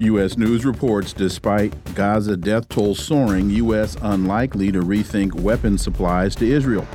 [0.00, 0.36] U.S.
[0.36, 3.96] News reports despite Gaza death toll soaring, U.S.
[4.00, 6.86] unlikely to rethink weapons supplies to Israel.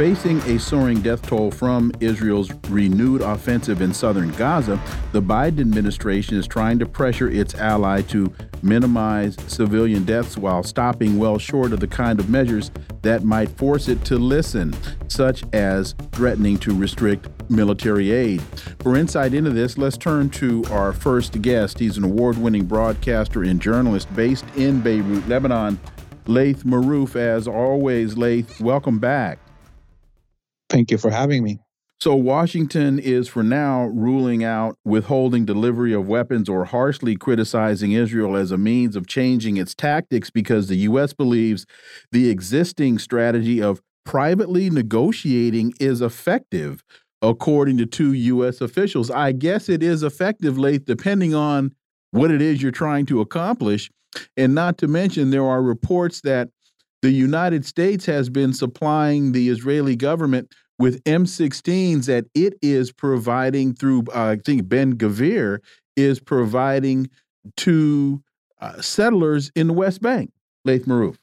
[0.00, 4.80] Facing a soaring death toll from Israel's renewed offensive in southern Gaza,
[5.12, 8.32] the Biden administration is trying to pressure its ally to
[8.62, 12.70] minimize civilian deaths while stopping well short of the kind of measures
[13.02, 14.74] that might force it to listen,
[15.08, 18.40] such as threatening to restrict military aid.
[18.80, 21.78] For insight into this, let's turn to our first guest.
[21.78, 25.78] He's an award winning broadcaster and journalist based in Beirut, Lebanon.
[26.26, 29.38] Laith Marouf, as always, Laith, welcome back.
[30.70, 31.60] Thank you for having me.
[32.00, 38.36] So, Washington is for now ruling out withholding delivery of weapons or harshly criticizing Israel
[38.36, 41.12] as a means of changing its tactics because the U.S.
[41.12, 41.66] believes
[42.12, 46.82] the existing strategy of privately negotiating is effective,
[47.20, 48.62] according to two U.S.
[48.62, 49.10] officials.
[49.10, 51.74] I guess it is effective, Laith, depending on
[52.12, 53.90] what it is you're trying to accomplish.
[54.38, 56.48] And not to mention, there are reports that
[57.02, 63.74] the United States has been supplying the Israeli government with M16s that it is providing
[63.74, 65.58] through, uh, I think Ben Gavir
[65.96, 67.10] is providing
[67.58, 68.22] to
[68.60, 70.32] uh, settlers in the West Bank.
[70.64, 71.16] Laith Marouf.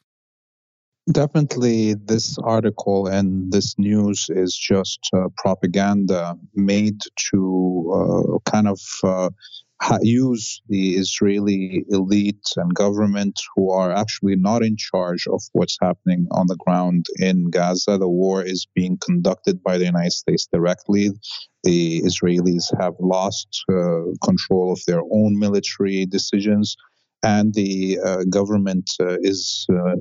[1.12, 7.00] Definitely, this article and this news is just uh, propaganda made
[7.32, 9.30] to uh, kind of uh,
[10.02, 16.28] use the Israeli elite and government who are actually not in charge of what's happening
[16.32, 17.98] on the ground in Gaza.
[17.98, 21.12] The war is being conducted by the United States directly.
[21.64, 26.76] The Israelis have lost uh, control of their own military decisions,
[27.24, 29.96] and the uh, government uh, is uh,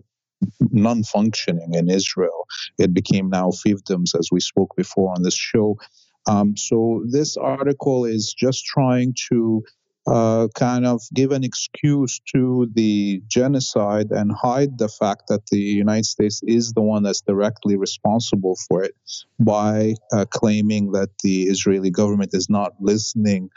[0.60, 2.47] non functioning in Israel.
[2.78, 5.76] It became now fiefdoms, as we spoke before on this show.
[6.26, 9.62] Um, so this article is just trying to
[10.06, 15.59] uh, kind of give an excuse to the genocide and hide the fact that the
[15.59, 18.94] United States is the one that's directly responsible for it
[19.41, 23.50] by uh, claiming that the Israeli government is not listening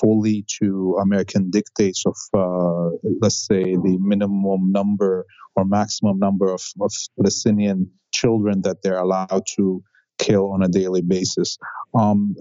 [0.00, 5.26] fully to American dictates of, uh, let's say, the minimum number
[5.56, 9.82] or maximum number of, of Palestinian children that they're allowed to
[10.18, 11.58] kill on a daily basis.
[11.94, 12.36] Um,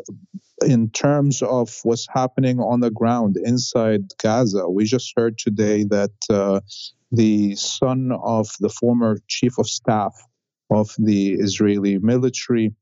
[0.66, 6.12] in terms of what's happening on the ground inside Gaza, we just heard today that
[6.30, 6.62] uh,
[7.12, 10.14] the son of the former chief of staff
[10.70, 12.74] of the Israeli military,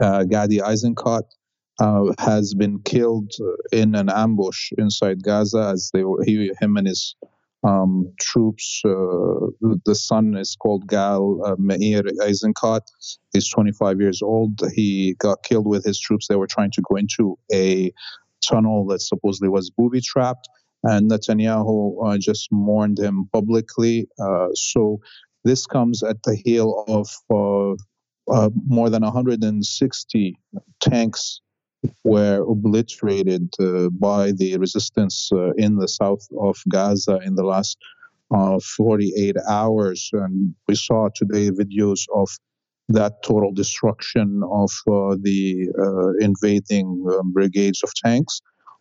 [0.00, 1.22] uh, Gadi Eisenkot,
[1.80, 3.32] uh, has been killed
[3.70, 7.14] in an ambush inside Gaza as they were, he, him and his
[7.64, 8.82] um, troops.
[8.84, 9.50] Uh,
[9.84, 12.82] the son is called Gal uh, Meir Eisenkot.
[13.38, 14.60] He's 25 years old.
[14.74, 16.26] He got killed with his troops.
[16.26, 17.92] They were trying to go into a
[18.44, 20.48] tunnel that supposedly was booby trapped,
[20.82, 24.08] and Netanyahu uh, just mourned him publicly.
[24.18, 25.00] Uh, so
[25.44, 27.76] this comes at the heel of uh,
[28.28, 30.38] uh, more than 160
[30.80, 31.40] tanks
[32.02, 37.78] were obliterated uh, by the resistance uh, in the south of Gaza in the last
[38.34, 40.10] uh, 48 hours.
[40.12, 42.28] And we saw today videos of
[42.88, 48.40] that total destruction of uh, the uh, invading um, brigades of tanks.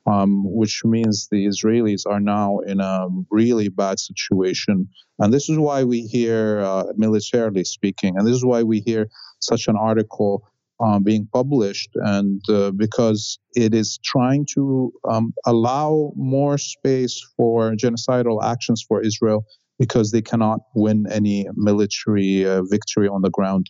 [0.10, 4.88] Um, which means the Israelis are now in a really bad situation.
[5.20, 9.10] And this is why we hear, uh, militarily speaking, and this is why we hear
[9.40, 10.48] such an article
[10.80, 17.74] uh, being published, and uh, because it is trying to um, allow more space for
[17.74, 19.44] genocidal actions for Israel
[19.80, 23.70] because they cannot win any military uh, victory on the ground.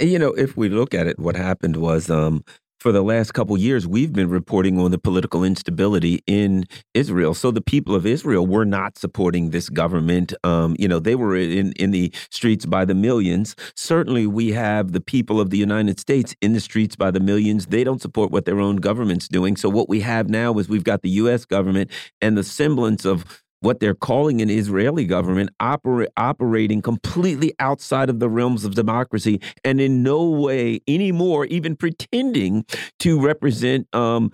[0.00, 2.42] You know, if we look at it, what happened was um,
[2.80, 7.34] for the last couple years, we've been reporting on the political instability in Israel.
[7.34, 10.34] So the people of Israel were not supporting this government.
[10.44, 13.56] Um, you know, they were in in the streets by the millions.
[13.74, 17.66] Certainly, we have the people of the United States in the streets by the millions.
[17.66, 19.56] They don't support what their own government's doing.
[19.56, 21.44] So what we have now is we've got the U.S.
[21.44, 21.90] government
[22.20, 23.24] and the semblance of
[23.60, 29.40] what they're calling an Israeli government oper operating completely outside of the realms of democracy
[29.64, 32.64] and in no way anymore even pretending
[32.98, 34.30] to represent um,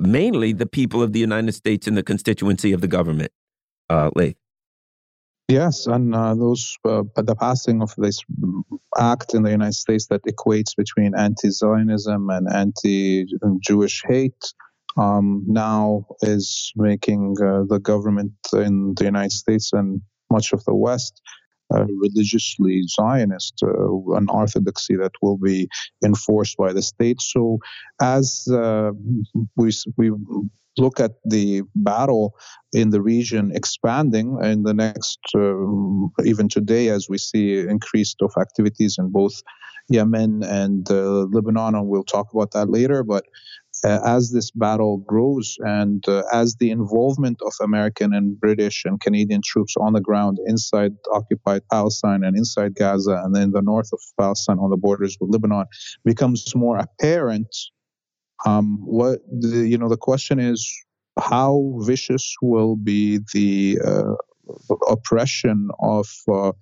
[0.00, 3.32] mainly the people of the United States and the constituency of the government.
[3.90, 4.36] Uh, Laith.
[5.48, 8.20] Yes, and uh, those uh, the passing of this
[8.98, 14.54] act in the United States that equates between anti-Zionism and anti-Jewish hate
[14.96, 20.00] um, now is making uh, the government in the United States and
[20.30, 21.20] much of the West
[21.74, 25.68] uh, religiously Zionist, uh, an orthodoxy that will be
[26.04, 27.20] enforced by the state.
[27.20, 27.58] So,
[28.00, 28.90] as uh,
[29.56, 30.12] we we
[30.78, 32.34] look at the battle
[32.72, 38.32] in the region expanding in the next, uh, even today, as we see increased of
[38.38, 39.42] activities in both
[39.88, 43.02] Yemen and uh, Lebanon, and we'll talk about that later.
[43.02, 43.24] But
[43.84, 49.00] uh, as this battle grows and uh, as the involvement of American and British and
[49.00, 53.90] Canadian troops on the ground inside occupied Palestine and inside Gaza and then the north
[53.92, 55.66] of Palestine on the borders with Lebanon
[56.04, 57.54] becomes more apparent,
[58.46, 60.70] um, what the, you know the question is
[61.18, 64.14] how vicious will be the uh,
[64.88, 66.52] oppression of uh,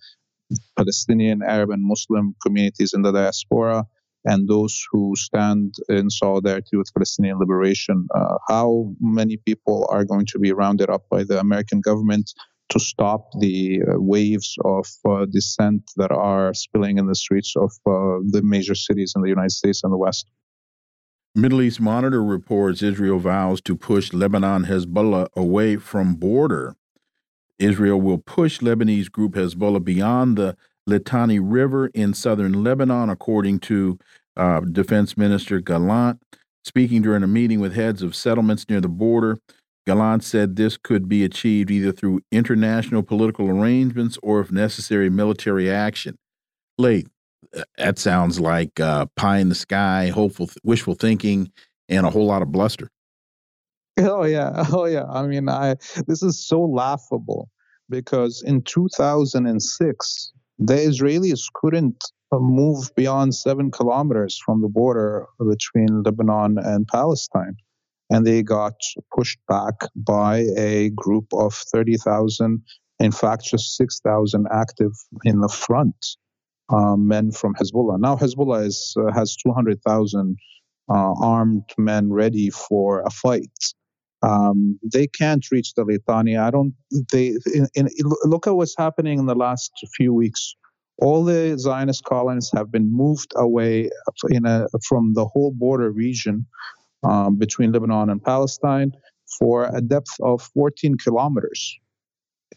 [0.76, 3.84] Palestinian, Arab, and Muslim communities in the diaspora
[4.25, 8.06] and those who stand in solidarity with Palestinian liberation.
[8.14, 12.32] Uh, how many people are going to be rounded up by the American government
[12.70, 17.72] to stop the uh, waves of uh, dissent that are spilling in the streets of
[17.87, 20.26] uh, the major cities in the United States and the West?
[21.34, 26.76] Middle East Monitor reports Israel vows to push Lebanon Hezbollah away from border.
[27.58, 30.56] Israel will push Lebanese group Hezbollah beyond the
[30.88, 33.99] Litani River in southern Lebanon, according to
[34.37, 36.21] uh, Defense Minister Gallant.
[36.65, 39.38] Speaking during a meeting with heads of settlements near the border,
[39.87, 45.71] Gallant said this could be achieved either through international political arrangements or, if necessary, military
[45.71, 46.17] action.
[46.79, 47.09] Laith,
[47.56, 51.50] uh, that sounds like uh, pie in the sky, hopeful, wishful thinking,
[51.88, 52.91] and a whole lot of bluster.
[53.99, 55.05] Oh yeah, oh yeah.
[55.05, 57.49] I mean, I this is so laughable
[57.88, 66.58] because in 2006 the Israelis couldn't move beyond seven kilometers from the border between Lebanon
[66.58, 67.56] and Palestine.
[68.10, 68.74] And they got
[69.16, 72.62] pushed back by a group of 30,000,
[72.98, 74.92] in fact, just 6,000 active
[75.24, 75.94] in the front
[76.68, 77.98] uh, men from Hezbollah.
[77.98, 80.36] Now, Hezbollah is, uh, has 200,000
[80.88, 83.50] uh, armed men ready for a fight.
[84.22, 86.38] Um, they can't reach the Litani.
[86.38, 86.75] I don't.
[87.12, 87.88] They in, in,
[88.25, 90.55] look at what's happening in the last few weeks.
[90.99, 93.88] All the Zionist colonies have been moved away
[94.44, 96.46] a, from the whole border region
[97.02, 98.93] um, between Lebanon and Palestine
[99.38, 101.78] for a depth of 14 kilometers.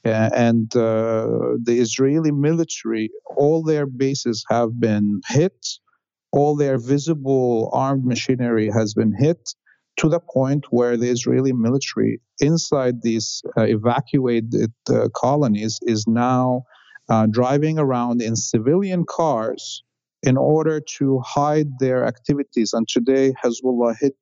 [0.04, 5.66] And uh, the Israeli military, all their bases have been hit,
[6.34, 9.54] all their visible armed machinery has been hit
[9.98, 16.64] to the point where the Israeli military inside these uh, evacuated uh, colonies is now
[17.10, 19.84] uh, driving around in civilian cars
[20.24, 22.74] in order to hide their activities.
[22.74, 24.16] And today, Hezbollah hit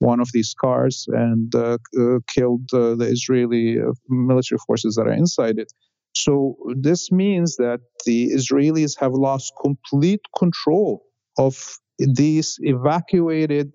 [0.00, 3.78] one of these cars and uh, uh, killed uh, the Israeli
[4.08, 5.72] military forces that are inside it.
[6.14, 11.04] So, this means that the Israelis have lost complete control
[11.38, 13.74] of these evacuated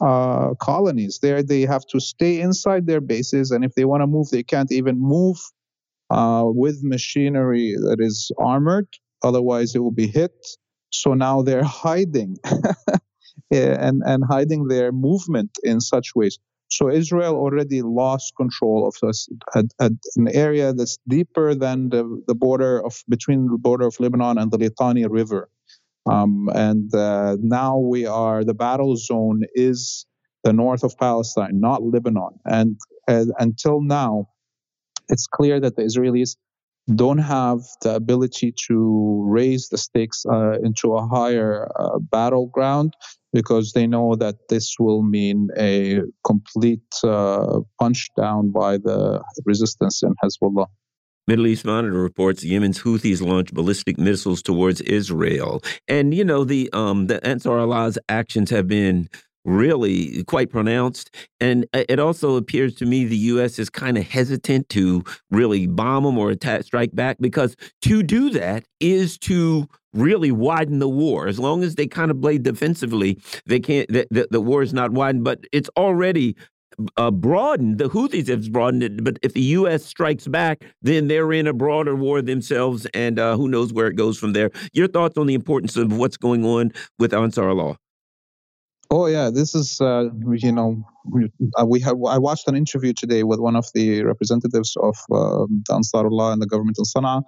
[0.00, 1.18] uh, colonies.
[1.20, 4.42] There, they have to stay inside their bases, and if they want to move, they
[4.42, 5.38] can't even move
[6.10, 8.88] uh, with machinery that is armored.
[9.22, 10.34] Otherwise, it will be hit.
[10.90, 12.36] So now they're hiding
[13.50, 16.38] and, and hiding their movement in such ways.
[16.70, 22.34] So Israel already lost control of a, a, an area that's deeper than the, the
[22.34, 25.48] border of between the border of Lebanon and the Litani River.
[26.10, 30.06] Um, and uh, now we are, the battle zone is
[30.44, 32.38] the north of Palestine, not Lebanon.
[32.44, 34.28] And uh, until now,
[35.08, 36.36] it's clear that the Israelis
[36.94, 42.94] don't have the ability to raise the stakes uh, into a higher uh, battleground
[43.32, 50.02] because they know that this will mean a complete uh, punch down by the resistance
[50.02, 50.66] in Hezbollah.
[51.28, 56.70] Middle East Monitor reports Yemen's Houthis launched ballistic missiles towards Israel, and you know the
[56.72, 59.08] um, the Ansar Allah's actions have been
[59.44, 61.14] really quite pronounced.
[61.40, 63.58] And it also appears to me the U.S.
[63.58, 68.30] is kind of hesitant to really bomb them or attack, strike back because to do
[68.30, 71.28] that is to really widen the war.
[71.28, 73.88] As long as they kind of play defensively, they can't.
[73.88, 76.36] The, the, the war is not widened, but it's already
[76.96, 77.78] uh, broadened.
[77.78, 79.84] The Houthis have broadened it, but if the U.S.
[79.84, 83.96] strikes back, then they're in a broader war themselves, and uh, who knows where it
[83.96, 84.50] goes from there.
[84.72, 87.76] Your thoughts on the importance of what's going on with Ansar Allah?
[88.90, 93.22] Oh yeah, this is uh, you know we, uh, have I watched an interview today
[93.22, 97.22] with one of the representatives of uh, the Ansarullah and the government in Sana'a,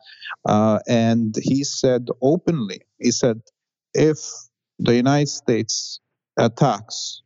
[0.48, 3.42] uh, and he said openly, he said,
[3.92, 4.18] if
[4.78, 6.00] the United States
[6.38, 7.20] attacks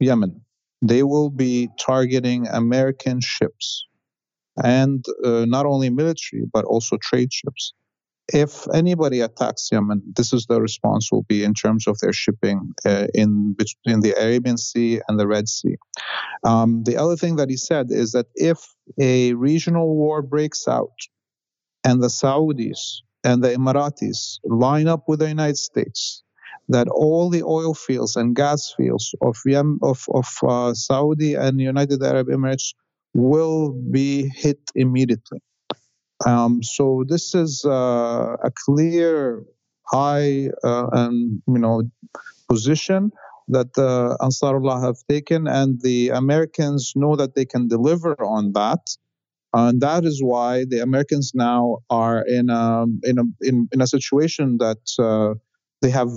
[0.00, 0.40] Yemen,
[0.86, 3.86] they will be targeting American ships,
[4.62, 7.72] and uh, not only military but also trade ships
[8.32, 12.72] if anybody attacks Yemen, this is the response will be in terms of their shipping
[12.86, 15.76] uh, in between the Arabian Sea and the Red Sea.
[16.44, 18.58] Um, the other thing that he said is that if
[18.98, 20.96] a regional war breaks out
[21.84, 26.23] and the Saudis and the Emiratis line up with the United States,
[26.68, 31.60] that all the oil fields and gas fields of Yemen, of, of uh, Saudi and
[31.60, 32.74] United Arab Emirates
[33.12, 35.40] will be hit immediately.
[36.26, 39.44] Um, so this is uh, a clear
[39.86, 41.82] high uh, and you know
[42.48, 43.10] position
[43.48, 48.96] that uh, Ansarullah have taken, and the Americans know that they can deliver on that,
[49.52, 53.86] and that is why the Americans now are in a in a in, in a
[53.86, 55.34] situation that uh,
[55.82, 56.08] they have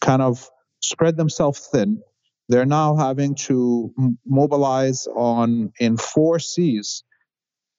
[0.00, 0.50] kind of
[0.82, 2.02] spread themselves thin.
[2.48, 3.94] They're now having to
[4.26, 7.00] mobilize on in four seas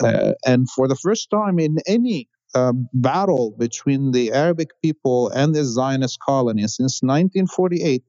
[0.03, 5.53] uh, and for the first time in any um, battle between the Arabic people and
[5.55, 8.03] the Zionist colony since 1948,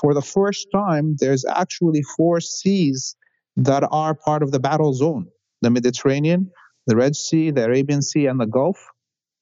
[0.00, 3.16] for the first time, there's actually four seas
[3.56, 5.26] that are part of the battle zone
[5.60, 6.50] the Mediterranean,
[6.86, 8.78] the Red Sea, the Arabian Sea, and the Gulf.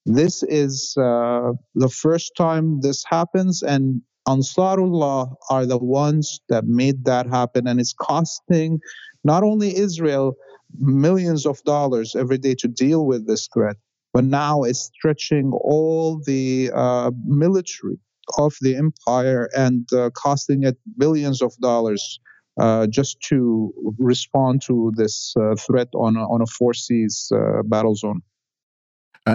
[0.09, 7.05] This is uh, the first time this happens, and Ansarullah are the ones that made
[7.05, 8.81] that happen, and it's costing
[9.23, 10.35] not only Israel
[10.79, 13.77] millions of dollars every day to deal with this threat.
[14.15, 17.99] But now it's stretching all the uh, military
[18.39, 22.19] of the empire and uh, costing it billions of dollars
[22.59, 27.63] uh, just to respond to this uh, threat on a, on a four seas uh,
[27.65, 28.23] battle zone.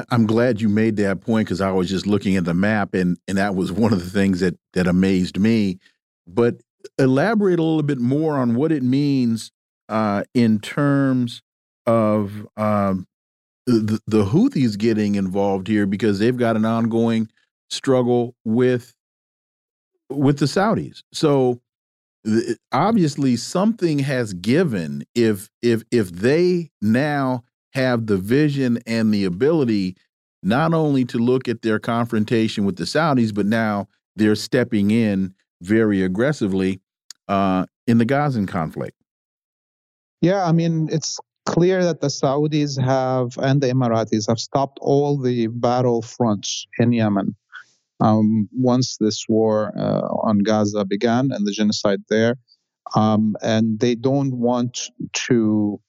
[0.10, 3.18] I'm glad you made that point because I was just looking at the map and
[3.28, 5.80] and that was one of the things that that amazed me.
[6.28, 6.62] But
[6.98, 9.52] elaborate a little bit more on what it means
[9.90, 11.42] uh, in terms
[11.86, 13.08] of um,
[13.66, 17.30] the, the Houthis getting involved here because they've got an ongoing
[17.70, 18.94] struggle with
[20.10, 21.04] with the Saudis.
[21.12, 21.62] So
[22.72, 29.96] obviously something has given if if if they now have the vision and the ability
[30.42, 35.34] not only to look at their confrontation with the Saudis, but now they're stepping in
[35.62, 36.82] very aggressively
[37.27, 38.98] uh, in the Gazan conflict.
[40.22, 45.18] Yeah, I mean, it's clear that the Saudis have and the Emiratis have stopped all
[45.18, 47.36] the battle fronts in Yemen.
[48.00, 52.36] Um, once this war uh, on Gaza began and the genocide there,
[52.96, 54.89] um, and they don't want
[55.27, 55.80] to,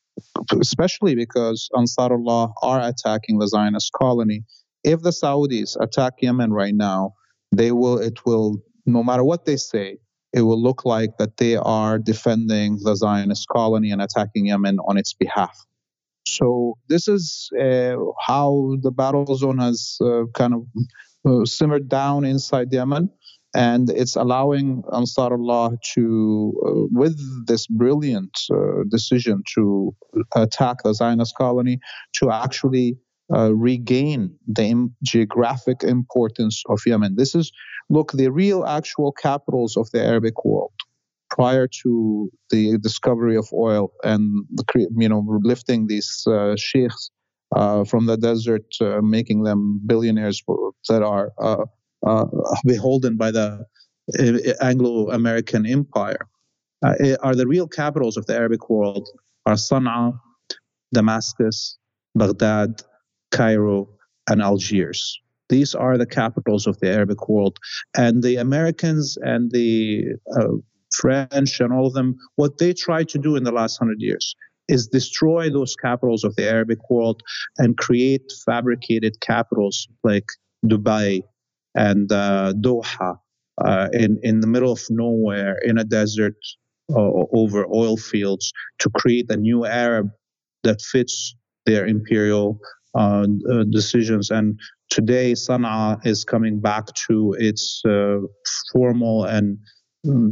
[0.60, 4.44] especially because Ansarullah are attacking the Zionist colony.
[4.82, 7.14] If the Saudis attack Yemen right now,
[7.52, 7.98] they will.
[7.98, 9.98] It will, no matter what they say,
[10.32, 14.96] it will look like that they are defending the Zionist colony and attacking Yemen on
[14.98, 15.56] its behalf.
[16.26, 20.66] So this is uh, how the battle zone has uh, kind of
[21.26, 23.10] uh, simmered down inside Yemen,
[23.54, 29.94] and it's allowing Ansarullah to, uh, with this brilliant uh, decision to
[30.34, 31.78] attack the Zionist colony,
[32.14, 32.98] to actually
[33.32, 37.14] uh, regain the Im- geographic importance of Yemen.
[37.16, 37.52] This is,
[37.88, 40.72] look, the real actual capitals of the Arabic world
[41.30, 44.64] prior to the discovery of oil and the,
[44.96, 47.10] you know lifting these uh, sheikhs
[47.56, 50.42] uh, from the desert, uh, making them billionaires
[50.88, 51.32] that are
[52.06, 53.64] uh, uh, beholden by the
[54.18, 56.26] uh, Anglo-American empire.
[57.22, 59.08] are the real capitals of the Arabic world
[59.46, 60.18] are Sana'a,
[60.92, 61.78] Damascus,
[62.14, 62.82] Baghdad,
[63.30, 63.88] Cairo,
[64.28, 65.20] and Algiers.
[65.48, 67.58] These are the capitals of the Arabic world.
[67.96, 70.04] And the Americans and the
[70.38, 70.54] uh,
[70.94, 74.34] French and all of them, what they tried to do in the last hundred years
[74.68, 77.22] is destroy those capitals of the Arabic world
[77.58, 80.24] and create fabricated capitals like
[80.64, 81.22] Dubai
[81.74, 83.16] and uh, Doha
[83.64, 86.36] uh, in, in the middle of nowhere in a desert
[86.90, 90.10] uh, over oil fields to create a new Arab
[90.64, 91.34] that fits
[91.66, 92.58] their imperial
[92.94, 93.26] uh,
[93.70, 94.30] decisions.
[94.30, 94.58] And
[94.90, 98.18] today, Sana'a is coming back to its uh,
[98.72, 99.58] formal and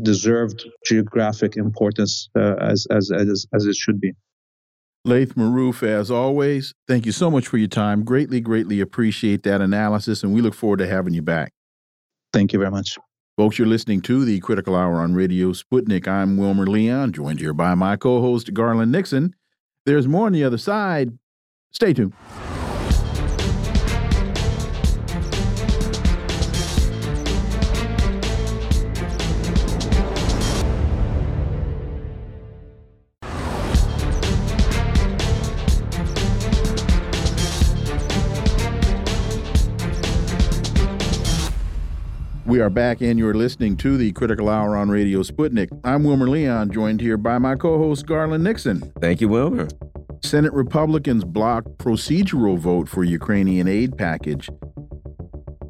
[0.03, 4.13] deserved geographic importance uh, as, as, as, as it should be.
[5.05, 8.05] Laith Marouf, as always, thank you so much for your time.
[8.05, 11.53] Greatly, greatly appreciate that analysis, and we look forward to having you back.
[12.33, 12.97] Thank you very much.
[13.37, 16.07] Folks, you're listening to the Critical Hour on Radio Sputnik.
[16.07, 19.35] I'm Wilmer Leon, joined here by my co host, Garland Nixon.
[19.87, 21.19] There's more on the other side.
[21.73, 22.13] Stay tuned.
[42.63, 45.69] Are back, and you're listening to the Critical Hour on Radio Sputnik.
[45.83, 48.81] I'm Wilmer Leon, joined here by my co host, Garland Nixon.
[49.01, 49.67] Thank you, Wilmer.
[50.23, 54.49] Senate Republicans blocked procedural vote for Ukrainian aid package.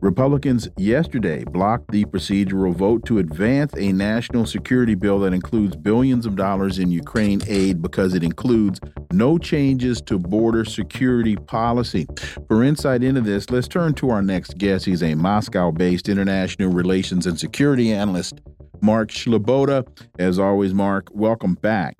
[0.02, 6.26] Republicans yesterday blocked the procedural vote to advance a national security bill that includes billions
[6.26, 8.80] of dollars in Ukraine aid because it includes
[9.12, 12.08] no changes to border security policy.
[12.48, 14.86] For insight into this, let's turn to our next guest.
[14.86, 18.40] He's a Moscow based international relations and security analyst,
[18.80, 19.86] Mark Sleboda.
[20.18, 21.96] As always, Mark, welcome back.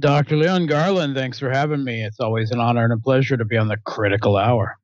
[0.00, 0.36] Dr.
[0.36, 2.04] Leon Garland, thanks for having me.
[2.04, 4.76] It's always an honor and a pleasure to be on the critical hour.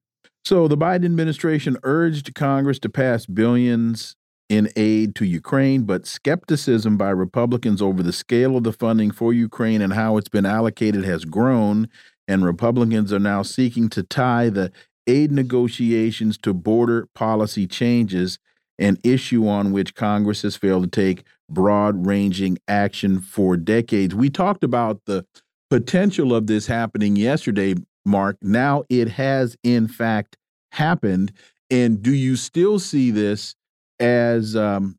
[0.45, 4.17] So the Biden administration urged Congress to pass billions
[4.49, 9.33] in aid to Ukraine, but skepticism by Republicans over the scale of the funding for
[9.33, 11.89] Ukraine and how it's been allocated has grown.
[12.29, 14.73] And Republicans are now seeking to tie the
[15.07, 18.39] aid negotiations to border policy changes,
[18.79, 24.15] an issue on which Congress has failed to take broad ranging action for decades.
[24.15, 25.25] We talked about the
[25.71, 28.37] potential of this happening yesterday, Mark.
[28.43, 30.37] Now it has, in fact,
[30.73, 31.33] happened.
[31.71, 33.55] And do you still see this
[34.01, 34.99] as um,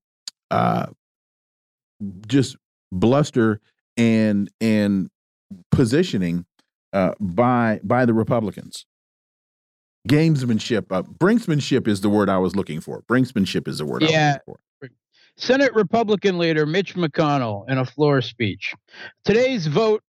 [0.49, 0.87] uh,
[2.27, 2.57] just
[2.91, 3.59] bluster
[3.97, 5.09] and and
[5.71, 6.45] positioning
[6.93, 8.85] uh, by by the Republicans?
[10.07, 13.03] Gamesmanship, uh, brinksmanship is the word I was looking for.
[13.03, 14.37] Brinksmanship is the word yeah.
[14.45, 14.57] for.
[15.35, 18.75] Senate Republican leader Mitch McConnell in a floor speech.
[19.25, 20.03] Today's vote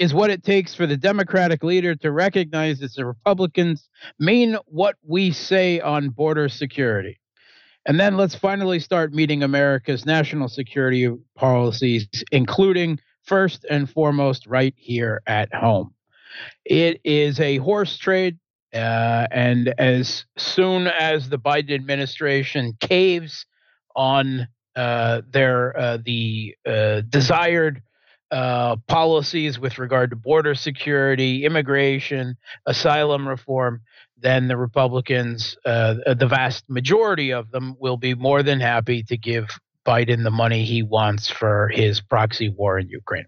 [0.00, 3.86] is what it takes for the Democratic leader to recognize that the Republicans
[4.18, 7.20] mean what we say on border security.
[7.84, 14.72] And then let's finally start meeting America's national security policies, including first and foremost right
[14.74, 15.92] here at home.
[16.64, 18.38] It is a horse trade.
[18.72, 23.44] Uh, and as soon as the Biden administration caves
[23.94, 27.82] on uh, their uh, the uh, desired
[28.30, 33.80] uh, policies with regard to border security, immigration, asylum reform,
[34.18, 39.16] then the Republicans, uh, the vast majority of them, will be more than happy to
[39.16, 39.48] give
[39.86, 43.26] Biden the money he wants for his proxy war in Ukraine.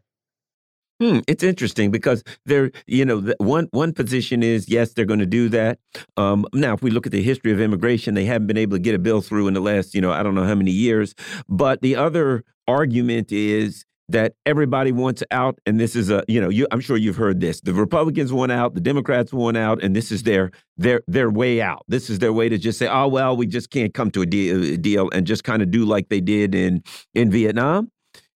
[1.00, 5.26] Hmm, it's interesting because there, you know, one one position is yes, they're going to
[5.26, 5.80] do that.
[6.16, 8.82] Um, now, if we look at the history of immigration, they haven't been able to
[8.82, 11.16] get a bill through in the last, you know, I don't know how many years.
[11.48, 16.48] But the other argument is that everybody wants out, and this is a you know
[16.48, 17.60] you, I'm sure you've heard this.
[17.60, 21.60] The Republicans want out, the Democrats want out, and this is their their their way
[21.60, 21.84] out.
[21.88, 24.26] This is their way to just say, oh well, we just can't come to a
[24.26, 26.82] deal, a uh, deal and just kind of do like they did in
[27.14, 27.90] in Vietnam,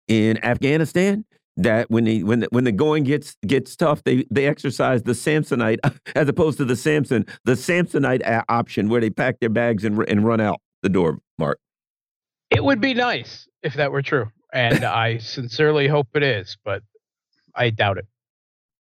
[0.08, 1.26] in Afghanistan.
[1.58, 5.14] That when the when the, when the going gets gets tough, they they exercise the
[5.14, 5.78] Samsonite
[6.16, 10.26] as opposed to the Samson the Samsonite option where they pack their bags and and
[10.26, 11.20] run out the door.
[11.40, 11.60] Mark,
[12.50, 16.84] it would be nice if that were true and I sincerely hope it is, but
[17.56, 18.08] I doubt it.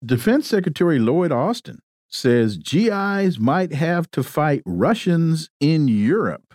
[0.04, 6.54] Defense Secretary Lloyd Austin says GIs might have to fight Russians in Europe,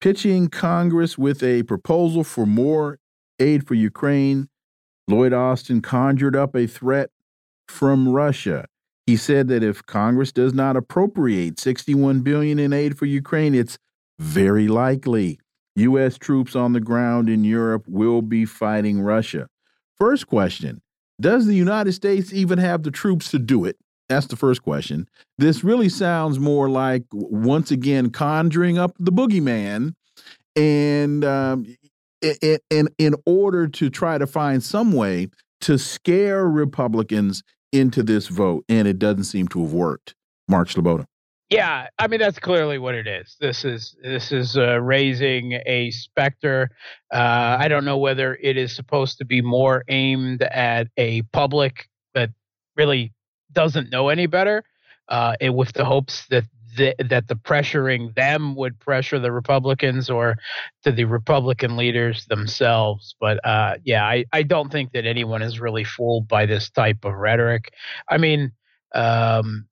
[0.00, 2.98] pitching Congress with a proposal for more
[3.40, 4.48] aid for Ukraine.
[5.08, 7.10] Lloyd Austin conjured up a threat
[7.68, 8.66] from Russia.
[9.06, 13.78] He said that if Congress does not appropriate 61 billion in aid for Ukraine, it's
[14.18, 15.38] very likely
[15.76, 16.18] U.S.
[16.18, 19.48] troops on the ground in Europe will be fighting Russia.
[19.96, 20.80] First question
[21.20, 23.76] Does the United States even have the troops to do it?
[24.08, 25.08] That's the first question.
[25.38, 29.94] This really sounds more like, once again, conjuring up the boogeyman.
[30.56, 31.66] And um,
[32.70, 35.28] in, in order to try to find some way
[35.62, 38.64] to scare Republicans into this vote.
[38.68, 40.14] And it doesn't seem to have worked.
[40.48, 41.06] Mark Sleboda.
[41.50, 43.36] Yeah, I mean that's clearly what it is.
[43.38, 46.70] This is this is uh, raising a specter.
[47.12, 51.88] Uh, I don't know whether it is supposed to be more aimed at a public
[52.14, 52.30] that
[52.76, 53.12] really
[53.52, 54.64] doesn't know any better,
[55.08, 56.44] uh, with the hopes that
[56.76, 60.36] the, that the pressuring them would pressure the Republicans or
[60.82, 63.14] to the Republican leaders themselves.
[63.20, 67.04] But uh, yeah, I, I don't think that anyone is really fooled by this type
[67.04, 67.72] of rhetoric.
[68.08, 68.52] I mean,
[68.94, 69.68] um,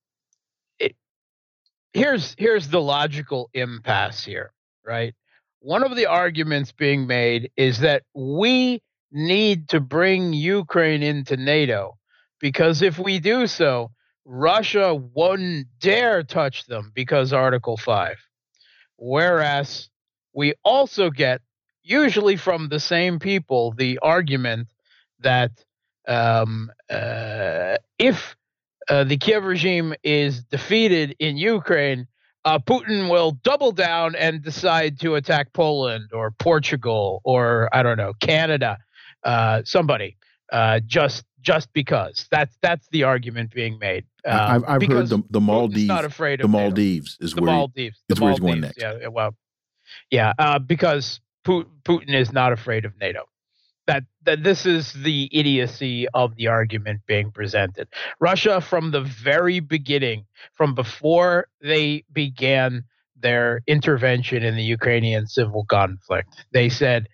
[1.92, 4.52] here's here's the logical impasse here,
[4.86, 5.14] right?
[5.60, 11.98] One of the arguments being made is that we need to bring Ukraine into NATO
[12.40, 13.90] because if we do so,
[14.24, 18.16] Russia wouldn't dare touch them because Article 5.
[18.96, 19.88] Whereas
[20.32, 21.40] we also get,
[21.82, 24.68] usually from the same people, the argument
[25.20, 25.50] that
[26.08, 28.36] um, uh, if
[28.88, 32.06] uh, the Kiev regime is defeated in Ukraine,
[32.44, 37.96] uh, Putin will double down and decide to attack Poland or Portugal or, I don't
[37.96, 38.78] know, Canada,
[39.24, 40.16] uh, somebody.
[40.52, 44.04] Uh, just just because that's that's the argument being made.
[44.26, 45.86] Um, I've, I've heard the, the Maldives.
[45.86, 47.24] Not afraid of the Maldives NATO.
[47.24, 48.02] is the where Maldives.
[48.06, 48.78] He, the Maldives, going next.
[48.78, 49.34] Yeah, well,
[50.10, 53.24] yeah, uh, because Putin is not afraid of NATO.
[53.86, 57.88] That that this is the idiocy of the argument being presented.
[58.20, 62.84] Russia, from the very beginning, from before they began
[63.16, 67.08] their intervention in the Ukrainian civil conflict, they said,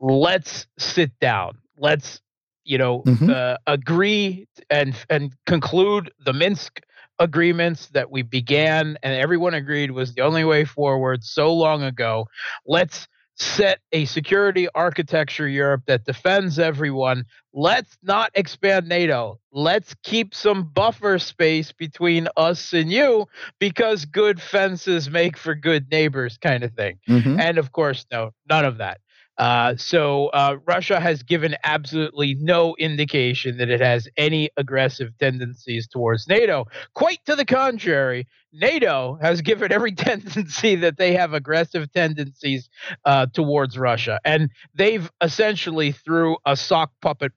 [0.00, 1.58] "Let's sit down.
[1.76, 2.20] Let's
[2.64, 3.30] you know, mm-hmm.
[3.30, 6.80] uh, agree and and conclude the Minsk
[7.18, 12.26] agreements that we began and everyone agreed was the only way forward so long ago.
[12.66, 13.06] Let's
[13.42, 17.24] set a security architecture Europe that defends everyone.
[17.52, 19.38] Let's not expand NATO.
[19.52, 23.26] Let's keep some buffer space between us and you
[23.58, 26.98] because good fences make for good neighbors kind of thing.
[27.08, 27.40] Mm-hmm.
[27.40, 29.00] And of course no, none of that.
[29.42, 35.88] Uh, so uh, Russia has given absolutely no indication that it has any aggressive tendencies
[35.88, 36.66] towards NATO.
[36.94, 42.70] Quite to the contrary, NATO has given every tendency that they have aggressive tendencies
[43.04, 47.32] uh, towards Russia, and they've essentially threw a sock puppet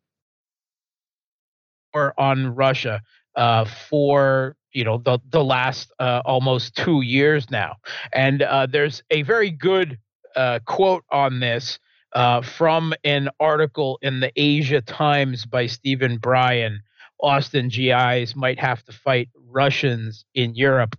[2.19, 3.01] on Russia
[3.35, 7.77] uh, for you know the the last uh, almost two years now,
[8.13, 9.97] and there's a very good
[10.35, 11.79] uh, quote on this
[12.15, 16.81] uh, from an article in the Asia Times by Stephen Bryen.
[17.21, 20.97] Austin GIs might have to fight Russians in Europe.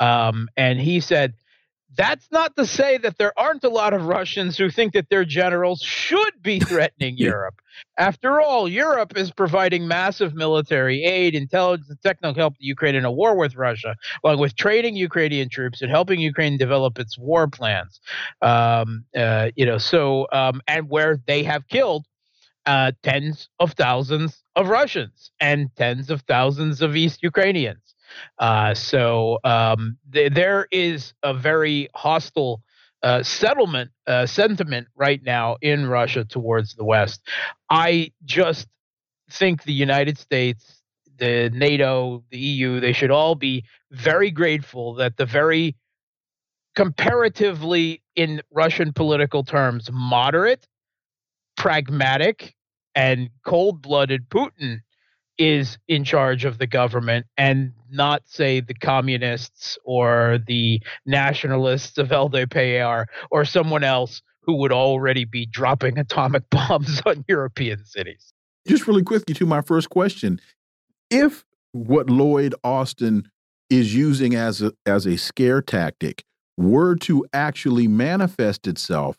[0.00, 1.34] Um, and he said,
[1.96, 5.24] that's not to say that there aren't a lot of Russians who think that their
[5.24, 7.54] generals should be threatening Europe.
[7.98, 13.04] After all, Europe is providing massive military aid, intelligence, and technical help to Ukraine in
[13.04, 17.48] a war with Russia, along with training Ukrainian troops and helping Ukraine develop its war
[17.48, 18.00] plans.
[18.42, 22.06] Um, uh, you know, so um, and where they have killed
[22.66, 27.93] uh, tens of thousands of Russians and tens of thousands of East Ukrainians.
[28.38, 32.62] Uh, so um, th- there is a very hostile
[33.02, 37.20] uh, settlement uh, sentiment right now in Russia towards the West.
[37.68, 38.66] I just
[39.30, 40.80] think the United States,
[41.18, 45.76] the NATO, the EU, they should all be very grateful that the very
[46.74, 50.66] comparatively, in Russian political terms, moderate,
[51.56, 52.54] pragmatic,
[52.94, 54.80] and cold blooded Putin
[55.36, 62.08] is in charge of the government and not say the communists or the nationalists of
[62.08, 68.32] LDPR or someone else who would already be dropping atomic bombs on European cities.
[68.66, 70.40] Just really quickly to my first question.
[71.10, 73.30] If what Lloyd Austin
[73.70, 76.24] is using as a, as a scare tactic
[76.56, 79.16] were to actually manifest itself,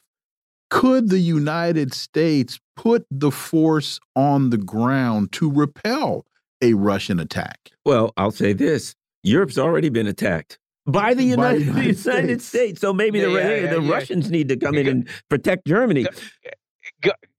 [0.69, 6.25] could the United States put the force on the ground to repel
[6.61, 7.71] a Russian attack?
[7.85, 10.59] Well, I'll say this Europe's already been attacked.
[10.85, 12.45] By the United, by the United, United States.
[12.45, 12.81] States.
[12.81, 16.05] So maybe yeah, the, yeah, the yeah, Russians need to come in and protect Germany.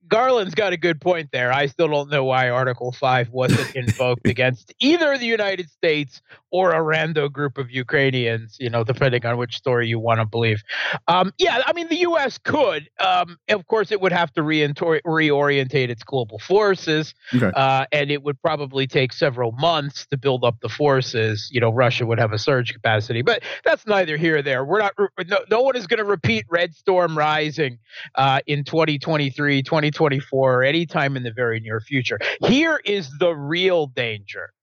[0.07, 1.51] Garland's got a good point there.
[1.51, 6.71] I still don't know why Article 5 wasn't invoked against either the United States or
[6.71, 10.63] a rando group of Ukrainians, you know, depending on which story you want to believe.
[11.07, 12.37] Um, yeah, I mean, the U.S.
[12.37, 12.89] could.
[12.99, 17.51] Um, of course, it would have to reorientate its global forces, okay.
[17.53, 21.49] uh, and it would probably take several months to build up the forces.
[21.51, 24.63] You know, Russia would have a surge capacity, but that's neither here or there.
[24.63, 24.93] We're not,
[25.27, 27.79] no, no one is going to repeat Red Storm Rising
[28.15, 29.96] uh, in 2023, 2024.
[29.97, 32.19] 2024 or anytime in the very near future.
[32.45, 34.53] Here is the real danger.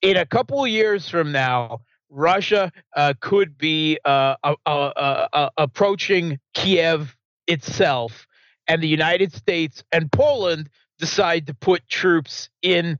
[0.00, 1.80] In a couple years from now,
[2.10, 4.34] Russia uh, could be uh,
[4.66, 8.26] uh approaching Kiev itself,
[8.66, 12.98] and the United States and Poland decide to put troops in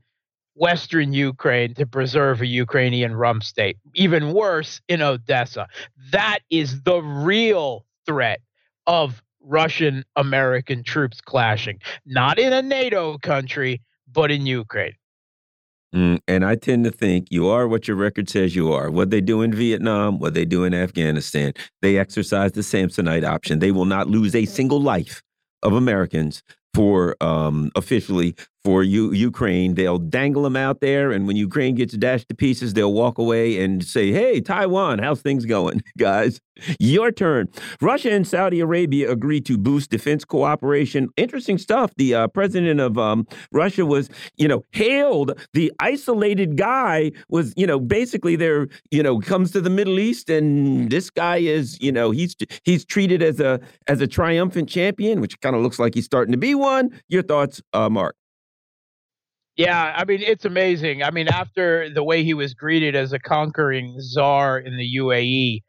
[0.55, 3.77] Western Ukraine to preserve a Ukrainian rump state.
[3.95, 5.67] Even worse, in Odessa.
[6.11, 8.41] That is the real threat
[8.85, 14.93] of Russian American troops clashing, not in a NATO country, but in Ukraine.
[15.93, 18.89] Mm, and I tend to think you are what your record says you are.
[18.89, 23.59] What they do in Vietnam, what they do in Afghanistan, they exercise the Samsonite option.
[23.59, 25.21] They will not lose a single life
[25.61, 26.41] of Americans
[26.73, 29.75] for um, officially for U Ukraine.
[29.75, 33.61] They'll dangle them out there, and when Ukraine gets dashed to pieces, they'll walk away
[33.61, 36.39] and say, "Hey, Taiwan, how's things going, guys?
[36.79, 37.49] Your turn."
[37.81, 41.09] Russia and Saudi Arabia agreed to boost defense cooperation.
[41.17, 41.93] Interesting stuff.
[41.97, 45.37] The uh, president of um, Russia was, you know, hailed.
[45.53, 48.67] The isolated guy was, you know, basically there.
[48.91, 52.85] You know, comes to the Middle East, and this guy is, you know, he's he's
[52.85, 56.37] treated as a as a triumphant champion, which kind of looks like he's starting to
[56.37, 56.97] be one.
[57.09, 58.15] Your thoughts, uh, Mark?
[59.55, 61.03] Yeah, I mean it's amazing.
[61.03, 65.61] I mean, after the way he was greeted as a conquering czar in the UAE,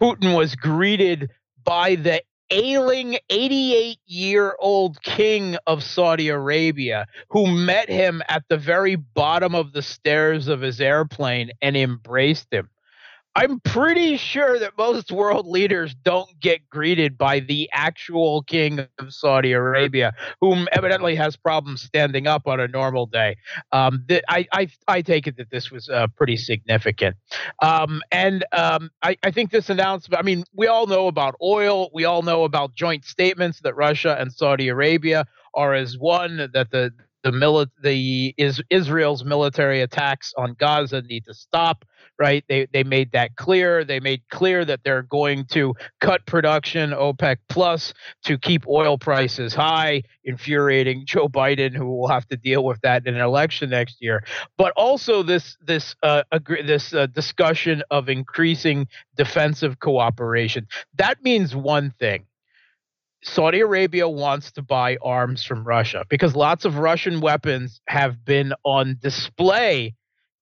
[0.00, 1.30] Putin was greeted
[1.62, 8.56] by the ailing 88 year old king of Saudi Arabia, who met him at the
[8.56, 12.68] very bottom of the stairs of his airplane and embraced him.
[13.38, 19.14] I'm pretty sure that most world leaders don't get greeted by the actual king of
[19.14, 23.36] Saudi Arabia, whom evidently has problems standing up on a normal day.
[23.70, 27.14] Um, th- I, I, I take it that this was uh, pretty significant.
[27.62, 31.90] Um, and um, I, I think this announcement, I mean, we all know about oil,
[31.94, 36.72] we all know about joint statements that Russia and Saudi Arabia are as one, that
[36.72, 41.84] the the mili- the is Israel's military attacks on Gaza need to stop
[42.18, 42.44] right?
[42.48, 43.84] They they made that clear.
[43.84, 49.54] They made clear that they're going to cut production, OPEC plus, to keep oil prices
[49.54, 53.98] high, infuriating Joe Biden, who will have to deal with that in an election next
[54.00, 54.24] year.
[54.56, 56.22] But also this this uh,
[56.64, 60.66] this uh, discussion of increasing defensive cooperation.
[60.96, 62.26] That means one thing.
[63.22, 68.52] Saudi Arabia wants to buy arms from Russia because lots of Russian weapons have been
[68.64, 69.94] on display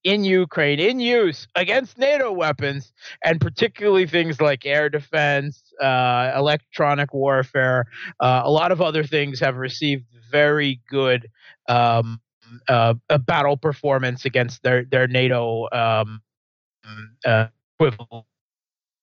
[0.04, 2.92] in Ukraine in use against NATO weapons,
[3.24, 7.86] and particularly things like air defense, uh, electronic warfare.
[8.20, 11.28] Uh, a lot of other things have received very good
[11.68, 12.20] um,
[12.68, 12.94] uh,
[13.26, 16.20] battle performance against their their NATO um,
[17.24, 18.26] uh, equivalent.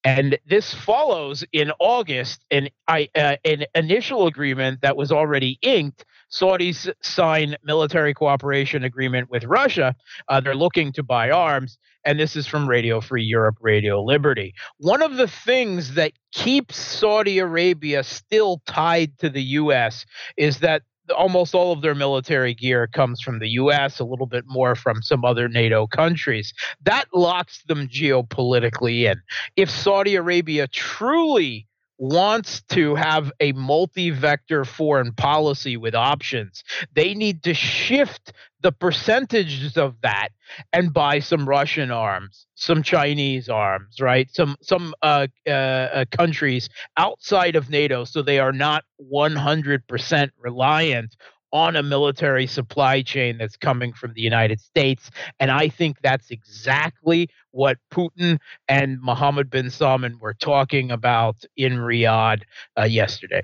[0.04, 6.92] And this follows in August an, uh, an initial agreement that was already inked Saudis
[7.02, 9.96] sign military cooperation agreement with Russia.
[10.28, 11.78] Uh, they're looking to buy arms.
[12.06, 14.54] And this is from Radio Free Europe, Radio Liberty.
[14.78, 20.06] One of the things that keeps Saudi Arabia still tied to the U.S.
[20.36, 20.82] is that
[21.14, 25.02] almost all of their military gear comes from the US, a little bit more from
[25.02, 26.54] some other NATO countries.
[26.84, 29.22] That locks them geopolitically in.
[29.56, 31.68] If Saudi Arabia truly
[32.00, 39.78] wants to have a multi-vector foreign policy with options they need to shift the percentages
[39.78, 40.30] of that
[40.72, 46.70] and buy some russian arms some chinese arms right some some uh, uh, uh, countries
[46.98, 51.16] outside of nato so they are not 100% reliant
[51.54, 55.12] on a military supply chain that's coming from the United States.
[55.40, 61.74] And I think that's exactly what Putin and Mohammed bin Salman were talking about in
[61.74, 62.42] Riyadh
[62.78, 63.44] uh, yesterday.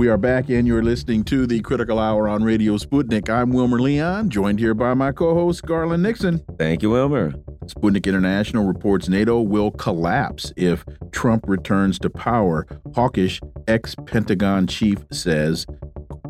[0.00, 3.28] We are back, and you're listening to the Critical Hour on Radio Sputnik.
[3.28, 6.42] I'm Wilmer Leon, joined here by my co host, Garland Nixon.
[6.58, 7.32] Thank you, Wilmer.
[7.66, 12.66] Sputnik International reports NATO will collapse if Trump returns to power.
[12.94, 15.66] Hawkish ex Pentagon chief says.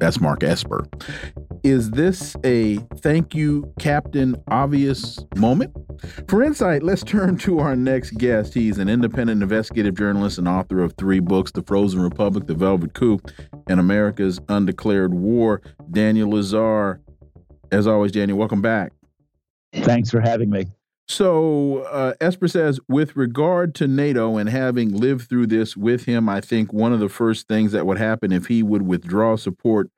[0.00, 0.88] That's Mark Esper.
[1.62, 5.76] Is this a thank you, Captain Obvious moment?
[6.26, 8.54] For insight, let's turn to our next guest.
[8.54, 12.94] He's an independent investigative journalist and author of three books The Frozen Republic, The Velvet
[12.94, 13.20] Coup,
[13.68, 15.60] and America's Undeclared War.
[15.90, 17.00] Daniel Lazare.
[17.70, 18.92] As always, Daniel, welcome back.
[19.72, 20.66] Thanks for having me.
[21.08, 26.28] So uh, Esper says, with regard to NATO and having lived through this with him,
[26.28, 29.90] I think one of the first things that would happen if he would withdraw support,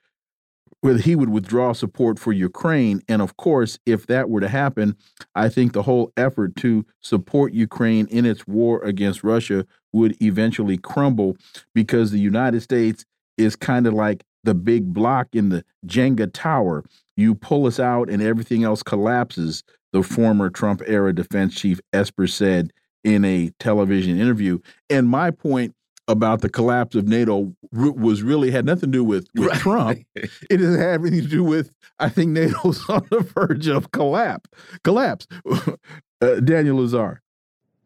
[0.83, 4.97] whether he would withdraw support for Ukraine, and of course, if that were to happen,
[5.35, 10.77] I think the whole effort to support Ukraine in its war against Russia would eventually
[10.77, 11.37] crumble
[11.73, 13.05] because the United States
[13.39, 16.85] is kind of like the big block in the Jenga tower.
[17.17, 22.27] You pull us out and everything else collapses the former Trump era defense chief Esper
[22.27, 22.73] said
[23.05, 24.59] in a television interview.
[24.91, 25.75] And my point
[26.13, 29.59] about the collapse of NATO was really had nothing to do with, with right.
[29.59, 29.99] Trump.
[30.15, 34.49] It has had everything to do with I think NATO's on the verge of collapse.
[34.85, 35.27] Collapse.
[35.51, 37.19] uh, Daniel Lazare.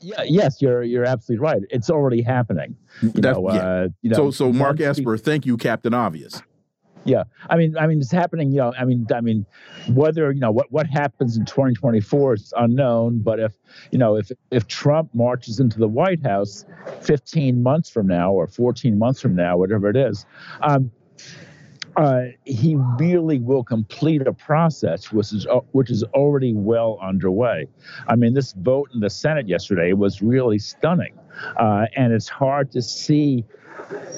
[0.01, 1.62] Yeah, yes, you're you're absolutely right.
[1.71, 2.77] It's already happening.
[3.01, 3.57] You know, yeah.
[3.57, 6.43] uh, you know, so so Mark Esper, thank you, Captain Obvious.
[7.07, 8.51] Yeah, I mean, I mean, it's happening.
[8.51, 9.47] You know, I mean, I mean,
[9.95, 13.21] whether you know what what happens in 2024 is unknown.
[13.21, 13.53] But if
[13.92, 16.66] you know if if Trump marches into the White House
[17.03, 20.27] 15 months from now or 14 months from now, whatever it is,
[20.62, 20.90] um,
[21.97, 27.69] uh, he really will complete a process which is uh, which is already well underway.
[28.09, 31.16] I mean, this vote in the Senate yesterday was really stunning,
[31.57, 33.45] uh, and it's hard to see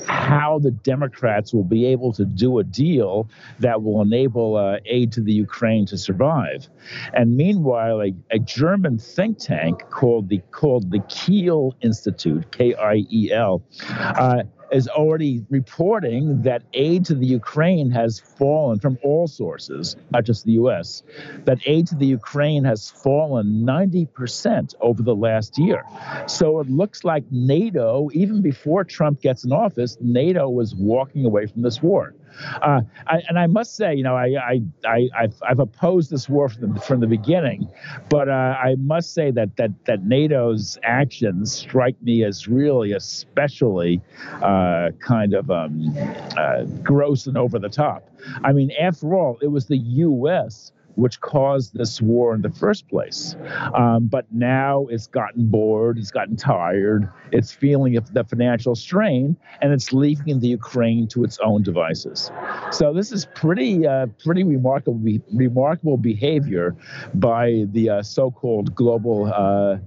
[0.07, 3.29] how the Democrats will be able to do a deal
[3.61, 6.69] that will enable uh, aid to the Ukraine to survive.
[7.13, 14.43] And meanwhile, a, a German think tank called the called the Kiel Institute, K-I-E-L, uh,
[14.73, 20.45] is already reporting that aid to the Ukraine has fallen from all sources, not just
[20.45, 21.03] the U.S.,
[21.45, 25.85] that aid to the Ukraine has fallen 90% over the last year.
[26.27, 31.47] So it looks like NATO, even before Trump gets in office, NATO was walking away
[31.47, 32.15] from this war.
[32.63, 36.29] Uh, I, and I must say, you know, I, I, I, have I've opposed this
[36.29, 37.69] war from the, from the beginning,
[38.09, 44.01] but uh, I must say that, that, that NATO's actions strike me as really especially
[44.43, 45.97] uh, kind of um,
[46.37, 48.09] uh, gross and over the top.
[48.45, 52.89] I mean, after all, it was the U.S which caused this war in the first
[52.89, 53.37] place.
[53.75, 59.73] Um, but now it's gotten bored, it's gotten tired, it's feeling the financial strain, and
[59.73, 62.33] it's leaving the Ukraine to its own devices.
[62.73, 65.01] So this is pretty, uh, pretty remarkable,
[65.33, 66.77] remarkable behavior
[67.15, 69.79] by the uh, so-called global uh,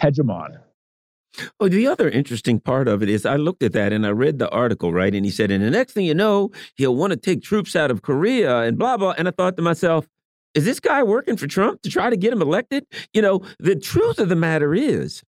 [0.00, 0.58] hegemon.
[1.58, 4.38] Well, the other interesting part of it is I looked at that and I read
[4.38, 5.14] the article, right?
[5.14, 7.90] And he said, and the next thing you know, he'll want to take troops out
[7.90, 9.14] of Korea and blah, blah.
[9.16, 10.06] And I thought to myself,
[10.54, 12.86] is this guy working for Trump to try to get him elected?
[13.12, 15.22] You know, the truth of the matter is,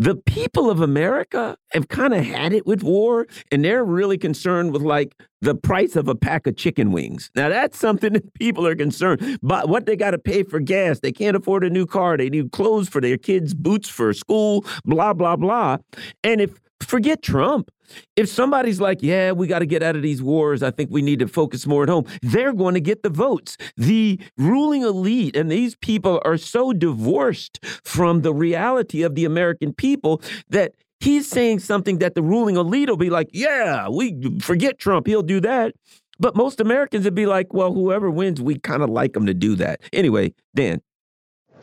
[0.00, 4.72] the people of America have kind of had it with war, and they're really concerned
[4.72, 7.30] with like the price of a pack of chicken wings.
[7.36, 11.00] Now, that's something that people are concerned about what they got to pay for gas.
[11.00, 12.16] They can't afford a new car.
[12.16, 15.76] They need clothes for their kids, boots for school, blah, blah, blah.
[16.24, 17.70] And if forget Trump,
[18.16, 21.02] if somebody's like, yeah, we got to get out of these wars, I think we
[21.02, 23.56] need to focus more at home, they're going to get the votes.
[23.76, 29.72] The ruling elite and these people are so divorced from the reality of the American
[29.72, 34.78] people that he's saying something that the ruling elite will be like, yeah, we forget
[34.78, 35.74] Trump, he'll do that.
[36.18, 39.32] But most Americans would be like, well, whoever wins, we kind of like them to
[39.32, 39.80] do that.
[39.92, 40.82] Anyway, Dan.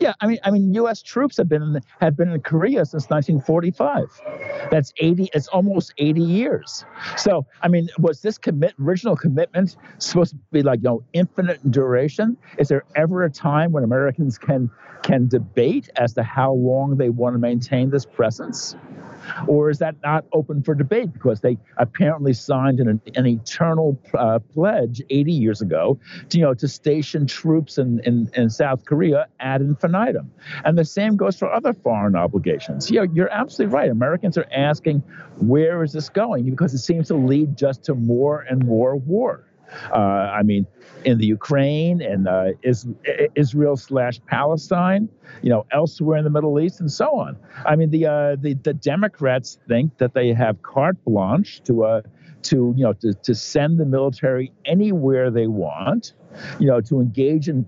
[0.00, 1.02] Yeah, I mean, I mean, U.S.
[1.02, 4.68] troops have been in, have been in Korea since 1945.
[4.70, 5.30] That's 80.
[5.34, 6.84] It's almost 80 years.
[7.16, 11.70] So, I mean, was this commit original commitment supposed to be like you know infinite
[11.70, 12.36] duration?
[12.58, 14.70] Is there ever a time when Americans can
[15.02, 18.76] can debate as to how long they want to maintain this presence?
[19.46, 24.38] Or is that not open for debate because they apparently signed an, an eternal uh,
[24.38, 25.98] pledge 80 years ago
[26.30, 30.30] to, you know, to station troops in, in, in South Korea ad infinitum?
[30.64, 32.90] And the same goes for other foreign obligations.
[32.90, 33.90] You know, you're absolutely right.
[33.90, 35.02] Americans are asking,
[35.38, 36.48] where is this going?
[36.48, 39.47] Because it seems to lead just to more and more war.
[39.92, 40.66] Uh, I mean,
[41.04, 42.86] in the Ukraine and uh, is,
[43.34, 45.08] Israel slash Palestine,
[45.42, 47.36] you know, elsewhere in the Middle East and so on.
[47.64, 52.02] I mean, the uh, the, the Democrats think that they have carte blanche to
[52.42, 56.14] to you know to, to send the military anywhere they want,
[56.58, 57.66] you know, to engage in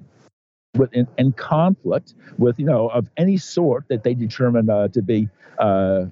[0.76, 5.02] with in, in conflict with you know of any sort that they determine uh, to
[5.02, 6.06] be uh,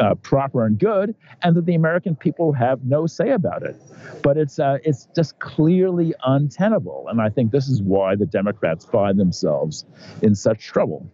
[0.00, 3.76] uh, proper and good, and that the American people have no say about it.
[4.22, 8.84] But it's uh, it's just clearly untenable, and I think this is why the Democrats
[8.84, 9.84] find themselves
[10.22, 11.12] in such trouble.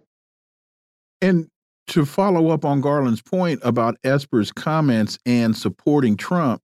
[1.20, 1.48] And
[1.88, 6.62] to follow up on Garland's point about Esper's comments and supporting Trump,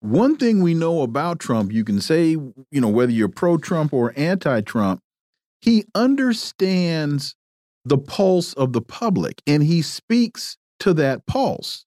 [0.00, 3.92] one thing we know about Trump, you can say, you know, whether you're pro Trump
[3.92, 5.00] or anti Trump,
[5.60, 7.36] he understands
[7.86, 11.86] the pulse of the public and he speaks to that pulse.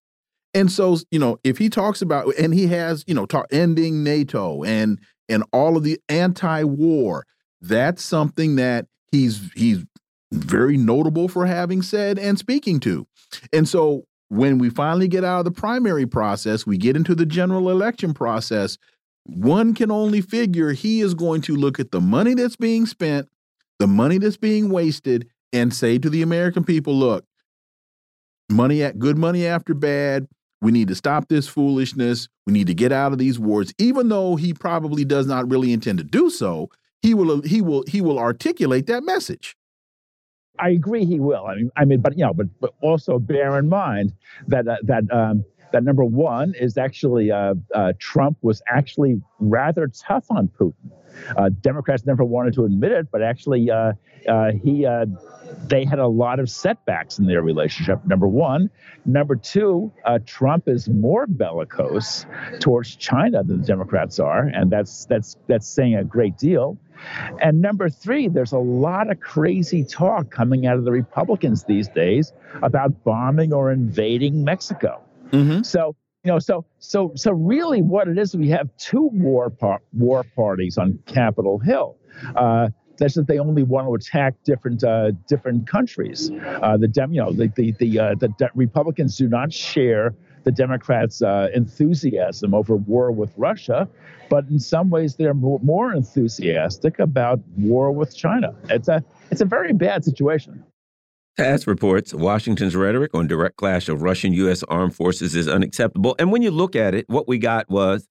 [0.53, 4.03] And so, you know, if he talks about and he has, you know, talk, ending
[4.03, 7.25] NATO and and all of the anti-war,
[7.61, 9.85] that's something that he's he's
[10.31, 13.05] very notable for having said and speaking to.
[13.53, 17.25] And so when we finally get out of the primary process, we get into the
[17.25, 18.77] general election process,
[19.25, 23.29] one can only figure he is going to look at the money that's being spent,
[23.79, 27.25] the money that's being wasted, and say to the American people, look,
[28.49, 30.27] money at good money after bad.
[30.61, 32.27] We need to stop this foolishness.
[32.45, 33.71] We need to get out of these wars.
[33.77, 36.69] Even though he probably does not really intend to do so,
[37.01, 39.55] he will he will he will articulate that message.
[40.59, 41.45] I agree he will.
[41.45, 44.13] I mean, I mean, but you know, but but also bear in mind
[44.47, 49.87] that uh, that um, that number one is actually uh, uh, Trump was actually rather
[49.87, 50.86] tough on Putin.
[51.35, 53.93] Uh, Democrats never wanted to admit it, but actually uh,
[54.27, 54.87] uh, he
[55.67, 58.05] they had a lot of setbacks in their relationship.
[58.05, 58.69] Number one,
[59.05, 59.91] number two,
[60.25, 62.25] Trump is more bellicose
[62.59, 66.77] towards China than the Democrats are, and that's that's that's saying a great deal.
[67.41, 71.87] And number three, there's a lot of crazy talk coming out of the Republicans these
[71.89, 75.01] days about bombing or invading Mexico.
[75.31, 75.63] Mm-hmm.
[75.63, 79.81] So, you know, so so so really, what it is, we have two war par-
[79.93, 81.97] war parties on Capitol Hill.
[82.35, 86.31] Uh, that's that they only want to attack different uh, different countries.
[86.43, 90.15] Uh, the Dem, you know, the the the, uh, the de- Republicans do not share
[90.43, 93.87] the Democrats' uh, enthusiasm over war with Russia,
[94.29, 98.55] but in some ways they're more, more enthusiastic about war with China.
[98.69, 100.63] It's a it's a very bad situation.
[101.37, 104.63] TASS reports Washington's rhetoric on direct clash of Russian U.S.
[104.63, 106.15] armed forces is unacceptable.
[106.17, 108.07] And when you look at it, what we got was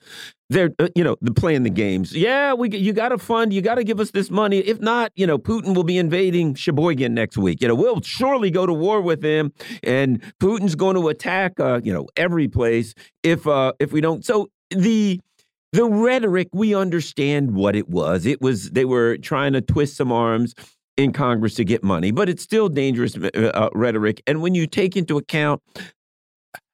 [0.49, 2.15] they're, uh, you know, the playing the games.
[2.15, 4.59] Yeah, we you got to fund, you got to give us this money.
[4.59, 7.61] If not, you know, Putin will be invading Sheboygan next week.
[7.61, 9.53] You know, we'll surely go to war with him,
[9.83, 14.25] and Putin's going to attack, uh, you know, every place if uh, if we don't.
[14.25, 15.21] So the
[15.73, 18.25] the rhetoric, we understand what it was.
[18.25, 20.55] It was they were trying to twist some arms
[20.97, 24.23] in Congress to get money, but it's still dangerous uh, uh, rhetoric.
[24.27, 25.63] And when you take into account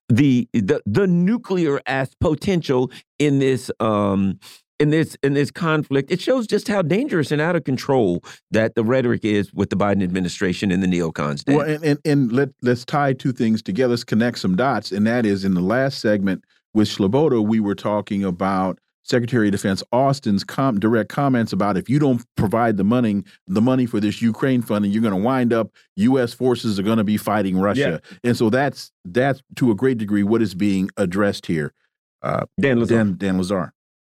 [0.09, 4.39] the the the nuclear as potential in this um
[4.79, 8.75] in this in this conflict, it shows just how dangerous and out of control that
[8.75, 11.45] the rhetoric is with the Biden administration and the neocons.
[11.47, 13.91] Well, and, and, and let let's tie two things together.
[13.93, 16.45] Let's connect some dots, and that is in the last segment
[16.75, 21.89] with Sleboda, we were talking about Secretary of Defense Austin's com direct comments about if
[21.89, 25.53] you don't provide the money, the money for this Ukraine funding, you're going to wind
[25.53, 26.33] up U.S.
[26.33, 28.19] forces are going to be fighting Russia, yeah.
[28.25, 31.75] and so that's that's to a great degree what is being addressed here.
[32.23, 32.89] Uh, Dan Lazare.
[32.89, 33.73] Dan, Dan Lazare.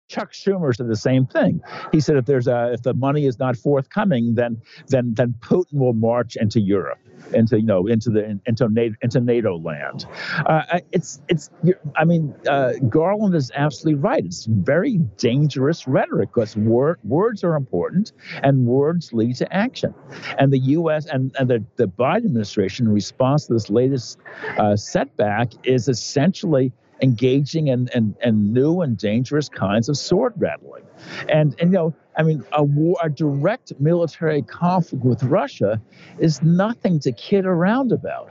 [0.08, 1.60] Chuck Schumer said the same thing.
[1.92, 5.74] He said if there's a if the money is not forthcoming, then then then Putin
[5.74, 6.98] will march into Europe
[7.32, 10.06] into you know into the into NATO, into NATO land.
[10.46, 11.50] Uh, it's it's
[11.96, 14.24] I mean uh, Garland is absolutely right.
[14.24, 19.94] It's very dangerous rhetoric because word, words are important and words lead to action.
[20.38, 21.06] And the U.S.
[21.06, 24.18] and, and the, the Biden administration in response to this latest
[24.58, 26.72] uh, setback is essentially
[27.02, 30.84] engaging in, in, in new and dangerous kinds of sword rattling.
[31.28, 35.80] And, and you know, I mean, a, war, a direct military conflict with Russia
[36.18, 38.30] is nothing to kid around about.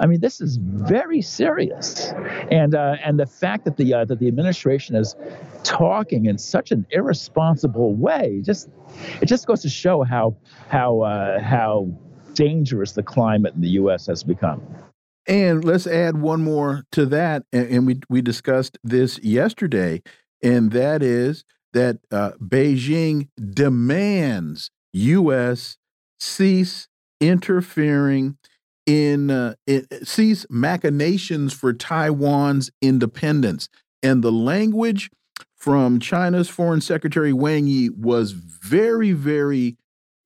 [0.00, 2.12] I mean, this is very serious,
[2.50, 5.14] and uh, and the fact that the uh, that the administration is
[5.62, 8.68] talking in such an irresponsible way just
[9.20, 10.36] it just goes to show how
[10.68, 11.88] how uh, how
[12.34, 14.06] dangerous the climate in the U.S.
[14.06, 14.62] has become.
[15.26, 20.02] And let's add one more to that, and, and we we discussed this yesterday,
[20.42, 25.76] and that is that uh, Beijing demands U.S.
[26.20, 26.88] cease
[27.20, 28.36] interfering
[28.86, 33.68] in, uh, in cease machinations for Taiwan's independence,
[34.02, 35.10] and the language
[35.56, 39.76] from China's Foreign Secretary Wang Yi was very, very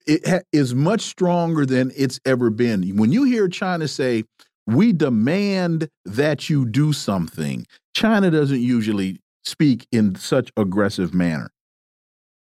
[0.08, 2.96] it is much stronger than it's ever been.
[2.96, 4.24] When you hear China say
[4.68, 7.66] we demand that you do something.
[7.94, 11.50] China doesn't usually speak in such aggressive manner.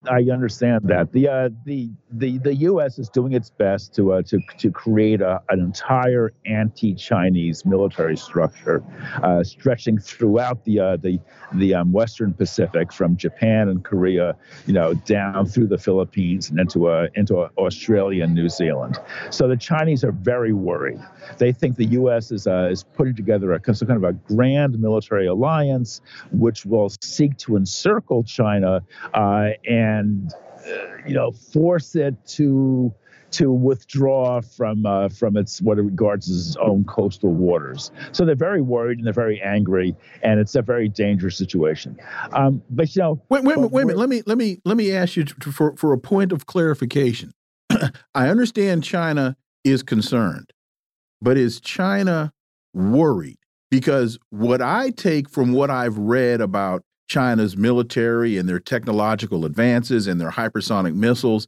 [0.09, 2.97] I understand that the uh, the the the U.S.
[2.97, 8.83] is doing its best to uh, to to create a, an entire anti-Chinese military structure,
[9.21, 11.19] uh, stretching throughout the uh, the
[11.53, 14.35] the um, Western Pacific, from Japan and Korea,
[14.65, 18.97] you know, down through the Philippines and into uh, into Australia and New Zealand.
[19.29, 20.99] So the Chinese are very worried.
[21.37, 22.31] They think the U.S.
[22.31, 26.89] is uh, is putting together a some kind of a grand military alliance, which will
[27.03, 28.81] seek to encircle China
[29.13, 30.33] and and
[30.67, 32.93] uh, you know force it to
[33.31, 37.91] to withdraw from uh, from its what it regards as its own coastal waters.
[38.11, 41.97] So they're very worried and they're very angry, and it's a very dangerous situation.
[42.33, 43.97] Um, but you know, wait, wait, wait, wait a minute.
[43.97, 47.31] Let me let me let me ask you to, for for a point of clarification.
[48.15, 50.51] I understand China is concerned,
[51.21, 52.33] but is China
[52.73, 53.37] worried?
[53.69, 60.07] Because what I take from what I've read about China's military and their technological advances
[60.07, 61.45] and their hypersonic missiles,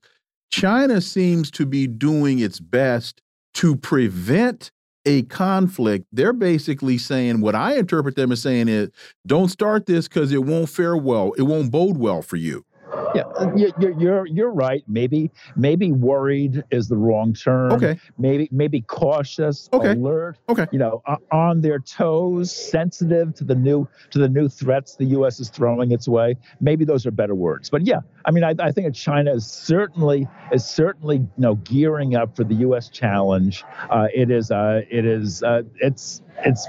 [0.52, 3.22] China seems to be doing its best
[3.54, 4.72] to prevent
[5.06, 6.06] a conflict.
[6.12, 8.90] They're basically saying what I interpret them as saying is
[9.26, 12.66] don't start this because it won't fare well, it won't bode well for you.
[13.16, 13.24] Yeah,
[13.56, 14.84] you're, you're you're right.
[14.88, 17.74] Maybe maybe worried is the wrong term.
[17.74, 18.00] Okay.
[18.18, 19.92] Maybe maybe cautious, okay.
[19.92, 20.38] alert.
[20.50, 20.68] Okay.
[20.72, 25.40] You know, on their toes, sensitive to the new to the new threats the U.S.
[25.40, 26.36] is throwing its way.
[26.62, 27.70] Maybe those are better words.
[27.70, 32.16] But yeah, I mean, I, I think China is certainly is certainly you know gearing
[32.16, 32.90] up for the U.S.
[32.90, 33.64] challenge.
[33.90, 36.68] Uh, it is uh, it is uh, it's it's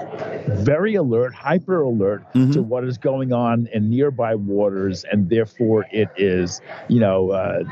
[0.49, 2.53] very alert, hyper alert mm -hmm.
[2.53, 7.65] to what is going on in nearby waters, and therefore it is, you know, uh,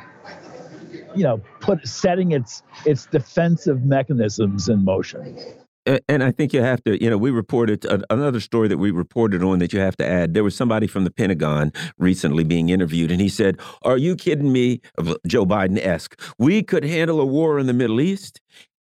[1.15, 5.37] you know, put setting its its defensive mechanisms in motion.
[6.09, 9.43] And I think you have to, you know, we reported another story that we reported
[9.43, 10.33] on that you have to add.
[10.33, 14.53] There was somebody from the Pentagon recently being interviewed, and he said, Are you kidding
[14.53, 14.81] me?
[15.27, 16.21] Joe Biden esque.
[16.39, 18.41] We could handle a war in the Middle East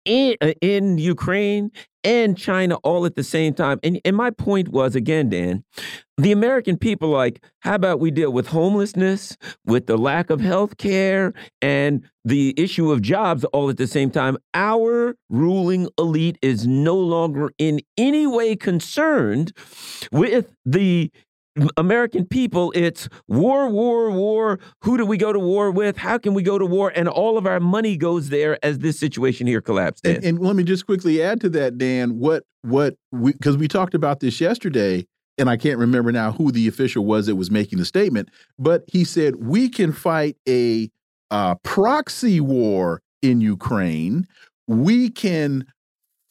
[0.06, 1.72] in, uh, in Ukraine
[2.04, 3.80] and China all at the same time.
[3.84, 5.64] And, and my point was again, Dan,
[6.18, 9.36] the American people like, how about we deal with homelessness,
[9.66, 14.12] with the lack of health care, and the issue of jobs all at the same
[14.12, 14.38] time?
[14.54, 19.52] Our ruling elite is no longer in any way concerned
[20.12, 21.12] with the
[21.78, 24.60] American people, it's war, war, war.
[24.82, 25.98] Who do we go to war with?
[25.98, 26.92] How can we go to war?
[26.96, 30.06] And all of our money goes there as this situation here collapsed.
[30.06, 32.20] And, and, let me just quickly add to that, Dan.
[32.20, 35.06] What what we because we talked about this yesterday,
[35.38, 38.30] and I can't remember now who the official was that was making the statement,
[38.60, 40.90] but he said we can fight a
[41.32, 44.28] uh, proxy war in Ukraine.
[44.68, 45.66] We can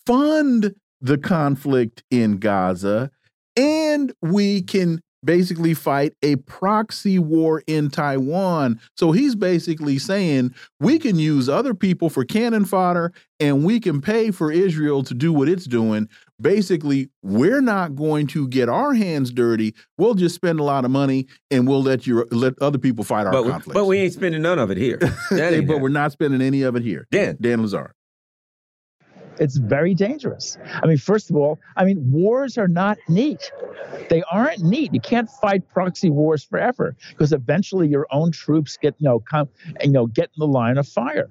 [0.06, 3.10] fund the conflict in Gaza
[3.56, 8.80] and we can basically fight a proxy war in Taiwan.
[8.96, 14.00] So he's basically saying we can use other people for cannon fodder and we can
[14.00, 16.08] pay for Israel to do what it's doing.
[16.40, 19.74] Basically, we're not going to get our hands dirty.
[19.98, 23.26] We'll just spend a lot of money and we'll let you let other people fight
[23.26, 23.74] our but, conflicts.
[23.74, 24.98] But we ain't spending none of it here.
[25.30, 27.06] but we're not spending any of it here.
[27.10, 27.36] Dan.
[27.40, 27.92] Dan Lazare.
[29.38, 30.56] It's very dangerous.
[30.82, 33.50] I mean, first of all, I mean, wars are not neat.
[34.08, 34.92] They aren't neat.
[34.94, 39.48] You can't fight proxy wars forever because eventually your own troops get, you know, come,
[39.82, 41.30] you know, get in the line of fire,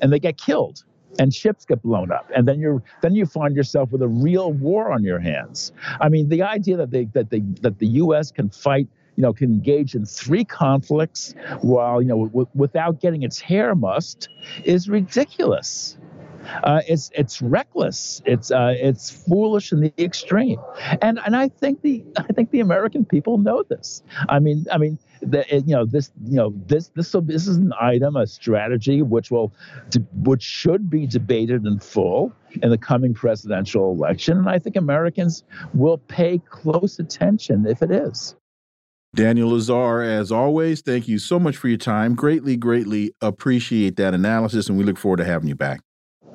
[0.00, 0.84] and they get killed,
[1.18, 4.52] and ships get blown up, and then you're then you find yourself with a real
[4.52, 5.72] war on your hands.
[6.00, 8.30] I mean, the idea that they that they that the U.S.
[8.30, 13.38] can fight you know, can engage in three conflicts while, you know, without getting its
[13.38, 14.30] hair mussed
[14.64, 15.98] is ridiculous
[16.62, 18.22] uh, it's it's reckless.
[18.24, 20.60] It's uh, it's foolish in the extreme,
[21.02, 24.02] and and I think the I think the American people know this.
[24.28, 27.72] I mean I mean the, you know this you know this this this is an
[27.80, 29.52] item a strategy which will
[30.14, 32.32] which should be debated in full
[32.62, 35.44] in the coming presidential election, and I think Americans
[35.74, 38.34] will pay close attention if it is.
[39.14, 42.14] Daniel Lazare, as always, thank you so much for your time.
[42.14, 45.80] Greatly, greatly appreciate that analysis, and we look forward to having you back.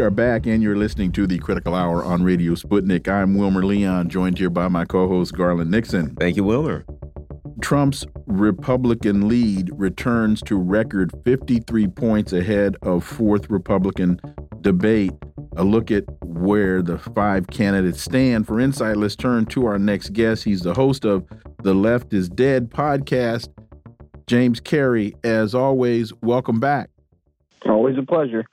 [0.00, 3.06] We are back, and you're listening to the Critical Hour on Radio Sputnik.
[3.06, 6.14] I'm Wilmer Leon, joined here by my co host, Garland Nixon.
[6.14, 6.86] Thank you, Wilmer.
[7.60, 14.18] Trump's Republican lead returns to record 53 points ahead of fourth Republican
[14.62, 15.12] debate.
[15.58, 18.46] A look at where the five candidates stand.
[18.46, 20.44] For insight, let's turn to our next guest.
[20.44, 21.26] He's the host of
[21.62, 23.48] the Left is Dead podcast,
[24.26, 25.14] James Carey.
[25.24, 26.88] As always, welcome back.
[27.66, 28.46] Always a pleasure.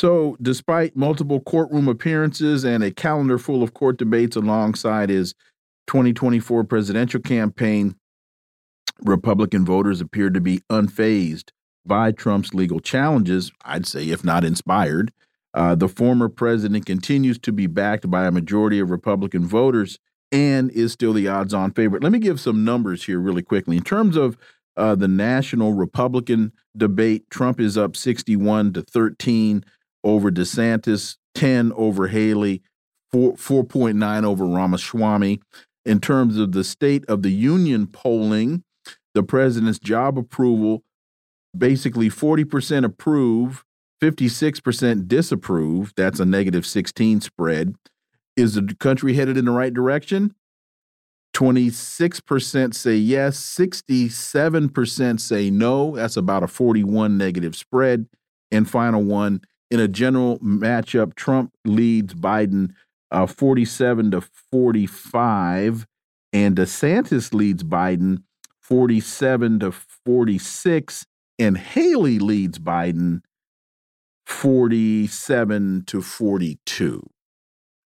[0.00, 5.34] So, despite multiple courtroom appearances and a calendar full of court debates alongside his
[5.88, 7.96] 2024 presidential campaign,
[9.02, 11.50] Republican voters appeared to be unfazed
[11.84, 15.12] by Trump's legal challenges, I'd say, if not inspired.
[15.52, 19.98] Uh, the former president continues to be backed by a majority of Republican voters
[20.32, 22.02] and is still the odds on favorite.
[22.02, 23.76] Let me give some numbers here really quickly.
[23.76, 24.38] In terms of
[24.78, 29.62] uh, the national Republican debate, Trump is up 61 to 13
[30.04, 32.62] over DeSantis, 10 over Haley,
[33.14, 35.40] 4.9 over Ramaswamy.
[35.84, 38.62] In terms of the State of the Union polling,
[39.14, 40.82] the president's job approval
[41.56, 43.64] basically 40% approve,
[44.00, 45.92] 56% disapprove.
[45.96, 47.74] That's a negative 16 spread.
[48.36, 50.34] Is the country headed in the right direction?
[51.34, 55.96] 26% say yes, 67% say no.
[55.96, 58.06] That's about a 41 negative spread.
[58.50, 62.74] And final one, in a general matchup, Trump leads Biden
[63.10, 65.86] uh, 47 to 45,
[66.32, 68.22] and DeSantis leads Biden
[68.60, 71.06] 47 to 46
[71.40, 73.22] and Haley leads Biden
[74.26, 77.02] 47 to 42.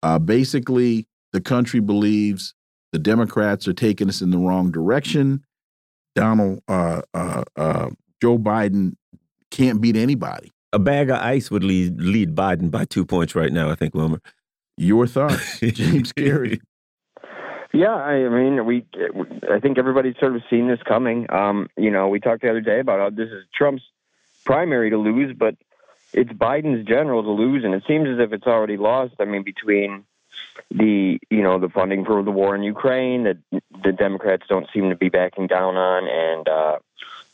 [0.03, 2.53] Uh, basically, the country believes
[2.91, 5.45] the Democrats are taking us in the wrong direction.
[6.15, 7.89] Donald, uh, uh, uh
[8.21, 8.95] Joe Biden
[9.51, 10.51] can't beat anybody.
[10.75, 13.69] A bag of ice would lead lead Biden by two points right now.
[13.69, 14.19] I think Wilmer.
[14.75, 16.59] Your thoughts, James Carey?
[17.71, 18.85] Yeah, I mean, we,
[19.49, 21.31] I think everybody's sort of seen this coming.
[21.31, 23.83] Um, you know, we talked the other day about how this is Trump's
[24.43, 25.55] primary to lose, but
[26.11, 29.13] it's Biden's general to lose, and it seems as if it's already lost.
[29.21, 30.03] I mean, between
[30.71, 33.37] the you know the funding for the war in Ukraine that
[33.81, 36.77] the Democrats don't seem to be backing down on, and uh,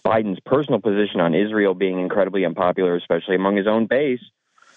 [0.06, 4.22] Biden's personal position on Israel being incredibly unpopular, especially among his own base.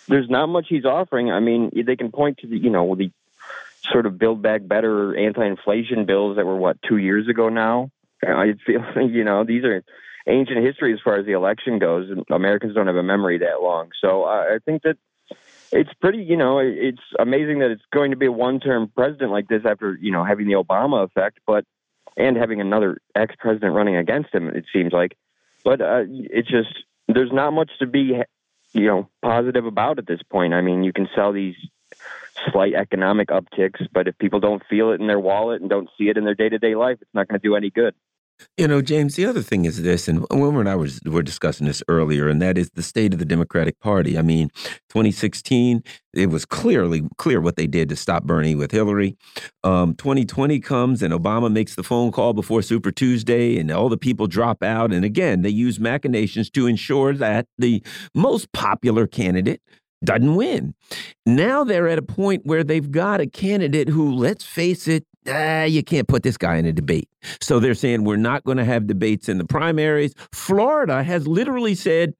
[0.07, 1.31] There's not much he's offering.
[1.31, 3.11] I mean, they can point to the you know the
[3.93, 7.91] sort of build back better anti-inflation bills that were what two years ago now.
[8.23, 9.83] I feel you know these are
[10.27, 13.63] ancient history as far as the election goes, and Americans don't have a memory that
[13.63, 13.91] long.
[14.01, 14.97] So I think that
[15.73, 19.49] it's pretty, you know, it's amazing that it's going to be a one-term president like
[19.49, 21.65] this after you know having the Obama effect, but
[22.17, 24.49] and having another ex-president running against him.
[24.49, 25.17] It seems like,
[25.65, 26.69] but uh, it's just
[27.09, 28.21] there's not much to be
[28.73, 30.55] you know positive about at this point.
[30.55, 31.57] I mean, you can sell these
[32.53, 36.09] slight economic upticks, but if people don't feel it in their wallet and don't see
[36.09, 37.95] it in their day to day life, it's not going to do any good.
[38.57, 41.67] You know, James, the other thing is this, and Wilmer and I was, were discussing
[41.67, 44.19] this earlier, and that is the state of the Democratic Party.
[44.19, 44.51] I mean,
[44.91, 45.83] 2016,
[46.13, 49.17] it was clearly clear what they did to stop Bernie with Hillary.
[49.63, 53.97] Um, 2020 comes, and Obama makes the phone call before Super Tuesday, and all the
[53.97, 54.93] people drop out.
[54.93, 57.83] And again, they use machinations to ensure that the
[58.15, 59.61] most popular candidate
[60.05, 60.75] doesn't win.
[61.27, 65.65] Now they're at a point where they've got a candidate who, let's face it, ah,
[65.65, 67.09] you can't put this guy in a debate.
[67.41, 70.15] So they're saying we're not going to have debates in the primaries.
[70.33, 72.15] Florida has literally said,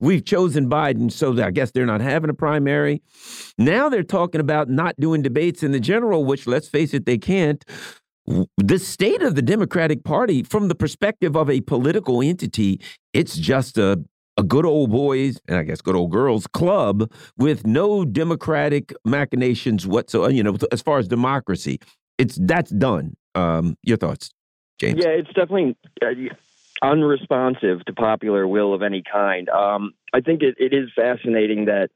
[0.00, 3.02] We've chosen Biden, so I guess they're not having a primary.
[3.58, 7.18] Now they're talking about not doing debates in the general, which, let's face it, they
[7.18, 7.64] can't.
[8.58, 12.80] The state of the Democratic Party, from the perspective of a political entity,
[13.12, 14.04] it's just a
[14.36, 19.84] a good old boys and I guess good old girls club with no democratic machinations
[19.84, 20.32] whatsoever.
[20.32, 21.80] You know, as far as democracy,
[22.18, 23.16] it's that's done.
[23.34, 24.30] Um, your thoughts,
[24.78, 25.00] James?
[25.02, 26.34] Yeah, it's definitely uh,
[26.82, 29.48] unresponsive to popular will of any kind.
[29.48, 31.90] Um, I think it, it is fascinating that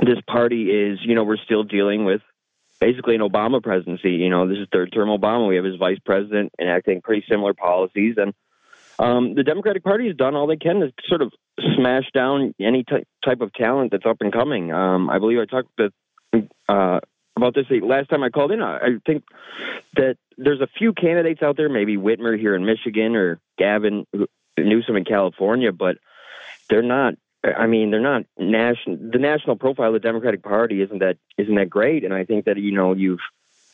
[0.00, 2.20] this party is, you know, we're still dealing with
[2.80, 4.12] basically an Obama presidency.
[4.12, 5.48] You know, this is third term Obama.
[5.48, 8.34] We have his vice president enacting pretty similar policies and
[8.98, 11.32] um, the Democratic Party has done all they can to sort of
[11.76, 14.72] smash down any t- type of talent that's up and coming.
[14.72, 17.00] Um, I believe I talked to, uh,
[17.36, 18.62] about this last time I called in.
[18.62, 19.24] I, I think
[19.94, 24.06] that there's a few candidates out there, maybe Whitmer here in Michigan or Gavin
[24.58, 25.98] Newsom in California, but
[26.68, 27.14] they're not.
[27.44, 28.96] I mean, they're not national.
[29.12, 32.46] The national profile of the Democratic Party isn't that isn't that great, and I think
[32.46, 33.20] that you know you've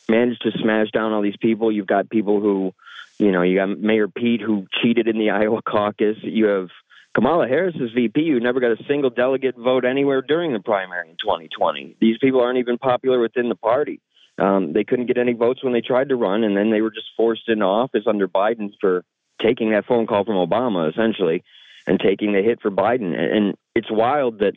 [0.07, 1.71] managed to smash down all these people.
[1.71, 2.73] You've got people who
[3.19, 6.17] you know, you got Mayor Pete who cheated in the Iowa caucus.
[6.21, 6.69] You have
[7.13, 11.09] Kamala Harris as VP who never got a single delegate vote anywhere during the primary
[11.09, 11.97] in 2020.
[12.01, 14.01] These people aren't even popular within the party.
[14.39, 16.89] Um, they couldn't get any votes when they tried to run, and then they were
[16.89, 19.03] just forced into office under Biden for
[19.39, 21.43] taking that phone call from Obama, essentially,
[21.85, 23.15] and taking the hit for Biden.
[23.15, 24.55] And it's wild that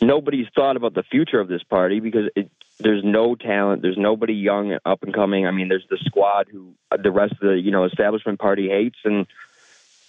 [0.00, 3.82] nobody's thought about the future of this party because it, there's no talent.
[3.82, 5.46] There's nobody young, up and coming.
[5.46, 8.98] I mean, there's the squad who the rest of the you know establishment party hates,
[9.04, 9.26] and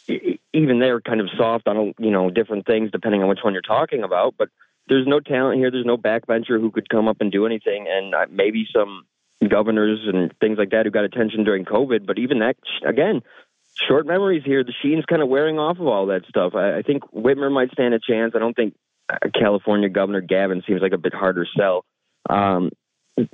[0.07, 3.61] even they're kind of soft on you know different things depending on which one you're
[3.61, 4.35] talking about.
[4.37, 4.49] But
[4.87, 5.71] there's no talent here.
[5.71, 9.05] There's no backbencher who could come up and do anything, and uh, maybe some
[9.47, 12.05] governors and things like that who got attention during COVID.
[12.05, 13.21] But even that, again,
[13.87, 14.63] short memories here.
[14.63, 16.53] The sheen's kind of wearing off of all that stuff.
[16.55, 18.33] I, I think Whitmer might stand a chance.
[18.35, 18.75] I don't think
[19.33, 21.85] California Governor Gavin seems like a bit harder sell.
[22.29, 22.71] Um,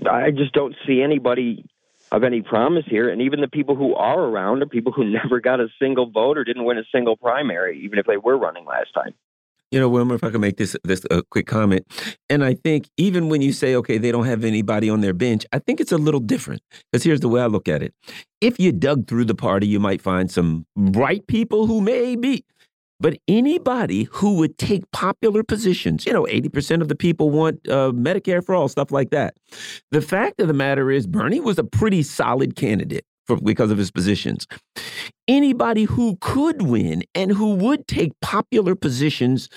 [0.10, 1.66] I just don't see anybody
[2.12, 3.10] of any promise here.
[3.10, 6.38] And even the people who are around are people who never got a single vote
[6.38, 9.14] or didn't win a single primary, even if they were running last time.
[9.72, 11.88] You know, Wilmer, if I can make this this a quick comment,
[12.30, 15.46] and I think even when you say, okay, they don't have anybody on their bench,
[15.54, 16.62] I think it's a little different.
[16.92, 17.94] Because here's the way I look at it:
[18.42, 22.44] if you dug through the party, you might find some bright people who may be
[23.02, 27.92] but anybody who would take popular positions, you know, 80% of the people want uh,
[27.92, 29.34] Medicare for all, stuff like that.
[29.90, 33.78] The fact of the matter is, Bernie was a pretty solid candidate for, because of
[33.78, 34.46] his positions.
[35.28, 39.50] Anybody who could win and who would take popular positions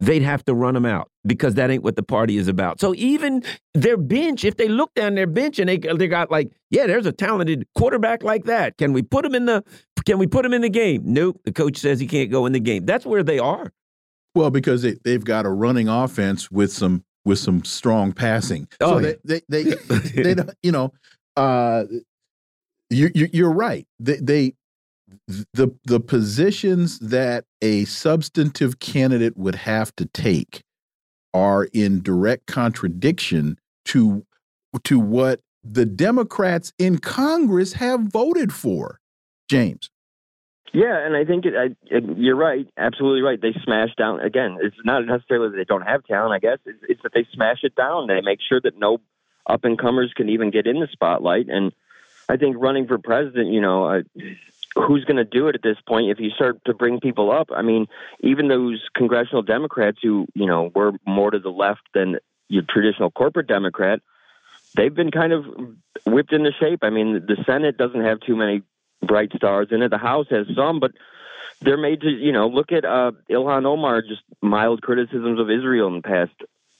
[0.00, 2.80] they'd have to run them out because that ain't what the party is about.
[2.80, 3.42] So even
[3.74, 7.06] their bench, if they look down their bench and they they got like, yeah, there's
[7.06, 8.76] a talented quarterback like that.
[8.78, 9.64] Can we put him in the
[10.04, 11.02] can we put him in the game?
[11.04, 11.40] Nope.
[11.44, 12.86] The coach says he can't go in the game.
[12.86, 13.72] That's where they are.
[14.34, 18.68] Well, because they, they've got a running offense with some with some strong passing.
[18.80, 19.14] Oh, so yeah.
[19.24, 20.92] they, they, they, they, you know,
[21.36, 21.84] uh,
[22.90, 23.86] you, you you're right.
[23.98, 24.54] They, they
[25.26, 30.62] the the positions that a substantive candidate would have to take
[31.34, 34.24] are in direct contradiction to
[34.84, 39.00] to what the Democrats in Congress have voted for.
[39.48, 39.90] James.
[40.74, 43.40] Yeah, and I think it, I, it, you're right, absolutely right.
[43.40, 44.58] They smash down again.
[44.60, 46.34] It's not necessarily that they don't have talent.
[46.34, 48.06] I guess it's, it's that they smash it down.
[48.06, 48.98] They make sure that no
[49.46, 51.48] up and comers can even get in the spotlight.
[51.48, 51.72] And
[52.28, 54.02] I think running for president, you know,
[54.74, 57.48] who's going to do it at this point if you start to bring people up?
[57.54, 57.86] I mean,
[58.20, 62.16] even those congressional Democrats who, you know, were more to the left than
[62.48, 64.00] your traditional corporate Democrat,
[64.76, 65.44] they've been kind of
[66.06, 66.80] whipped into shape.
[66.82, 68.62] I mean, the Senate doesn't have too many
[69.02, 69.90] bright stars in it.
[69.90, 70.92] The House has some, but
[71.60, 75.88] they're made to, you know, look at uh, Ilhan Omar, just mild criticisms of Israel
[75.88, 76.32] in the past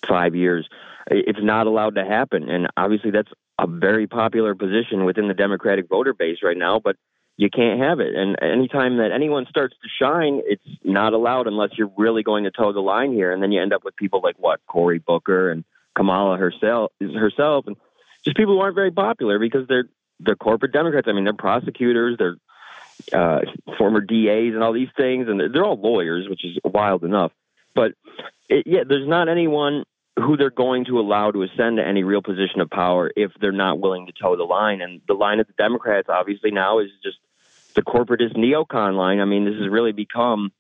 [0.07, 0.69] five years.
[1.11, 2.49] It's not allowed to happen.
[2.49, 6.79] And obviously, that's a very popular position within the Democratic voter base right now.
[6.79, 6.97] But
[7.39, 8.17] you can't have it.
[8.17, 12.51] And anytime that anyone starts to shine, it's not allowed unless you're really going to
[12.51, 13.33] toe the line here.
[13.33, 15.65] And then you end up with people like what Cory Booker and
[15.97, 17.77] Kamala herself, herself, and
[18.25, 21.07] just people who aren't very popular because they're they're corporate Democrats.
[21.09, 22.37] I mean, they're prosecutors, they're
[23.13, 23.43] uh,
[23.79, 27.31] former DAs, and all these things, and they're, all lawyers, which is wild enough.
[27.73, 27.93] But
[28.49, 29.85] it, yeah, there's not anyone
[30.17, 33.53] who they're going to allow to ascend to any real position of power if they're
[33.53, 34.81] not willing to toe the line.
[34.81, 37.19] And the line of the Democrats, obviously, now is just
[37.79, 39.21] the corporatist neocon line.
[39.21, 40.51] I mean, this has really become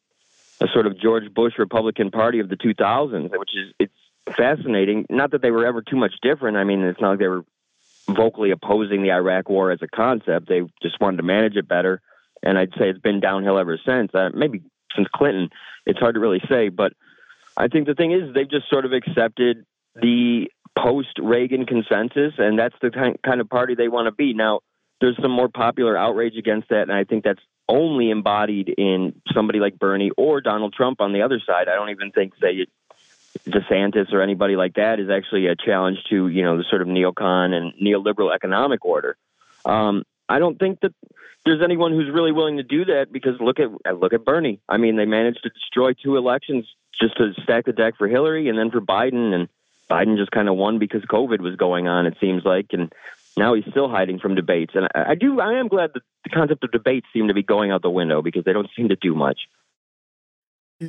[0.60, 5.04] a sort of George Bush Republican Party of the 2000s, which is it's fascinating.
[5.10, 6.56] Not that they were ever too much different.
[6.56, 7.44] I mean, it's not like they were
[8.06, 10.48] vocally opposing the Iraq War as a concept.
[10.48, 12.00] They just wanted to manage it better,
[12.40, 14.14] and I'd say it's been downhill ever since.
[14.14, 14.62] Uh, maybe
[14.94, 15.50] since Clinton,
[15.86, 16.92] it's hard to really say, but
[17.56, 19.66] I think the thing is they've just sort of accepted
[19.96, 24.34] the post Reagan consensus, and that's the kind of party they want to be.
[24.34, 24.60] Now,
[25.00, 29.60] there's some more popular outrage against that, and I think that's only embodied in somebody
[29.60, 31.68] like Bernie or Donald Trump on the other side.
[31.68, 32.66] I don't even think say
[33.46, 36.88] DeSantis or anybody like that is actually a challenge to you know the sort of
[36.88, 39.16] neocon and neoliberal economic order.
[39.64, 40.94] Um, I don't think that
[41.44, 44.60] there's anyone who's really willing to do that because look at look at Bernie.
[44.68, 46.66] I mean, they managed to destroy two elections
[47.00, 49.48] just to stack the deck for Hillary and then for Biden, and
[49.88, 52.06] Biden just kind of won because COVID was going on.
[52.06, 52.92] It seems like, and
[53.38, 54.72] now he's still hiding from debates.
[54.74, 57.42] And I, I do, I am glad that the concept of debates seem to be
[57.42, 59.40] going out the window because they don't seem to do much.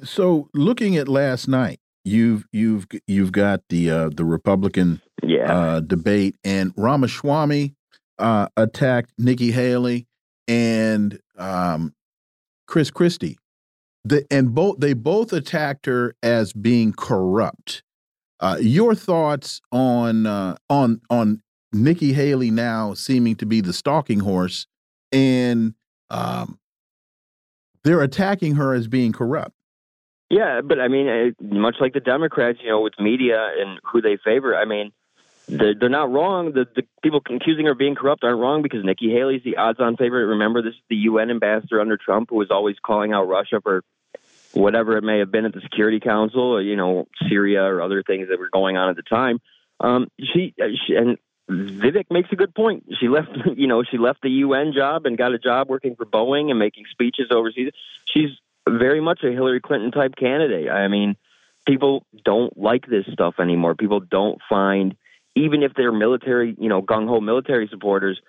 [0.03, 5.51] So, looking at last night, you've you've you've got the uh, the Republican yeah.
[5.51, 7.73] uh, debate, and Ramaswamy
[8.19, 10.07] uh, attacked Nikki Haley
[10.47, 11.95] and um,
[12.67, 13.37] Chris Christie.
[14.05, 17.83] The, and both they both attacked her as being corrupt.
[18.39, 21.41] Uh, your thoughts on uh, on on
[21.71, 24.67] Nikki Haley now seeming to be the stalking horse,
[25.11, 25.73] and
[26.09, 26.59] um,
[27.83, 29.55] they're attacking her as being corrupt.
[30.29, 34.17] Yeah, but I mean, much like the Democrats, you know, with media and who they
[34.23, 34.91] favor, I mean,
[35.47, 36.53] they're, they're not wrong.
[36.53, 39.97] The, the people accusing her of being corrupt aren't wrong because Nikki Haley's the odds-on
[39.97, 40.27] favorite.
[40.27, 43.81] Remember, this is the UN ambassador under Trump who was always calling out Russia for
[44.53, 48.03] whatever it may have been at the Security Council, or, you know, Syria or other
[48.03, 49.39] things that were going on at the time.
[49.79, 50.53] Um, she,
[50.85, 51.17] she and
[51.49, 52.85] Vivek makes a good point.
[52.99, 56.05] She left, you know, she left the UN job and got a job working for
[56.05, 57.71] Boeing and making speeches overseas.
[58.05, 58.29] She's
[58.67, 60.69] very much a Hillary Clinton type candidate.
[60.69, 61.15] I mean,
[61.65, 63.75] people don't like this stuff anymore.
[63.75, 64.95] People don't find,
[65.35, 68.19] even if they're military, you know, gung ho military supporters,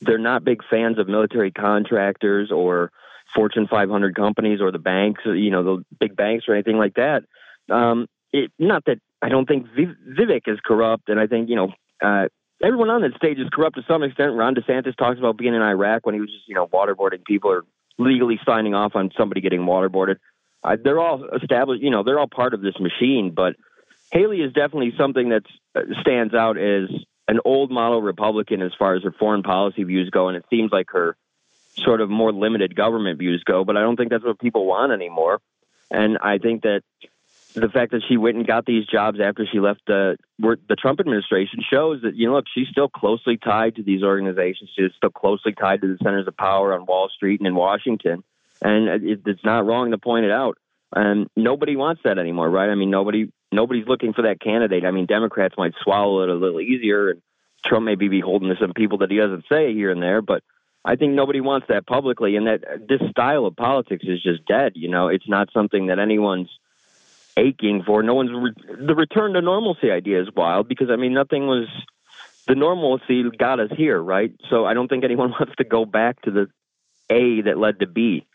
[0.00, 2.90] they're not big fans of military contractors or
[3.34, 7.24] Fortune 500 companies or the banks, you know, the big banks or anything like that.
[7.68, 11.72] Um, it, not that I don't think Vivek is corrupt, and I think you know
[12.00, 12.28] uh,
[12.62, 14.34] everyone on that stage is corrupt to some extent.
[14.34, 17.50] Ron DeSantis talks about being in Iraq when he was just you know waterboarding people
[17.50, 17.64] or
[17.98, 20.16] legally signing off on somebody getting waterboarded.
[20.62, 23.32] Uh, they're all established, you know, they're all part of this machine.
[23.34, 23.56] But
[24.12, 25.44] Haley is definitely something that
[25.74, 26.88] uh, stands out as
[27.28, 30.72] an old model Republican as far as her foreign policy views go, and it seems
[30.72, 31.16] like her
[31.76, 33.64] sort of more limited government views go.
[33.64, 35.40] But I don't think that's what people want anymore.
[35.90, 36.82] And I think that
[37.54, 41.00] the fact that she went and got these jobs after she left the the Trump
[41.00, 44.70] administration shows that you know look she's still closely tied to these organizations.
[44.76, 48.22] She's still closely tied to the centers of power on Wall Street and in Washington,
[48.62, 50.58] and it, it's not wrong to point it out.
[50.94, 52.70] And nobody wants that anymore, right?
[52.70, 54.84] I mean, nobody nobody's looking for that candidate.
[54.84, 57.22] I mean, Democrats might swallow it a little easier, and
[57.64, 60.42] Trump may be beholden to some people that he doesn't say here and there, but.
[60.82, 64.72] I think nobody wants that publicly, and that this style of politics is just dead.
[64.76, 66.48] You know, it's not something that anyone's
[67.40, 68.02] aching for.
[68.02, 71.66] No one's re- the return to normalcy idea is wild because I mean nothing was
[72.46, 74.32] the normalcy got us here, right?
[74.50, 76.46] So I don't think anyone wants to go back to the
[77.10, 78.26] A that led to B.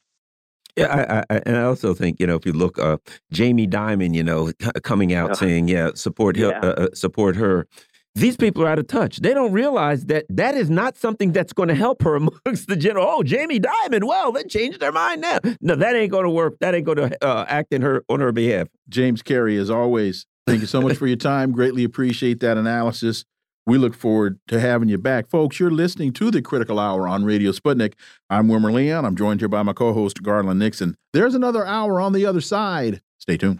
[0.75, 2.97] Yeah, I, I, and I also think you know if you look, uh,
[3.31, 4.51] Jamie Dimon, you know,
[4.83, 6.59] coming out uh, saying, "Yeah, support yeah.
[6.61, 7.67] Uh, uh, support her."
[8.15, 9.17] These people are out of touch.
[9.17, 12.75] They don't realize that that is not something that's going to help her amongst the
[12.75, 13.05] general.
[13.07, 15.39] Oh, Jamie Dimon, well, they changed their mind now.
[15.61, 16.55] No, that ain't going to work.
[16.61, 18.67] That ain't going to uh, act in her on her behalf.
[18.89, 21.51] James Carey, as always, thank you so much for your time.
[21.51, 23.25] Greatly appreciate that analysis.
[23.67, 25.27] We look forward to having you back.
[25.27, 27.93] Folks, you're listening to the Critical Hour on Radio Sputnik.
[28.29, 29.05] I'm Wilmer Leon.
[29.05, 30.95] I'm joined here by my co host, Garland Nixon.
[31.13, 33.01] There's another hour on the other side.
[33.17, 33.59] Stay tuned.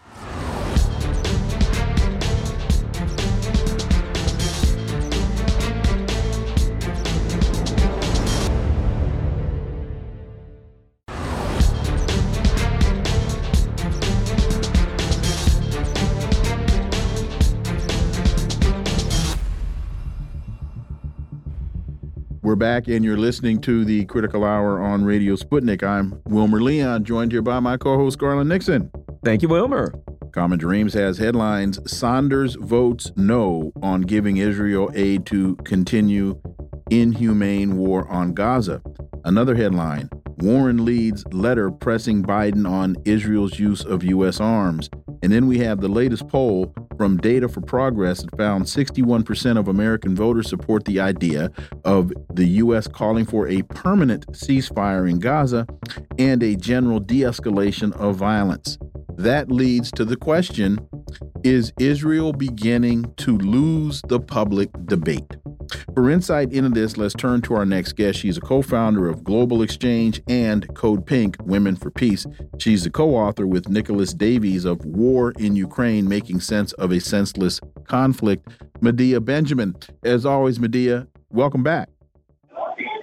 [22.46, 25.82] We're back, and you're listening to the Critical Hour on Radio Sputnik.
[25.82, 28.92] I'm Wilmer Leon, joined here by my co host, Garland Nixon.
[29.24, 29.96] Thank you, Wilmer.
[30.32, 36.40] Common Dreams has headlines Sanders votes no on giving Israel aid to continue
[36.92, 38.80] inhumane war on Gaza.
[39.24, 44.40] Another headline Warren leads letter pressing Biden on Israel's use of U.S.
[44.40, 44.88] arms.
[45.24, 49.68] And then we have the latest poll from Data for Progress that found 61% of
[49.68, 51.52] American voters support the idea
[51.84, 52.88] of the U.S.
[52.88, 55.68] calling for a permanent ceasefire in Gaza
[56.18, 58.78] and a general de escalation of violence.
[59.18, 60.78] That leads to the question
[61.44, 65.36] Is Israel beginning to lose the public debate?
[65.94, 68.20] For insight into this, let's turn to our next guest.
[68.20, 72.26] She's a co founder of Global Exchange and Code Pink Women for Peace.
[72.58, 77.00] She's the co author with Nicolas Davies of War in Ukraine Making Sense of a
[77.00, 78.48] Senseless Conflict.
[78.82, 79.76] Medea Benjamin.
[80.04, 81.90] As always, Medea, welcome back.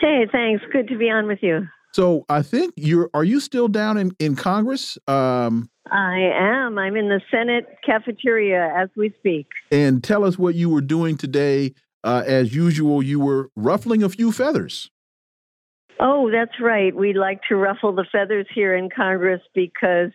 [0.01, 0.63] Hey, thanks.
[0.73, 1.67] Good to be on with you.
[1.93, 3.11] So I think you're.
[3.15, 4.99] Are you still down in in Congress?
[5.07, 6.79] Um, I am.
[6.79, 9.47] I'm in the Senate cafeteria as we speak.
[9.71, 14.09] And tell us what you were doing today uh, as usual, you were ruffling a
[14.09, 14.91] few feathers.
[16.01, 16.95] Oh, that's right.
[16.95, 20.11] We like to ruffle the feathers here in Congress because,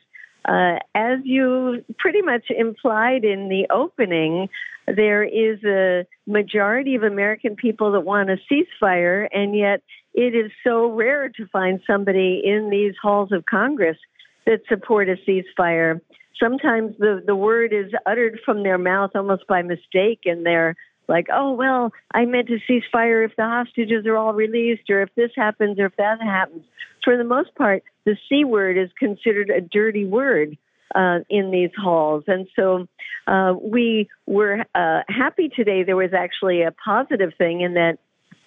[0.45, 4.49] uh, as you pretty much implied in the opening,
[4.87, 9.81] there is a majority of American people that want a ceasefire, and yet
[10.13, 13.97] it is so rare to find somebody in these halls of Congress
[14.45, 16.01] that support a ceasefire.
[16.41, 20.75] Sometimes the, the word is uttered from their mouth almost by mistake, and they're
[21.07, 25.01] like, oh, well, I meant to cease fire if the hostages are all released, or
[25.01, 26.63] if this happens, or if that happens.
[27.03, 30.57] For the most part, the C word is considered a dirty word
[30.93, 32.23] uh, in these halls.
[32.27, 32.87] And so
[33.27, 35.83] uh, we were uh, happy today.
[35.83, 37.97] There was actually a positive thing in that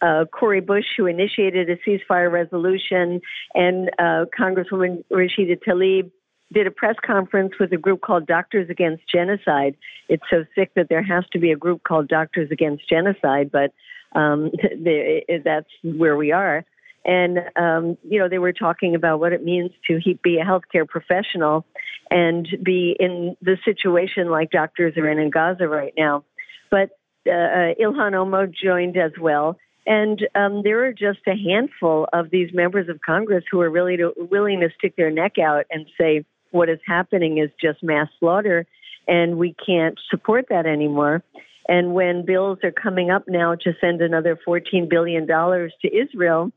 [0.03, 3.21] uh, Cori Bush, who initiated a ceasefire resolution,
[3.55, 6.11] and uh, Congresswoman Rashida Tlaib
[6.53, 9.77] did a press conference with a group called Doctors Against Genocide.
[10.09, 13.73] It's so sick that there has to be a group called Doctors Against Genocide, but
[14.19, 14.51] um,
[15.45, 16.65] that's where we are.
[17.05, 20.87] And, um, you know, they were talking about what it means to be a healthcare
[20.87, 21.65] professional
[22.11, 26.25] and be in the situation like doctors are in in Gaza right now.
[26.71, 26.91] But
[27.27, 29.57] uh, uh Ilhan Omar joined as well.
[29.87, 33.97] And um, there are just a handful of these members of Congress who are really
[33.97, 38.09] to, willing to stick their neck out and say, what is happening is just mass
[38.19, 38.67] slaughter,
[39.07, 41.23] and we can't support that anymore.
[41.69, 46.51] And when bills are coming up now to send another $14 billion to Israel,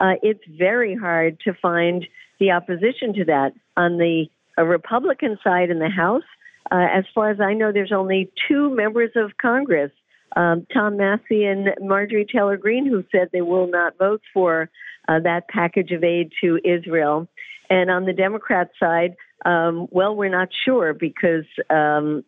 [0.00, 2.06] uh, it's very hard to find
[2.38, 3.52] the opposition to that.
[3.76, 4.26] On the
[4.58, 6.24] Republican side in the House,
[6.70, 9.90] uh, as far as I know, there's only two members of Congress,
[10.36, 14.68] um, Tom Massie and Marjorie Taylor Greene, who said they will not vote for
[15.08, 17.26] uh, that package of aid to Israel.
[17.70, 22.24] And on the Democrat side, um, well, we're not sure because um,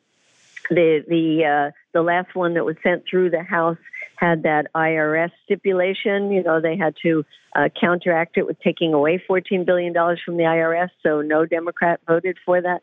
[0.69, 3.79] the the uh, the last one that was sent through the House
[4.17, 6.31] had that IRS stipulation.
[6.31, 7.25] You know, they had to
[7.57, 12.37] uh, counteract it with taking away $14 billion from the IRS, so no Democrat voted
[12.45, 12.83] for that.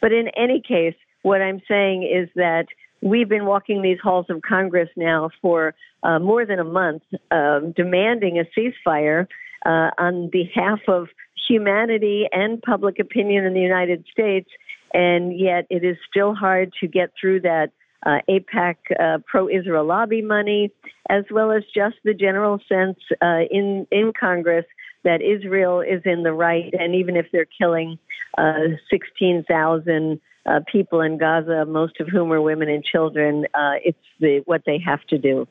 [0.00, 2.66] But in any case, what I'm saying is that
[3.02, 7.72] we've been walking these halls of Congress now for uh, more than a month, um,
[7.72, 9.26] demanding a ceasefire
[9.66, 11.08] uh, on behalf of
[11.48, 14.48] humanity and public opinion in the United States.
[14.92, 17.70] And yet, it is still hard to get through that
[18.06, 20.70] uh, AIPAC uh, pro-Israel lobby money,
[21.10, 24.64] as well as just the general sense uh, in in Congress
[25.04, 27.98] that Israel is in the right, and even if they're killing
[28.36, 33.98] uh, 16,000 uh, people in Gaza, most of whom are women and children, uh, it's
[34.20, 35.46] the, what they have to do.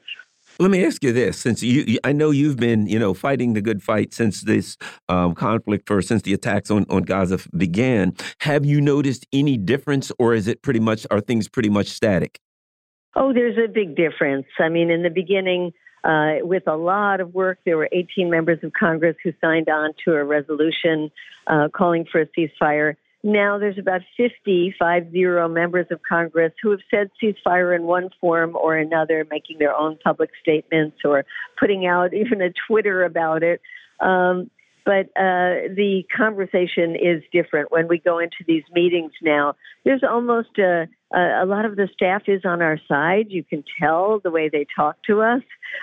[0.60, 3.62] Let me ask you this: since you, I know you've been, you know, fighting the
[3.62, 4.78] good fight since this
[5.08, 10.12] um, conflict, or since the attacks on on Gaza began, have you noticed any difference,
[10.18, 12.40] or is it pretty much are things pretty much static?
[13.16, 14.46] Oh, there's a big difference.
[14.60, 18.60] I mean, in the beginning, uh, with a lot of work, there were 18 members
[18.64, 21.12] of Congress who signed on to a resolution
[21.48, 22.96] uh, calling for a ceasefire.
[23.24, 28.10] Now there's about 50, five zero members of Congress who have said ceasefire in one
[28.22, 31.26] form or another, making their own public statements or
[31.60, 33.62] putting out even a Twitter about it.
[34.00, 34.50] Um,
[34.86, 39.56] but uh, the conversation is different when we go into these meetings now.
[39.84, 43.26] There's almost a, a, a lot of the staff is on our side.
[43.28, 45.42] You can tell the way they talk to us.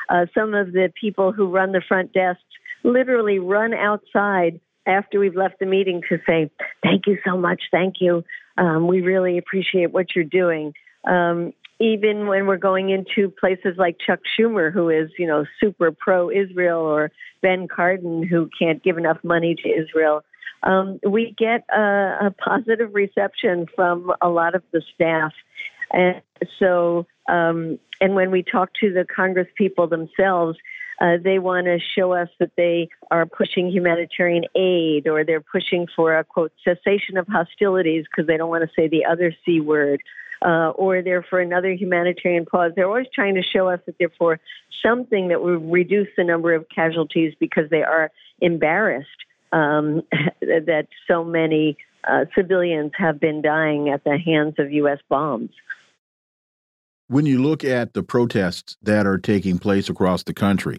[0.09, 2.41] Uh, some of the people who run the front desks
[2.83, 6.51] literally run outside after we've left the meeting to say,
[6.83, 7.63] Thank you so much.
[7.71, 8.25] Thank you.
[8.57, 10.75] Um, we really appreciate what you're doing.
[11.05, 15.91] Um, even when we're going into places like Chuck Schumer, who is, you know, super
[15.91, 17.11] pro Israel, or
[17.43, 20.23] Ben Cardin, who can't give enough money to Israel,
[20.63, 25.33] um, we get a, a positive reception from a lot of the staff.
[25.93, 26.23] And
[26.59, 30.57] so, um, and when we talk to the Congress people themselves,
[31.01, 35.87] uh, they want to show us that they are pushing humanitarian aid or they're pushing
[35.95, 39.61] for a quote cessation of hostilities because they don't want to say the other C
[39.61, 40.01] word.
[40.45, 42.73] Uh, or they're for another humanitarian pause.
[42.77, 44.39] They're always trying to show us that they're for
[44.85, 48.11] something that will reduce the number of casualties because they are
[48.43, 49.09] embarrassed
[49.53, 50.03] um,
[50.43, 54.99] that so many uh, civilians have been dying at the hands of U.S.
[55.09, 55.51] bombs
[57.09, 60.79] when you look at the protests that are taking place across the country,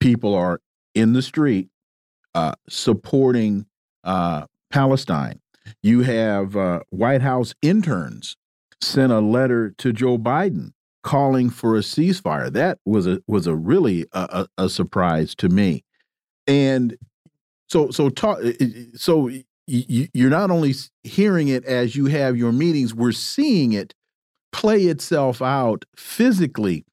[0.00, 0.60] people are
[0.94, 1.68] in the street
[2.34, 3.66] uh, supporting
[4.04, 5.40] uh, Palestine.
[5.82, 8.36] You have uh, White House interns
[8.80, 10.72] sent a letter to Joe Biden
[11.02, 12.52] calling for a ceasefire.
[12.52, 15.84] That was a was a really a, a surprise to me.
[16.46, 16.96] And
[17.68, 18.38] so so talk
[18.94, 19.30] so
[19.66, 23.94] you're not only hearing it as you have your meetings, we're seeing it
[24.52, 26.84] play itself out physically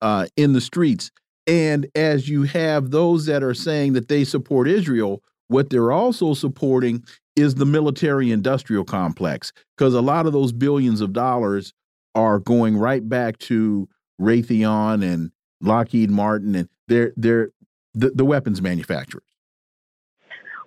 [0.00, 1.10] uh, in the streets.
[1.46, 6.34] And as you have those that are saying that they support Israel, what they're also
[6.34, 7.02] supporting
[7.36, 11.72] is the military industrial complex, because a lot of those billions of dollars
[12.14, 13.88] are going right back to
[14.20, 15.30] Raytheon and
[15.60, 17.50] Lockheed Martin and they're, they're
[17.94, 19.24] the, the weapons manufacturers.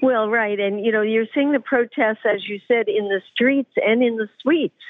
[0.02, 0.60] Well, right.
[0.60, 4.18] And, you know, you're seeing the protests, as you said, in the streets and in
[4.18, 4.82] the suites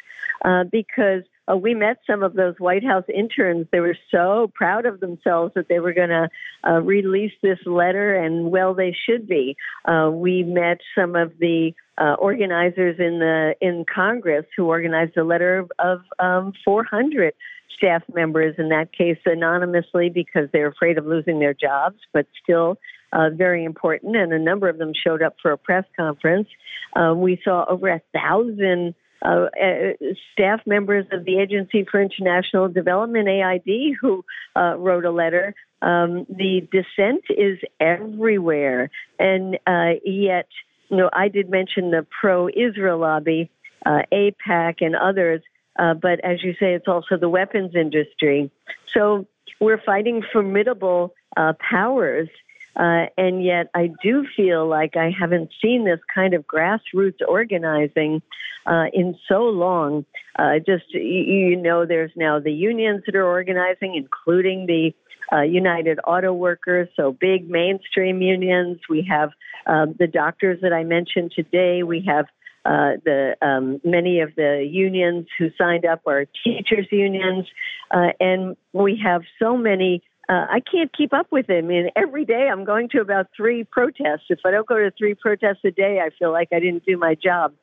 [0.45, 3.67] uh, because uh, we met some of those White House interns.
[3.71, 6.29] They were so proud of themselves that they were going to
[6.67, 9.57] uh, release this letter, and well, they should be.
[9.85, 15.23] Uh, we met some of the uh, organizers in the in Congress who organized a
[15.23, 17.33] letter of, um, 400
[17.75, 18.55] staff members.
[18.57, 22.77] In that case, anonymously because they're afraid of losing their jobs, but still.
[23.13, 26.47] Uh, very important, and a number of them showed up for a press conference.
[26.95, 29.93] Um, we saw over a thousand uh, uh,
[30.34, 35.53] staff members of the Agency for International Development, AID, who uh, wrote a letter.
[35.82, 40.47] Um, the dissent is everywhere, and uh, yet,
[40.89, 43.49] you know, I did mention the pro-Israel lobby,
[43.86, 45.41] uh, AIPAC, and others.
[45.80, 48.51] Uh, but as you say, it's also the weapons industry.
[48.93, 49.26] So
[49.59, 51.13] we're fighting formidable
[51.59, 52.30] powers
[52.76, 58.22] uh, and yet, I do feel like I haven't seen this kind of grassroots organizing
[58.65, 60.05] uh, in so long.
[60.38, 64.93] Uh, just you, know, there's now the unions that are organizing, including the
[65.34, 68.80] uh, United Auto Workers, so big mainstream unions.
[68.89, 69.32] We have
[69.65, 71.84] um, the doctors that I mentioned today.
[71.84, 72.26] We have
[72.63, 77.47] uh, the um, many of the unions who signed up are teachers unions,
[77.91, 80.03] uh, and we have so many.
[80.32, 81.49] Uh, I can't keep up with.
[81.49, 84.27] I mean, every day I'm going to about three protests.
[84.29, 86.97] If I don't go to three protests a day, I feel like I didn't do
[86.97, 87.53] my job.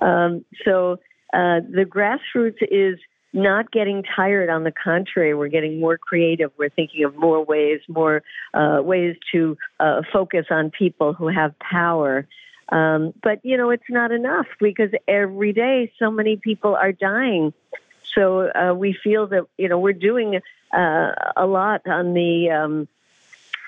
[0.00, 0.92] Um, so
[1.34, 2.98] uh, the grassroots is
[3.34, 4.48] not getting tired.
[4.48, 6.50] On the contrary, we're getting more creative.
[6.56, 8.22] We're thinking of more ways, more
[8.54, 12.26] uh, ways to uh, focus on people who have power.
[12.70, 17.52] Um, but you know, it's not enough because every day so many people are dying.
[18.14, 20.40] So uh, we feel that you know we're doing
[20.74, 22.88] uh, a lot on the um,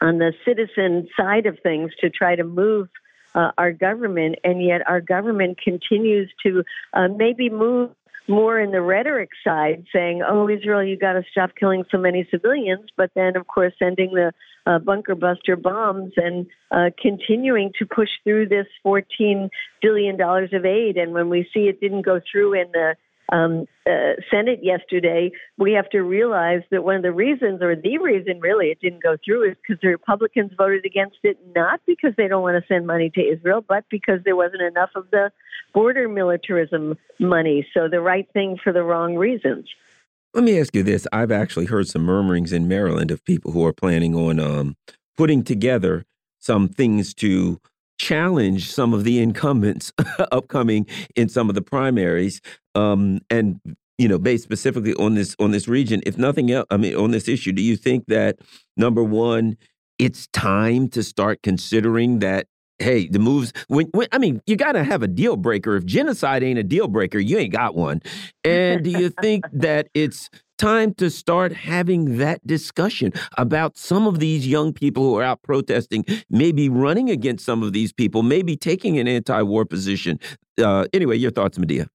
[0.00, 2.88] on the citizen side of things to try to move
[3.34, 7.90] uh, our government, and yet our government continues to uh, maybe move
[8.28, 12.26] more in the rhetoric side, saying, "Oh, Israel, you got to stop killing so many
[12.30, 14.32] civilians," but then, of course, sending the
[14.66, 19.48] uh, bunker buster bombs and uh, continuing to push through this 14
[19.80, 20.96] billion dollars of aid.
[20.96, 22.96] And when we see it didn't go through in the
[23.33, 27.99] um, uh, Senate yesterday, we have to realize that one of the reasons, or the
[27.99, 32.12] reason really, it didn't go through is because the Republicans voted against it, not because
[32.16, 35.31] they don't want to send money to Israel, but because there wasn't enough of the
[35.74, 37.66] border militarism money.
[37.74, 39.66] So the right thing for the wrong reasons.
[40.33, 41.07] Let me ask you this.
[41.12, 44.77] I've actually heard some murmurings in Maryland of people who are planning on um,
[45.16, 46.05] putting together
[46.39, 47.61] some things to
[47.99, 49.93] challenge some of the incumbents
[50.33, 52.41] upcoming in some of the primaries
[52.77, 53.61] um, and
[53.99, 57.11] you know based specifically on this on this region if nothing else i mean on
[57.11, 58.39] this issue do you think that
[58.77, 59.57] number one
[59.99, 62.47] it's time to start considering that
[62.79, 65.85] hey the moves when, when i mean you got to have a deal breaker if
[65.87, 68.03] genocide ain't a deal breaker you ain't got one
[68.45, 74.18] and do you think that it's time to start having that discussion about some of
[74.18, 78.57] these young people who are out protesting, maybe running against some of these people, maybe
[78.57, 80.18] taking an anti war position.
[80.59, 81.89] Uh, anyway, your thoughts, Medea?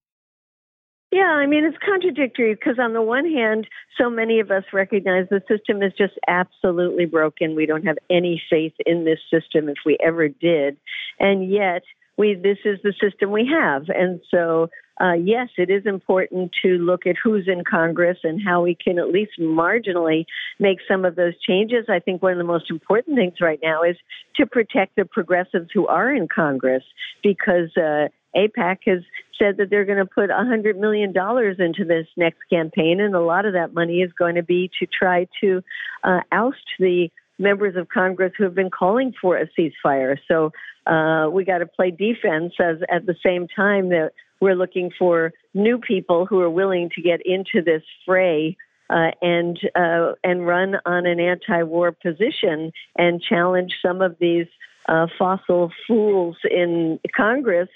[1.12, 3.68] Yeah, I mean, it's contradictory because, on the one hand,
[4.00, 7.54] so many of us recognize the system is just absolutely broken.
[7.54, 10.78] We don't have any faith in this system if we ever did.
[11.20, 11.82] And yet,
[12.16, 13.84] we this is the system we have.
[13.88, 18.62] And so uh, yes, it is important to look at who's in Congress and how
[18.62, 20.24] we can at least marginally
[20.60, 21.86] make some of those changes.
[21.88, 23.96] I think one of the most important things right now is
[24.36, 26.84] to protect the progressives who are in Congress
[27.22, 29.02] because uh, AIPAC has
[29.38, 33.44] said that they're going to put $100 million into this next campaign, and a lot
[33.44, 35.62] of that money is going to be to try to
[36.04, 40.18] uh, oust the members of Congress who have been calling for a ceasefire.
[40.28, 40.52] So
[40.86, 45.32] uh, we got to play defense as at the same time that we're looking for
[45.54, 48.56] new people who are willing to get into this fray
[48.90, 54.46] uh, and uh, and run on an anti-war position and challenge some of these
[54.86, 57.68] uh, fossil fools in Congress,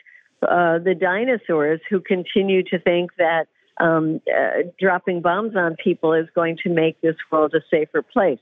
[0.42, 6.26] uh, the dinosaurs who continue to think that um, uh, dropping bombs on people is
[6.34, 8.38] going to make this world a safer place.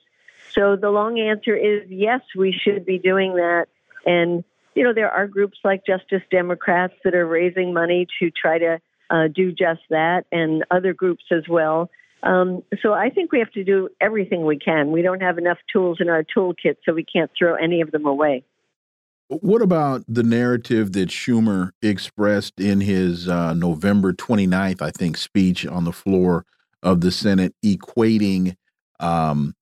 [0.52, 3.66] So the long answer is yes, we should be doing that.
[4.06, 8.58] And you know, there are groups like Justice Democrats that are raising money to try
[8.58, 8.80] to
[9.10, 11.90] uh, do just that, and other groups as well.
[12.22, 14.90] Um, so I think we have to do everything we can.
[14.90, 18.06] We don't have enough tools in our toolkit, so we can't throw any of them
[18.06, 18.44] away.
[19.28, 25.66] What about the narrative that Schumer expressed in his uh, November 29th, I think, speech
[25.66, 26.44] on the floor
[26.82, 28.56] of the Senate, equating
[29.00, 29.54] um,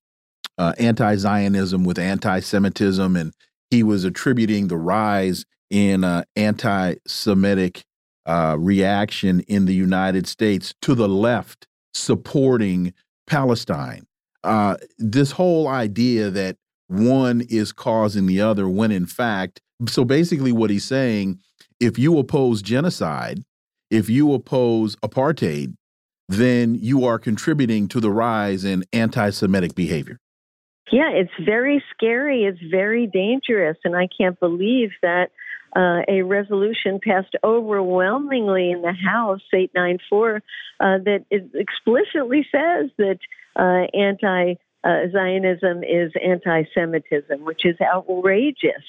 [0.58, 3.32] uh, anti Zionism with anti Semitism and
[3.70, 7.84] he was attributing the rise in uh, anti Semitic
[8.26, 12.92] uh, reaction in the United States to the left supporting
[13.26, 14.06] Palestine.
[14.44, 16.56] Uh, this whole idea that
[16.92, 21.38] one is causing the other, when in fact, so basically what he's saying
[21.80, 23.42] if you oppose genocide,
[23.90, 25.74] if you oppose apartheid,
[26.28, 30.18] then you are contributing to the rise in anti Semitic behavior.
[30.92, 32.44] Yeah, it's very scary.
[32.44, 33.78] It's very dangerous.
[33.84, 35.30] And I can't believe that
[35.74, 40.40] uh, a resolution passed overwhelmingly in the House, 894, uh,
[41.04, 43.18] that explicitly says that
[43.56, 44.54] uh, anti
[44.84, 48.84] uh, Zionism is anti Semitism, which is outrageous.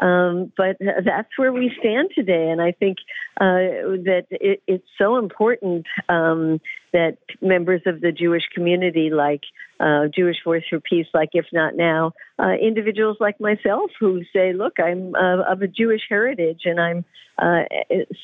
[0.00, 2.50] Um, but that's where we stand today.
[2.50, 2.98] And I think
[3.40, 6.60] uh, that it, it's so important um,
[6.92, 9.42] that members of the Jewish community, like
[9.80, 14.52] uh, Jewish Voice for Peace, like If Not Now, uh, individuals like myself who say,
[14.52, 17.04] look, I'm uh, of a Jewish heritage and I'm
[17.38, 17.62] uh,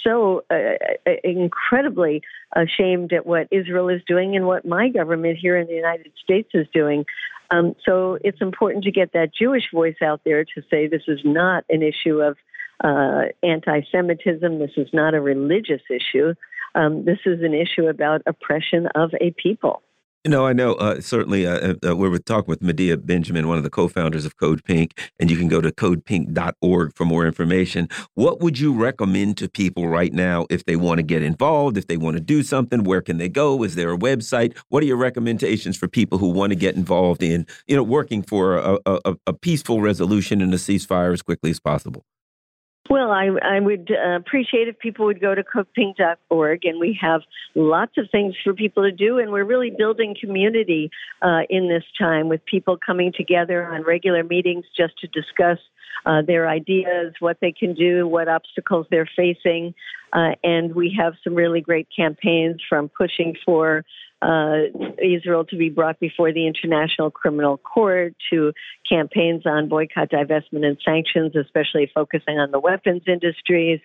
[0.05, 0.55] so uh,
[1.07, 2.23] uh, incredibly
[2.55, 6.51] ashamed at what Israel is doing and what my government here in the United States
[6.55, 7.05] is doing.
[7.51, 11.20] Um, so it's important to get that Jewish voice out there to say this is
[11.24, 12.36] not an issue of
[13.43, 16.35] anti Semitism, this is not a religious issue.
[16.78, 19.82] Um, this is an issue about oppression of a people.
[20.24, 20.74] No, I know.
[20.74, 24.36] Uh, certainly, uh, uh, we were talking with Medea Benjamin, one of the co-founders of
[24.36, 27.88] Code Pink, and you can go to codepink.org for more information.
[28.14, 31.86] What would you recommend to people right now if they want to get involved, if
[31.86, 32.84] they want to do something?
[32.84, 33.62] Where can they go?
[33.64, 34.56] Is there a website?
[34.68, 38.22] What are your recommendations for people who want to get involved in, you know, working
[38.22, 42.05] for a, a, a peaceful resolution and a ceasefire as quickly as possible?
[42.90, 47.20] Well, I, I would uh, appreciate if people would go to codepink.org, and we have
[47.55, 50.90] lots of things for people to do, and we're really building community
[51.20, 55.59] uh, in this time with people coming together on regular meetings just to discuss
[56.06, 59.74] uh, their ideas, what they can do, what obstacles they're facing.
[60.12, 63.84] Uh, and we have some really great campaigns from pushing for
[64.20, 64.62] uh,
[65.00, 68.52] Israel to be brought before the International Criminal Court to
[68.88, 73.80] campaigns on boycott, divestment, and sanctions, especially focusing on the weapons industries,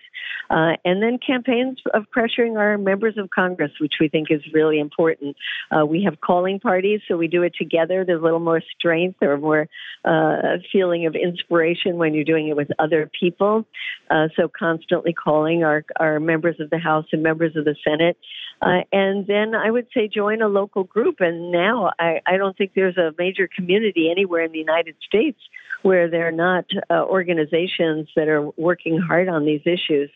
[0.50, 4.80] uh, and then campaigns of pressuring our members of Congress, which we think is really
[4.80, 5.36] important.
[5.70, 8.04] Uh, we have calling parties, so we do it together.
[8.04, 9.68] There's a little more strength or more
[10.04, 13.64] uh, feeling of inspiration when you're doing it with other people.
[14.10, 18.18] Uh, so constantly calling our, our members of the House and members of the Senate.
[18.60, 21.16] Uh, and then I would say join a local group.
[21.20, 25.38] And now I, I don't think there's a major community anywhere in the United States
[25.80, 30.10] where there are not uh, organizations that are working hard on these issues.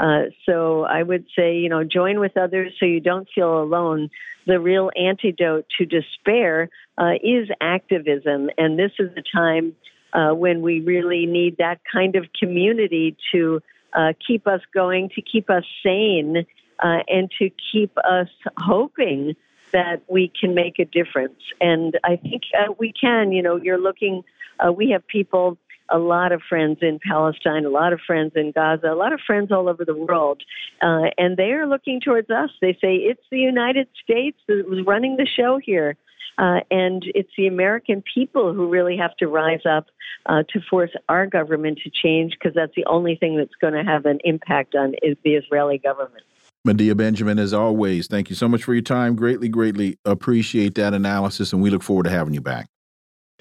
[0.00, 4.10] Uh, so I would say, you know, join with others so you don't feel alone.
[4.46, 6.68] The real antidote to despair
[6.98, 9.74] uh, is activism, and this is the time
[10.14, 13.60] uh, when we really need that kind of community to
[13.92, 16.46] uh, keep us going, to keep us sane,
[16.82, 18.28] uh, and to keep us
[18.58, 19.34] hoping
[19.72, 21.40] that we can make a difference.
[21.60, 23.32] And I think uh, we can.
[23.32, 24.22] You know, you're looking,
[24.64, 25.58] uh, we have people,
[25.88, 29.20] a lot of friends in Palestine, a lot of friends in Gaza, a lot of
[29.20, 30.42] friends all over the world.
[30.80, 32.50] Uh, and they are looking towards us.
[32.60, 35.96] They say, it's the United States that was running the show here.
[36.38, 39.86] Uh, and it's the American people who really have to rise up
[40.26, 43.84] uh, to force our government to change because that's the only thing that's going to
[43.84, 46.24] have an impact on is the Israeli government.
[46.64, 49.16] Medea Benjamin, as always, thank you so much for your time.
[49.16, 52.68] Greatly, greatly appreciate that analysis, and we look forward to having you back.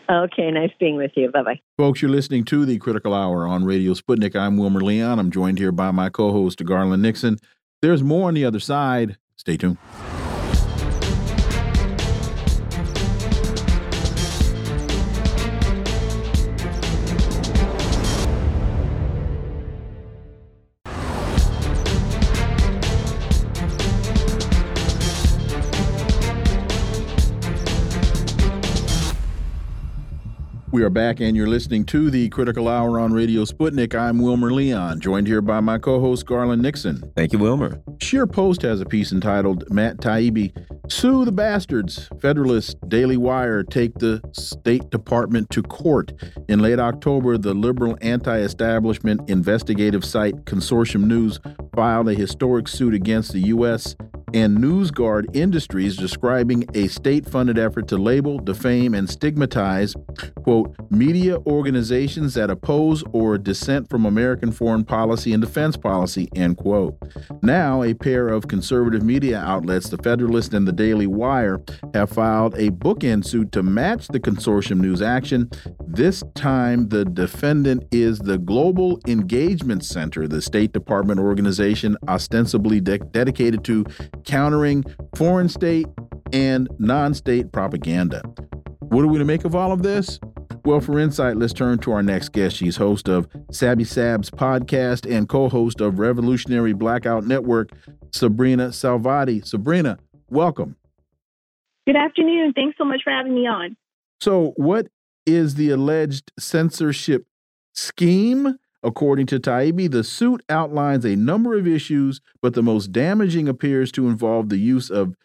[0.09, 1.31] Okay, nice being with you.
[1.31, 1.59] Bye bye.
[1.77, 4.35] Folks, you're listening to the Critical Hour on Radio Sputnik.
[4.35, 5.17] I'm Wilmer Leon.
[5.17, 7.37] I'm joined here by my co host, Garland Nixon.
[7.81, 9.17] There's more on the other side.
[9.37, 9.77] Stay tuned.
[30.73, 33.93] We are back, and you're listening to the Critical Hour on Radio Sputnik.
[33.93, 37.11] I'm Wilmer Leon, joined here by my co host, Garland Nixon.
[37.15, 37.79] Thank you, Wilmer.
[37.99, 40.51] ScheerPost has a piece entitled Matt Taibbi
[40.89, 42.09] Sue the Bastards.
[42.19, 46.11] Federalist Daily Wire take the State Department to court.
[46.49, 51.39] In late October, the liberal anti establishment investigative site Consortium News
[51.75, 53.95] filed a historic suit against the U.S
[54.33, 59.95] and NewsGuard Industries describing a state funded effort to label, defame, and stigmatize,
[60.43, 66.57] quote, media organizations that oppose or dissent from American foreign policy and defense policy, end
[66.57, 66.97] quote.
[67.41, 71.61] Now, a pair of conservative media outlets, The Federalist and The Daily Wire,
[71.93, 75.49] have filed a bookend suit to match the consortium news action.
[75.85, 82.97] This time, the defendant is the Global Engagement Center, the State Department organization ostensibly de
[82.97, 83.85] dedicated to
[84.25, 84.83] countering
[85.15, 85.87] foreign state
[86.31, 88.21] and non state propaganda.
[88.79, 90.19] What are we to make of all of this?
[90.65, 92.55] Well, for insight, let's turn to our next guest.
[92.55, 97.71] She's host of Sabby Sab's podcast and co host of Revolutionary Blackout Network,
[98.11, 99.45] Sabrina Salvati.
[99.45, 99.97] Sabrina,
[100.29, 100.77] welcome.
[101.85, 102.53] Good afternoon.
[102.53, 103.75] Thanks so much for having me on.
[104.21, 104.87] So, what
[105.25, 107.25] is the alleged censorship
[107.73, 113.47] scheme According to Taibbi, the suit outlines a number of issues, but the most damaging
[113.47, 115.15] appears to involve the use of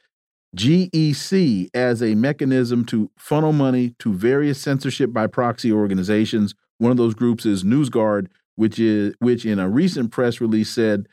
[0.57, 6.55] GEC as a mechanism to funnel money to various censorship by proxy organizations.
[6.79, 11.07] One of those groups is NewsGuard, which is which in a recent press release said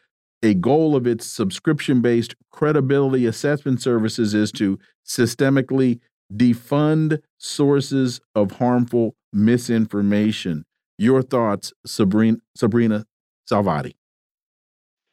[0.43, 5.99] a goal of its subscription based credibility assessment services is to systemically
[6.33, 10.65] defund sources of harmful misinformation.
[10.97, 13.05] Your thoughts, Sabrina, Sabrina
[13.49, 13.95] Salvati.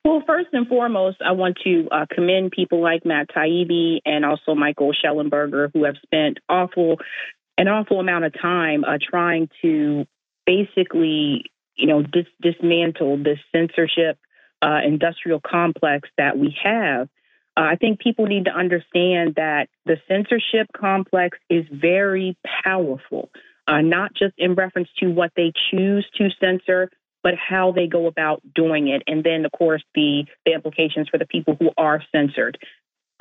[0.05, 4.55] Well, first and foremost, I want to uh, commend people like Matt Taibbi and also
[4.55, 6.99] Michael Shellenberger, who have spent awful
[7.59, 10.07] an awful amount of time uh, trying to
[10.47, 11.45] basically,
[11.77, 14.19] you know, dis- dismantle this censorship
[14.63, 17.09] uh, industrial complex that we have.
[17.57, 23.31] Uh, I think people need to understand that the censorship complex is very powerful,
[23.67, 26.91] uh, not just in reference to what they choose to censor,
[27.23, 29.03] but how they go about doing it.
[29.07, 32.59] And then, of course, the, the implications for the people who are censored.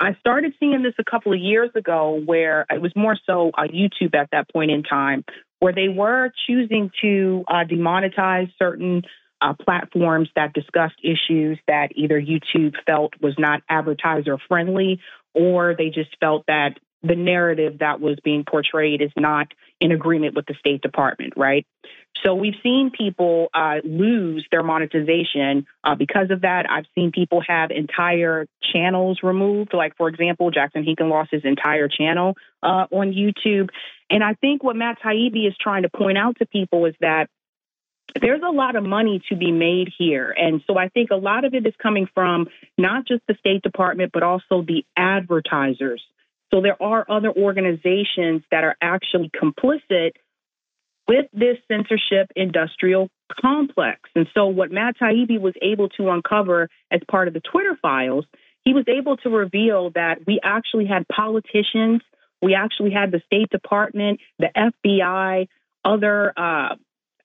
[0.00, 3.68] I started seeing this a couple of years ago where it was more so uh,
[3.72, 5.24] YouTube at that point in time,
[5.60, 9.02] where they were choosing to uh, demonetize certain
[9.40, 15.00] uh, platforms that discussed issues that either YouTube felt was not advertiser friendly
[15.34, 19.48] or they just felt that the narrative that was being portrayed is not
[19.82, 21.66] in agreement with the State Department, right?
[22.22, 26.70] So we've seen people uh, lose their monetization uh, because of that.
[26.70, 29.74] I've seen people have entire channels removed.
[29.74, 33.70] Like, for example, Jackson Hinkle lost his entire channel uh, on YouTube.
[34.08, 37.28] And I think what Matt Taibbi is trying to point out to people is that
[38.20, 40.32] there's a lot of money to be made here.
[40.36, 42.46] And so I think a lot of it is coming from
[42.78, 46.02] not just the State Department, but also the advertisers.
[46.52, 50.12] So there are other organizations that are actually complicit
[51.08, 53.08] with this censorship industrial
[53.40, 54.00] complex.
[54.14, 58.26] And so what Matt Taibbi was able to uncover as part of the Twitter files,
[58.64, 62.02] he was able to reveal that we actually had politicians,
[62.40, 65.48] we actually had the State Department, the FBI,
[65.84, 66.76] other uh,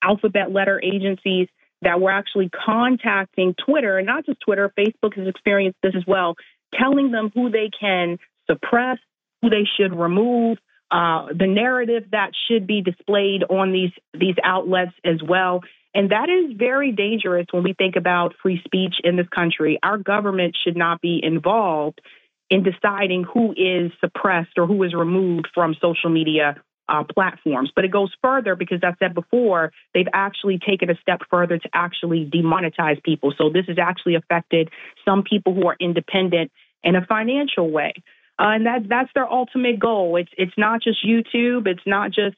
[0.02, 1.48] alphabet letter agencies
[1.82, 6.36] that were actually contacting Twitter, and not just Twitter, Facebook has experienced this as well,
[6.74, 8.18] telling them who they can
[8.49, 8.98] suppress,
[9.42, 10.58] who they should remove,
[10.90, 15.62] uh, the narrative that should be displayed on these these outlets as well.
[15.94, 19.80] And that is very dangerous when we think about free speech in this country.
[19.82, 22.02] Our government should not be involved
[22.50, 26.56] in deciding who is suppressed or who is removed from social media
[26.90, 27.72] uh, platforms.
[27.76, 31.70] But it goes further because I said before, they've actually taken a step further to
[31.74, 33.34] actually demonetize people.
[33.38, 34.70] So this has actually affected
[35.04, 36.52] some people who are independent
[36.84, 37.94] in a financial way.
[38.40, 40.16] Uh, and that that's their ultimate goal.
[40.16, 41.68] It's it's not just YouTube.
[41.68, 42.36] It's not just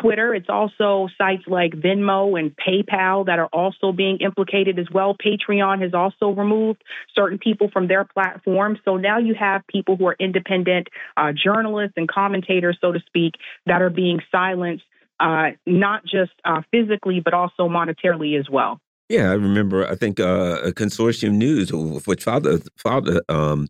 [0.00, 0.34] Twitter.
[0.34, 5.14] It's also sites like Venmo and PayPal that are also being implicated as well.
[5.14, 6.82] Patreon has also removed
[7.14, 8.78] certain people from their platform.
[8.84, 13.34] So now you have people who are independent uh, journalists and commentators, so to speak,
[13.66, 14.84] that are being silenced,
[15.20, 18.80] uh, not just uh, physically, but also monetarily as well.
[19.08, 19.86] Yeah, I remember.
[19.86, 21.70] I think uh, Consortium News,
[22.06, 22.46] which filed,
[22.78, 23.68] filed um,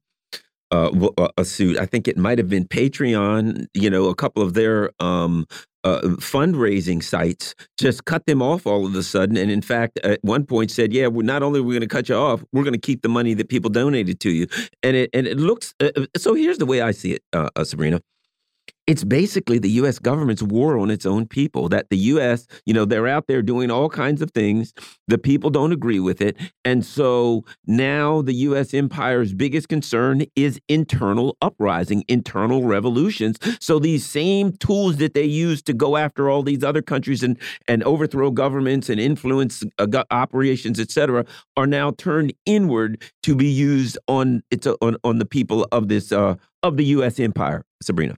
[0.73, 1.79] uh, a suit.
[1.79, 3.67] I think it might have been Patreon.
[3.75, 5.47] You know, a couple of their um,
[5.85, 10.19] uh, fundraising sites just cut them off all of a sudden, and in fact, at
[10.23, 12.65] one point said, "Yeah, we're not only are we going to cut you off, we're
[12.65, 14.47] going to keep the money that people donated to you."
[14.83, 15.75] And it and it looks.
[15.81, 18.01] Uh, uh so here's the way I see it, uh, uh Sabrina
[18.87, 21.69] it's basically the US government's war on its own people.
[21.69, 24.75] That the US, you know, they're out there doing all kinds of things.
[25.07, 26.37] The people don't agree with it.
[26.65, 33.39] And so now the US empire's biggest concern is internal uprising, internal revolutions.
[33.61, 37.39] So these same tools that they use to go after all these other countries and,
[37.69, 41.25] and overthrow governments and influence uh, operations, et cetera,
[41.57, 46.11] are now turned inward to be used on, it's, on, on the people of this,
[46.11, 46.35] uh,
[46.65, 48.17] of the US empire, Sabrina.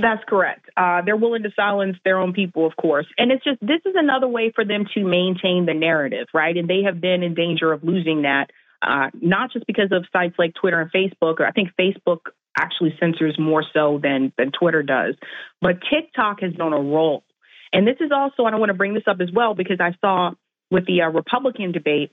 [0.00, 0.70] That's correct.
[0.76, 3.06] Uh, they're willing to silence their own people, of course.
[3.18, 6.56] And it's just this is another way for them to maintain the narrative, right?
[6.56, 8.46] And they have been in danger of losing that,
[8.80, 12.20] uh, not just because of sites like Twitter and Facebook, or I think Facebook
[12.56, 15.16] actually censors more so than, than Twitter does.
[15.60, 17.24] But TikTok has known a role.
[17.72, 19.94] And this is also, and I want to bring this up as well, because I
[20.00, 20.30] saw
[20.70, 22.12] with the uh, Republican debate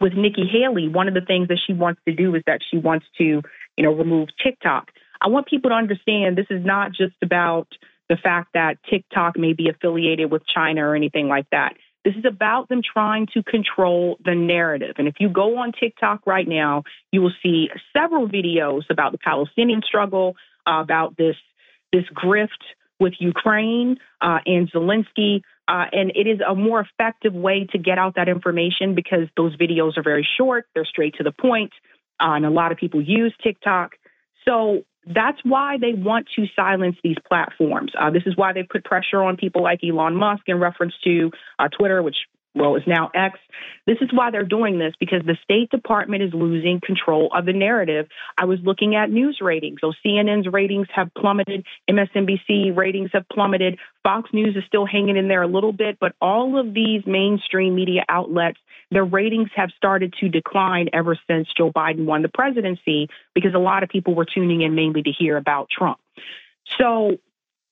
[0.00, 2.78] with Nikki Haley, one of the things that she wants to do is that she
[2.78, 4.90] wants to, you know, remove TikTok.
[5.22, 7.68] I want people to understand this is not just about
[8.08, 11.74] the fact that TikTok may be affiliated with China or anything like that.
[12.04, 14.96] This is about them trying to control the narrative.
[14.98, 16.82] And if you go on TikTok right now,
[17.12, 20.34] you will see several videos about the Palestinian struggle,
[20.66, 21.36] uh, about this
[21.92, 22.48] this grift
[22.98, 25.42] with Ukraine uh, and Zelensky.
[25.68, 29.56] Uh, and it is a more effective way to get out that information because those
[29.56, 31.72] videos are very short, they're straight to the point,
[32.18, 33.92] uh, and a lot of people use TikTok.
[34.44, 37.92] So that's why they want to silence these platforms.
[37.98, 41.30] Uh, this is why they put pressure on people like Elon Musk in reference to
[41.58, 42.16] uh, Twitter, which
[42.54, 43.38] well, it's now X.
[43.86, 47.52] This is why they're doing this because the State Department is losing control of the
[47.54, 48.08] narrative.
[48.36, 49.78] I was looking at news ratings.
[49.80, 55.28] So CNN's ratings have plummeted, MSNBC ratings have plummeted, Fox News is still hanging in
[55.28, 58.58] there a little bit, but all of these mainstream media outlets,
[58.90, 63.58] their ratings have started to decline ever since Joe Biden won the presidency because a
[63.58, 65.98] lot of people were tuning in mainly to hear about Trump.
[66.78, 67.16] So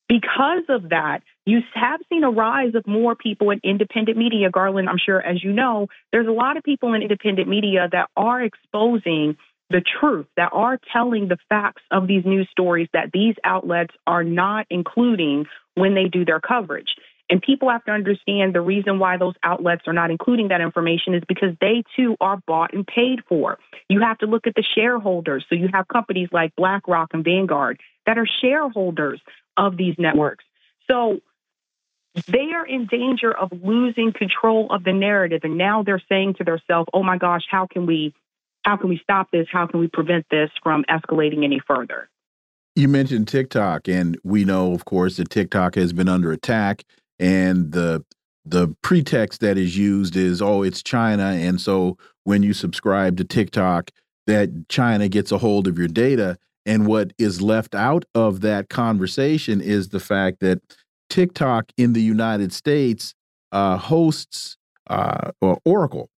[0.09, 4.51] because of that, you have seen a rise of more people in independent media.
[4.51, 8.09] Garland, I'm sure, as you know, there's a lot of people in independent media that
[8.17, 9.37] are exposing
[9.69, 14.25] the truth, that are telling the facts of these news stories that these outlets are
[14.25, 16.95] not including when they do their coverage.
[17.29, 21.15] And people have to understand the reason why those outlets are not including that information
[21.15, 23.59] is because they too are bought and paid for.
[23.89, 25.45] You have to look at the shareholders.
[25.49, 29.21] So you have companies like BlackRock and Vanguard that are shareholders
[29.57, 30.45] of these networks.
[30.91, 31.21] So
[32.27, 35.41] they are in danger of losing control of the narrative.
[35.45, 38.15] And now they're saying to themselves oh my gosh how can we
[38.65, 39.47] how can we stop this?
[39.51, 42.09] How can we prevent this from escalating any further?
[42.77, 46.85] You mentioned tiktok and we know of course that tiktok has been under attack
[47.19, 48.05] and the
[48.45, 51.25] the pretext that is used is oh it's china.
[51.25, 53.91] And so when you subscribe to tiktok
[54.27, 56.39] that china gets a hold of your data.
[56.67, 60.61] And what is left out of that conversation is the fact that
[61.11, 63.15] TikTok in the United States
[63.53, 64.57] uh, hosts
[64.89, 65.33] uh,
[65.65, 66.09] Oracle.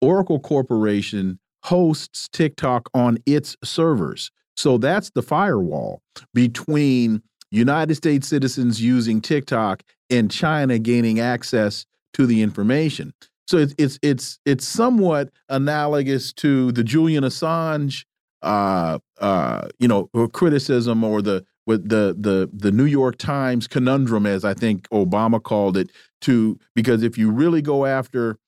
[0.00, 4.30] Oracle Corporation hosts TikTok on its servers.
[4.56, 6.02] So that's the firewall
[6.32, 13.12] between United States citizens using TikTok and China gaining access to the information.
[13.46, 18.04] So it's it's it's it's somewhat analogous to the Julian Assange
[18.44, 24.26] uh, uh, you know, criticism or the with the the the New York Times conundrum,
[24.26, 25.90] as I think Obama called it,
[26.22, 28.38] to because if you really go after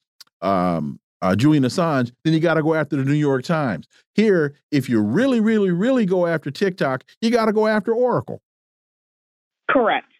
[0.42, 3.86] um, uh, Julian Assange, then you got to go after the New York Times.
[4.14, 8.40] Here, if you really, really, really go after TikTok, you got to go after Oracle.
[9.70, 10.12] Correct.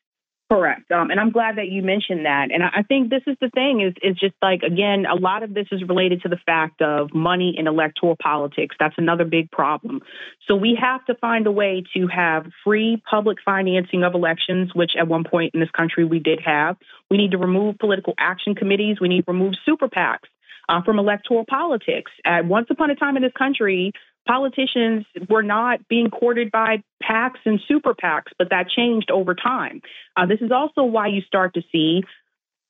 [0.50, 0.92] Correct.
[0.92, 2.52] Um, and I'm glad that you mentioned that.
[2.52, 5.52] And I think this is the thing is is just like again, a lot of
[5.52, 8.76] this is related to the fact of money in electoral politics.
[8.78, 10.02] That's another big problem.
[10.46, 14.92] So we have to find a way to have free public financing of elections, which
[14.96, 16.76] at one point in this country we did have.
[17.10, 18.98] We need to remove political action committees.
[19.00, 20.28] We need to remove super PACs.
[20.68, 22.10] Uh, from electoral politics.
[22.24, 23.92] At once upon a time in this country,
[24.26, 29.82] politicians were not being courted by PACs and super PACs, but that changed over time.
[30.16, 32.02] Uh, this is also why you start to see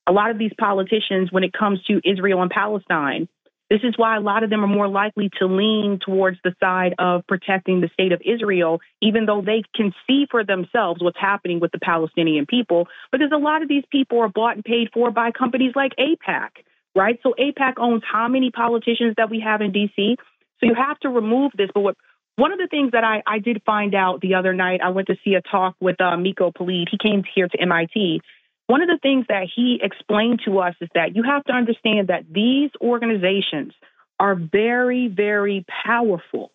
[0.07, 3.27] a lot of these politicians when it comes to Israel and Palestine.
[3.69, 6.95] This is why a lot of them are more likely to lean towards the side
[6.99, 11.59] of protecting the state of Israel, even though they can see for themselves what's happening
[11.59, 15.11] with the Palestinian people, because a lot of these people are bought and paid for
[15.11, 16.49] by companies like AIPAC,
[16.95, 17.19] right?
[17.23, 20.15] So AIPAC owns how many politicians that we have in DC?
[20.59, 21.69] So you have to remove this.
[21.73, 21.97] But what
[22.37, 25.07] one of the things that I, I did find out the other night, I went
[25.07, 26.87] to see a talk with uh, Miko Peled.
[26.89, 28.21] He came here to MIT.
[28.67, 32.09] One of the things that he explained to us is that you have to understand
[32.09, 33.73] that these organizations
[34.19, 36.51] are very, very powerful.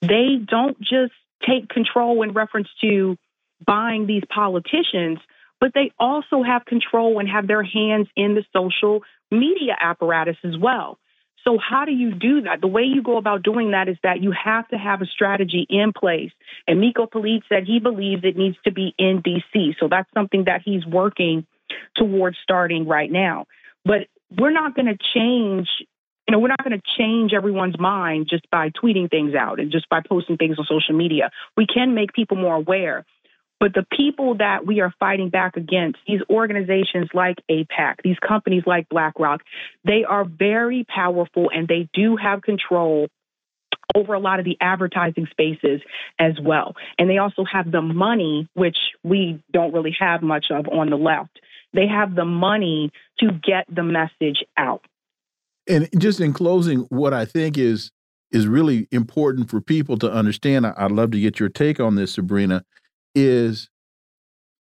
[0.00, 1.12] They don't just
[1.46, 3.16] take control in reference to
[3.64, 5.20] buying these politicians,
[5.60, 10.58] but they also have control and have their hands in the social media apparatus as
[10.58, 10.98] well.
[11.44, 12.60] So, how do you do that?
[12.60, 15.66] The way you go about doing that is that you have to have a strategy
[15.68, 16.32] in place.
[16.66, 19.74] And Miko Peled said he believes it needs to be in DC.
[19.80, 21.46] So, that's something that he's working
[21.96, 23.46] towards starting right now.
[23.84, 25.68] But we're not going to change.
[26.28, 29.72] You know, we're not going to change everyone's mind just by tweeting things out and
[29.72, 31.30] just by posting things on social media.
[31.56, 33.04] We can make people more aware.
[33.60, 38.62] But the people that we are fighting back against, these organizations like AIPAC, these companies
[38.66, 39.42] like BlackRock,
[39.84, 43.08] they are very powerful and they do have control
[43.94, 45.82] over a lot of the advertising spaces
[46.18, 46.74] as well.
[46.98, 50.96] And they also have the money, which we don't really have much of on the
[50.96, 51.38] left.
[51.74, 54.86] They have the money to get the message out.
[55.68, 57.90] And just in closing, what I think is
[58.32, 60.64] is really important for people to understand.
[60.64, 62.64] I'd love to get your take on this, Sabrina
[63.14, 63.68] is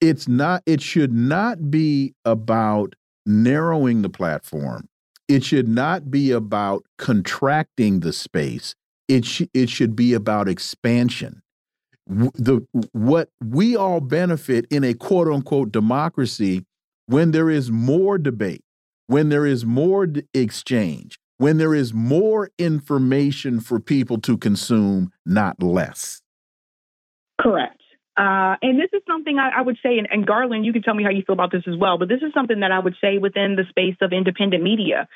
[0.01, 2.95] it's not it should not be about
[3.27, 4.89] narrowing the platform.
[5.29, 8.75] It should not be about contracting the space.
[9.09, 11.43] It sh it should be about expansion.
[12.07, 16.65] The what we all benefit in a quote unquote democracy
[17.07, 18.65] when there is more debate
[19.07, 25.63] when there is more exchange when there is more information for people to consume not
[25.63, 26.21] less.
[27.41, 27.80] Correct
[28.21, 30.93] Uh, and this is something I, I would say, and, and, Garland, you can tell
[30.93, 32.95] me how you feel about this as well, but this is something that I would
[33.01, 35.09] say within the space of independent media.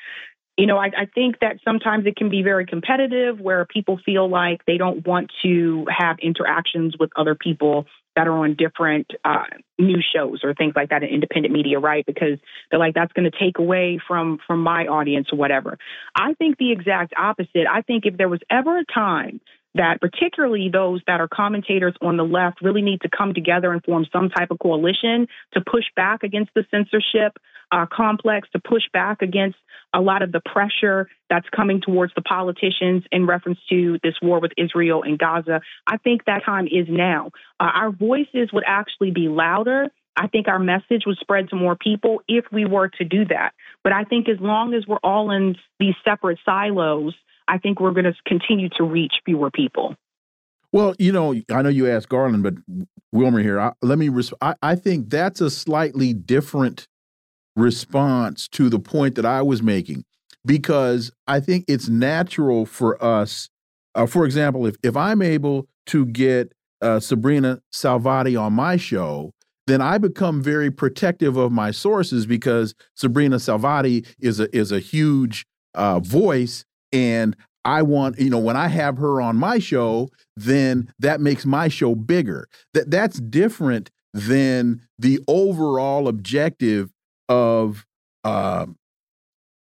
[0.57, 4.27] You know, I, I think that sometimes it can be very competitive where people feel
[4.27, 9.43] like they don't want to have interactions with other people that are on different uh,
[9.77, 12.05] news shows or things like that in independent media, right?
[12.07, 12.39] Because
[12.71, 15.77] they're like, that's going to take away from from my audience or whatever.
[16.15, 17.67] I think the exact opposite.
[17.69, 19.41] I think if there was ever a time
[19.75, 23.83] that particularly those that are commentators on the left really need to come together and
[23.83, 27.37] form some type of coalition to push back against the censorship
[27.71, 29.57] uh, complex, to push back against
[29.93, 34.39] a lot of the pressure that's coming towards the politicians in reference to this war
[34.39, 35.61] with Israel and Gaza.
[35.87, 37.31] I think that time is now.
[37.59, 39.87] Uh, our voices would actually be louder.
[40.17, 43.51] I think our message would spread to more people if we were to do that.
[43.83, 47.13] But I think as long as we're all in these separate silos,
[47.47, 49.95] I think we're going to continue to reach fewer people.
[50.71, 52.55] Well, you know, I know you asked Garland, but
[53.11, 53.59] Wilmer here.
[53.59, 54.09] I, let me.
[54.41, 56.87] I, I think that's a slightly different
[57.55, 60.03] response to the point that I was making,
[60.45, 63.49] because I think it's natural for us.
[63.93, 66.51] Uh, for example, if if I'm able to get
[66.81, 69.31] uh, Sabrina Salvati on my show,
[69.67, 74.79] then I become very protective of my sources because Sabrina Salvati is a is a
[74.79, 76.65] huge uh, voice
[76.95, 77.35] and
[77.65, 81.67] I want, you know, when I have her on my show, then that makes my
[81.67, 82.47] show bigger.
[82.73, 86.91] That that's different than the overall objective
[87.27, 87.85] of
[88.23, 88.67] uh,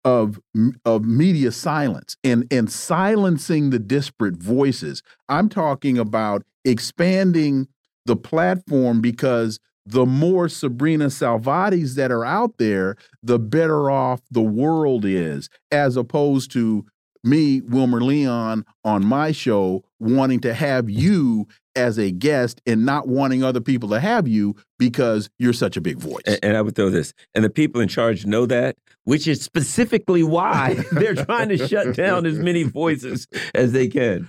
[0.03, 0.39] of
[0.85, 5.01] of media silence and and silencing the disparate voices.
[5.27, 7.67] I'm talking about expanding
[8.05, 14.41] the platform because the more Sabrina Salvatis that are out there, the better off the
[14.41, 16.85] world is, as opposed to
[17.25, 23.07] me, Wilmer Leon, on my show, wanting to have you as a guest and not
[23.07, 26.23] wanting other people to have you because you're such a big voice.
[26.25, 29.41] And, and, I would throw this, and the people in charge know that, which is
[29.41, 34.27] specifically why they're trying to shut down as many voices as they can.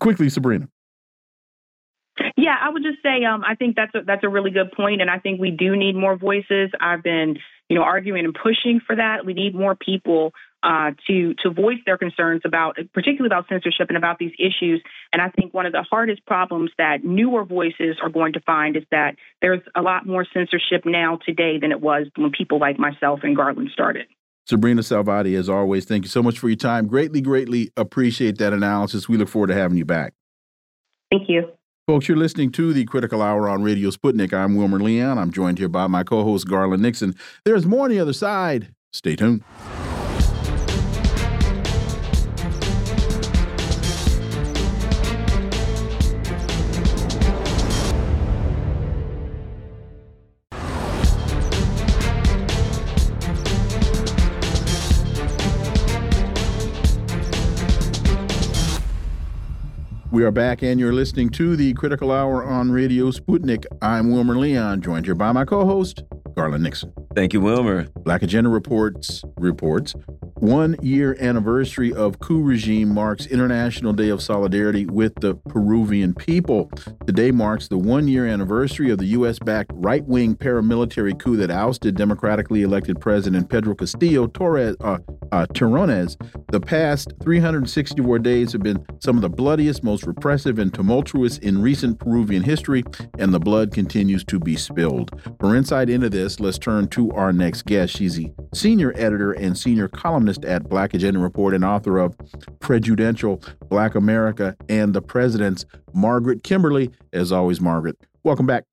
[0.00, 0.68] Quickly, Sabrina.
[2.36, 5.00] Yeah, I would just say um, I think that's a, that's a really good point,
[5.00, 6.70] and I think we do need more voices.
[6.80, 7.38] I've been,
[7.68, 9.24] you know, arguing and pushing for that.
[9.24, 13.96] We need more people uh, to to voice their concerns about, particularly about censorship and
[13.96, 14.82] about these issues.
[15.12, 18.76] And I think one of the hardest problems that newer voices are going to find
[18.76, 22.78] is that there's a lot more censorship now today than it was when people like
[22.78, 24.06] myself and Garland started.
[24.46, 26.88] Sabrina Salvati, as always, thank you so much for your time.
[26.88, 29.08] Greatly, greatly appreciate that analysis.
[29.08, 30.14] We look forward to having you back.
[31.10, 31.48] Thank you.
[31.86, 34.32] Folks, you're listening to the Critical Hour on Radio Sputnik.
[34.32, 35.18] I'm Wilmer Leon.
[35.18, 37.14] I'm joined here by my co host, Garland Nixon.
[37.44, 38.72] There's more on the other side.
[38.92, 39.42] Stay tuned.
[60.12, 63.64] We are back, and you're listening to the Critical Hour on Radio Sputnik.
[63.80, 66.02] I'm Wilmer Leon, joined here by my co host,
[66.34, 66.92] Garland Nixon.
[67.14, 67.88] Thank you, Wilmer.
[68.04, 69.94] Black Agenda Reports reports
[70.42, 76.68] one year anniversary of coup regime marks International Day of Solidarity with the Peruvian people.
[77.06, 79.38] Today marks the one year anniversary of the U.S.
[79.38, 84.98] backed right wing paramilitary coup that ousted democratically elected President Pedro Castillo Torres, uh,
[85.30, 85.46] uh.
[85.46, 91.60] The past 364 days have been some of the bloodiest, most repressive, and tumultuous in
[91.62, 92.84] recent Peruvian history,
[93.18, 95.10] and the blood continues to be spilled.
[95.40, 97.96] For insight into this, let's turn to our next guest.
[97.96, 102.16] She's the senior editor and senior columnist at Black Agenda Report and author of
[102.60, 106.90] Prejudential Black America and the Presidents, Margaret Kimberley.
[107.12, 108.64] As always, Margaret, welcome back.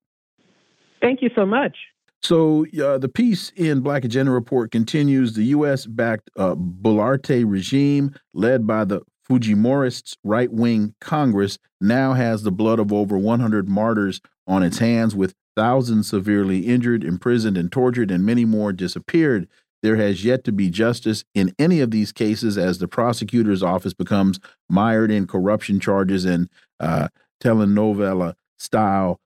[1.00, 1.76] Thank you so much.
[2.22, 5.86] So, uh, the piece in Black Agenda Report continues the U.S.
[5.86, 9.00] backed uh, Boluarte regime, led by the
[9.30, 15.14] Fujimorists' right wing Congress, now has the blood of over 100 martyrs on its hands,
[15.14, 19.46] with thousands severely injured, imprisoned, and tortured, and many more disappeared.
[19.82, 23.94] There has yet to be justice in any of these cases as the prosecutor's office
[23.94, 26.50] becomes mired in corruption charges and
[26.80, 27.08] uh,
[27.40, 29.20] telenovela style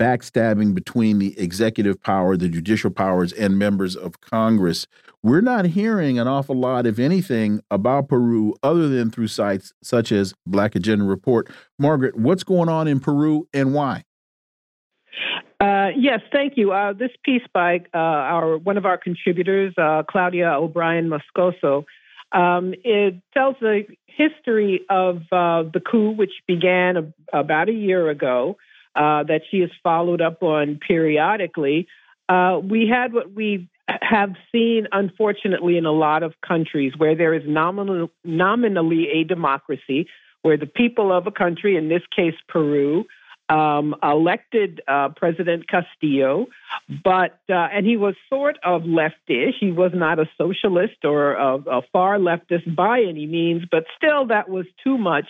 [0.00, 4.86] backstabbing between the executive power, the judicial powers, and members of Congress.
[5.24, 10.12] We're not hearing an awful lot, if anything, about Peru other than through sites such
[10.12, 11.48] as Black Agenda Report.
[11.78, 14.04] Margaret, what's going on in Peru and why?
[15.58, 16.72] Uh, yes, thank you.
[16.72, 21.84] Uh, this piece by uh, our one of our contributors, uh, Claudia O'Brien Moscoso,
[22.32, 28.10] um, it tells the history of uh, the coup, which began a, about a year
[28.10, 28.58] ago.
[28.94, 31.88] uh, that she has followed up on periodically.
[32.28, 33.68] We had what we
[34.02, 40.08] have seen, unfortunately, in a lot of countries where there is nominal, nominally a democracy,
[40.42, 43.04] where the people of a country, in this case Peru,
[43.48, 46.46] um, elected uh, President Castillo,
[47.04, 49.52] but uh, and he was sort of leftish.
[49.60, 54.26] He was not a socialist or a, a far leftist by any means, but still,
[54.28, 55.26] that was too much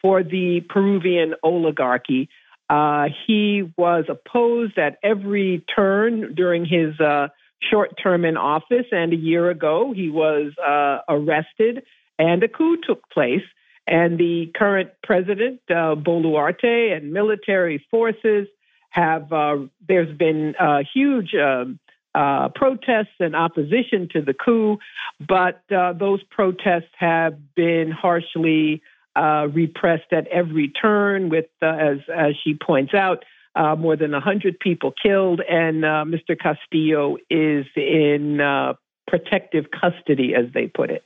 [0.00, 2.28] for the Peruvian oligarchy.
[2.70, 7.28] Uh, he was opposed at every turn during his uh,
[7.68, 11.82] short term in office, and a year ago he was uh, arrested,
[12.18, 13.42] and a coup took place.
[13.86, 18.46] And the current president, uh, Boluarte, and military forces
[18.90, 19.56] have, uh,
[19.88, 21.80] there's been uh, huge um,
[22.14, 24.78] uh, protests and opposition to the coup,
[25.26, 28.82] but uh, those protests have been harshly
[29.16, 33.24] repressed at every turn, with, as, as she points out,
[33.56, 36.38] Uh, more than 100 people killed, and uh, Mr.
[36.38, 38.74] Castillo is in uh,
[39.08, 41.02] protective custody, as they put it.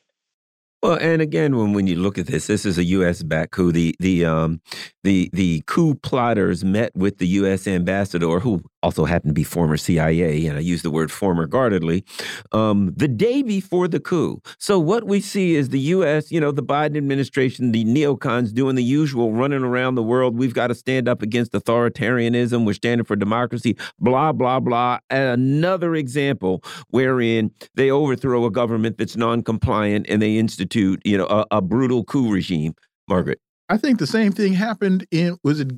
[0.84, 3.22] Well, and again, when when you look at this, this is a U.S.
[3.22, 3.72] backed coup.
[3.72, 4.60] The the um
[5.02, 7.66] the the coup plotters met with the U.S.
[7.66, 12.04] ambassador, who also happened to be former CIA, and I use the word former guardedly,
[12.52, 14.42] um, the day before the coup.
[14.58, 18.76] So what we see is the U.S., you know, the Biden administration, the neocons doing
[18.76, 20.36] the usual, running around the world.
[20.36, 22.66] We've got to stand up against authoritarianism.
[22.66, 23.76] We're standing for democracy.
[23.98, 24.98] Blah blah blah.
[25.08, 31.46] Another example wherein they overthrow a government that's non-compliant and they institute, you know, a,
[31.50, 32.74] a brutal coup regime.
[33.08, 33.40] Margaret.
[33.68, 35.72] I think the same thing happened in was it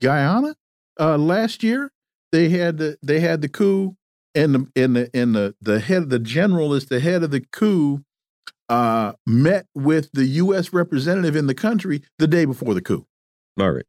[0.00, 0.54] Guyana
[0.98, 1.90] uh, last year
[2.32, 3.96] they had the they had the coup,
[4.34, 7.30] and the and the and the the head of the general is the head of
[7.30, 8.02] the coup.
[8.68, 10.72] Uh, met with the U.S.
[10.72, 13.04] representative in the country the day before the coup.
[13.58, 13.84] All right.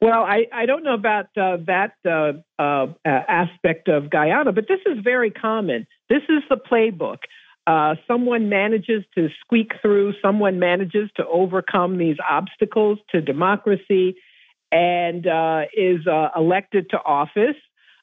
[0.00, 4.80] Well, I, I don't know about uh, that uh, uh, aspect of Guyana, but this
[4.86, 5.86] is very common.
[6.08, 7.18] This is the playbook.
[7.66, 14.16] Uh, someone manages to squeak through, someone manages to overcome these obstacles to democracy
[14.70, 17.56] and uh, is uh, elected to office.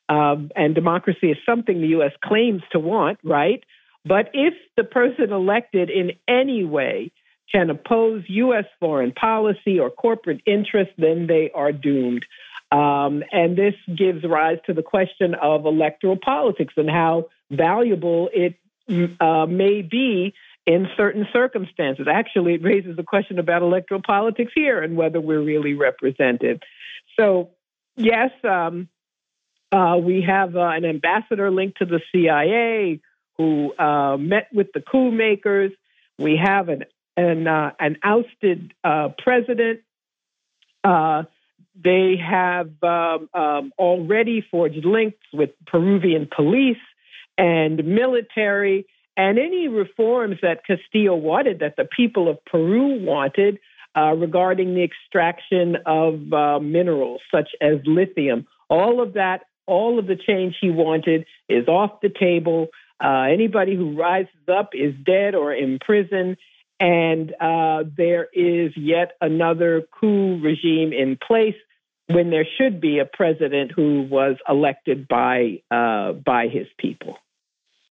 [0.07, 2.11] Um, and democracy is something the U.S.
[2.23, 3.63] claims to want, right?
[4.05, 7.11] But if the person elected in any way
[7.51, 8.65] can oppose U.S.
[8.79, 12.25] foreign policy or corporate interests, then they are doomed.
[12.71, 18.55] Um, and this gives rise to the question of electoral politics and how valuable it
[19.19, 20.33] uh, may be
[20.65, 22.07] in certain circumstances.
[22.11, 26.63] Actually, it raises the question about electoral politics here and whether we're really represented.
[27.19, 27.51] So,
[27.95, 28.89] yes, um,
[29.71, 32.99] uh, we have uh, an ambassador linked to the CIA
[33.37, 35.71] who uh, met with the coup makers.
[36.17, 36.85] We have an
[37.17, 39.81] an, uh, an ousted uh, president.
[40.83, 41.23] Uh,
[41.81, 46.77] they have um, um, already forged links with Peruvian police
[47.37, 48.85] and military,
[49.17, 53.59] and any reforms that Castillo wanted, that the people of Peru wanted,
[53.95, 58.45] regarding the extraction of minerals such as lithium.
[58.69, 62.67] All of that all of the change he wanted is off the table.
[63.03, 66.37] Uh, anybody who rises up is dead or in prison.
[66.79, 71.55] And uh, there is yet another coup regime in place
[72.07, 77.17] when there should be a president who was elected by uh, by his people.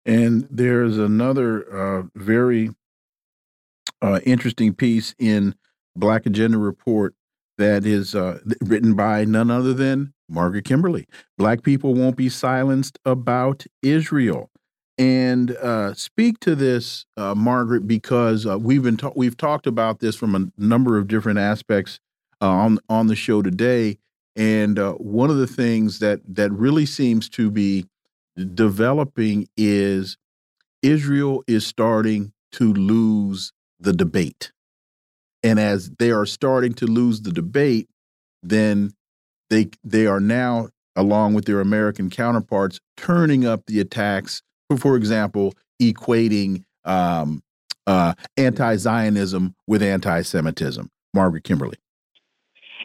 [0.05, 2.71] And there's another uh, very
[4.01, 5.55] uh, interesting piece in
[5.95, 7.13] Black Agenda Report
[7.57, 11.07] that is uh, written by none other than Margaret Kimberley.
[11.37, 14.49] Black people won't be silenced about Israel.
[14.97, 20.15] And uh, speak to this, uh, Margaret, because uh, we've been we've talked about this
[20.15, 21.99] from a number of different aspects
[22.41, 23.97] uh, on on the show today.
[24.35, 27.85] And uh, one of the things that that really seems to be
[28.53, 30.17] developing is
[30.81, 34.51] Israel is starting to lose the debate.
[35.43, 37.89] And as they are starting to lose the debate,
[38.43, 38.91] then
[39.51, 44.41] they they are now, along with their American counterparts, turning up the attacks.
[44.69, 47.43] For, for example, equating um,
[47.85, 50.89] uh, anti-Zionism with anti-Semitism.
[51.13, 51.77] Margaret Kimberley.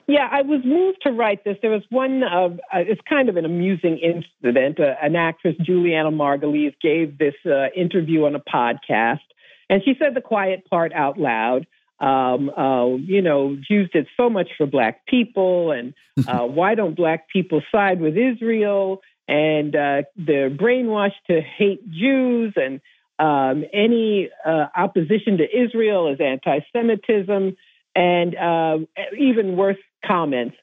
[0.08, 1.56] Yeah, I was moved to write this.
[1.62, 4.78] There was one, uh, it's kind of an amusing incident.
[4.78, 9.26] Uh, an actress, Julianna Margulies, gave this uh, interview on a podcast,
[9.68, 11.66] and she said the quiet part out loud
[11.98, 15.94] um, uh, you know, Jews did so much for black people, and
[16.28, 19.00] uh, why don't black people side with Israel?
[19.28, 22.80] And uh, they're brainwashed to hate Jews, and
[23.18, 27.56] um, any uh, opposition to Israel is anti-Semitism,
[27.94, 28.78] and uh,
[29.18, 30.56] even worse comments.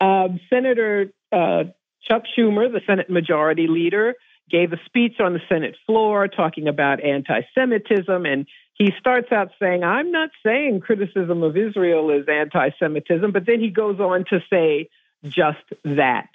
[0.00, 1.64] Um, Senator uh,
[2.06, 4.14] Chuck Schumer, the Senate Majority Leader,
[4.50, 8.26] gave a speech on the Senate floor talking about anti Semitism.
[8.26, 8.46] And
[8.80, 13.60] he starts out saying, I'm not saying criticism of Israel is anti Semitism, but then
[13.60, 14.88] he goes on to say
[15.22, 16.28] just that.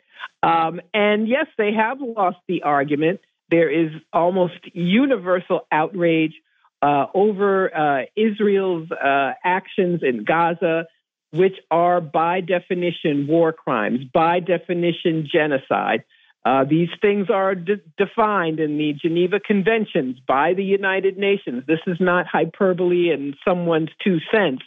[0.43, 3.21] Um, and yes, they have lost the argument.
[3.49, 6.35] There is almost universal outrage
[6.83, 10.85] uh, over uh, Israel's uh, actions in Gaza,
[11.31, 16.03] which are by definition war crimes, by definition genocide.
[16.45, 21.63] Uh, these things are de- defined in the Geneva Conventions by the United Nations.
[21.67, 24.61] This is not hyperbole and someone's two cents,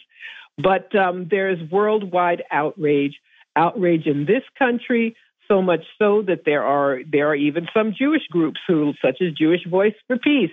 [0.57, 3.15] but um, there is worldwide outrage,
[3.55, 5.15] outrage in this country,
[5.47, 9.33] so much so that there are there are even some Jewish groups who, such as
[9.33, 10.51] Jewish Voice for Peace,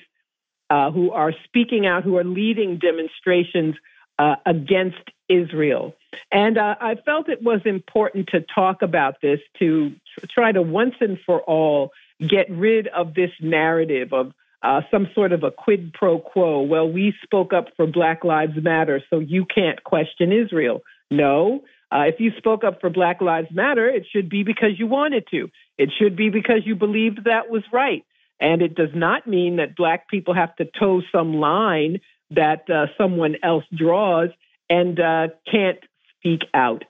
[0.70, 3.74] uh, who are speaking out, who are leading demonstrations
[4.18, 5.94] uh, against Israel.
[6.32, 9.92] And uh, I felt it was important to talk about this to
[10.30, 11.90] try to once and for all
[12.20, 14.32] get rid of this narrative of
[14.62, 16.62] uh, some sort of a quid pro quo.
[16.62, 20.80] Well, we spoke up for Black Lives Matter, so you can't question Israel.
[21.10, 21.62] No.
[21.92, 25.26] Uh, if you spoke up for Black Lives Matter, it should be because you wanted
[25.30, 25.50] to.
[25.78, 28.04] It should be because you believed that was right.
[28.40, 32.86] And it does not mean that Black people have to toe some line that uh,
[32.98, 34.30] someone else draws
[34.68, 35.78] and uh, can't
[36.18, 36.82] speak out.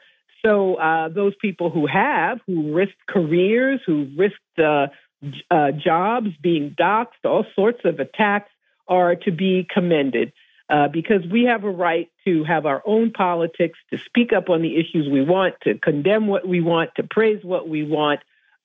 [0.46, 4.86] So uh, those people who have, who risked careers, who risked uh,
[5.50, 8.50] uh, jobs, being doxxed, all sorts of attacks,
[8.86, 10.32] are to be commended.
[10.68, 14.62] Uh, because we have a right to have our own politics, to speak up on
[14.62, 18.20] the issues we want, to condemn what we want, to praise what we want,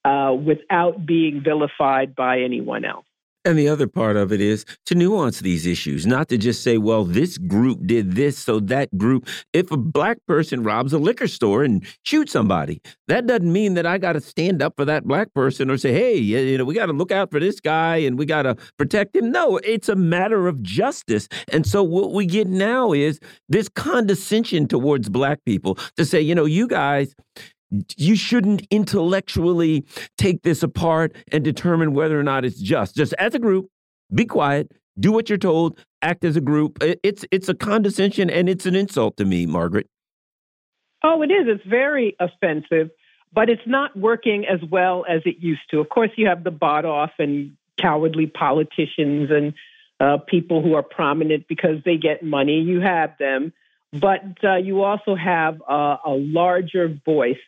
[0.05, 3.05] uh, without being vilified by anyone else.
[3.43, 6.77] And the other part of it is to nuance these issues, not to just say,
[6.77, 9.27] well, this group did this, so that group.
[9.51, 13.87] If a black person robs a liquor store and shoots somebody, that doesn't mean that
[13.87, 16.75] I got to stand up for that black person or say, hey, you know, we
[16.75, 19.31] got to look out for this guy and we got to protect him.
[19.31, 21.27] No, it's a matter of justice.
[21.51, 23.19] And so what we get now is
[23.49, 27.15] this condescension towards black people to say, you know, you guys,
[27.97, 29.85] you shouldn't intellectually
[30.17, 32.95] take this apart and determine whether or not it's just.
[32.95, 33.69] Just as a group,
[34.13, 36.77] be quiet, do what you're told, act as a group.
[36.81, 39.87] It's it's a condescension and it's an insult to me, Margaret.
[41.03, 41.47] Oh, it is.
[41.47, 42.91] It's very offensive,
[43.33, 45.79] but it's not working as well as it used to.
[45.79, 49.53] Of course, you have the bought off and cowardly politicians and
[49.99, 52.59] uh, people who are prominent because they get money.
[52.59, 53.53] You have them,
[53.93, 57.39] but uh, you also have uh, a larger voice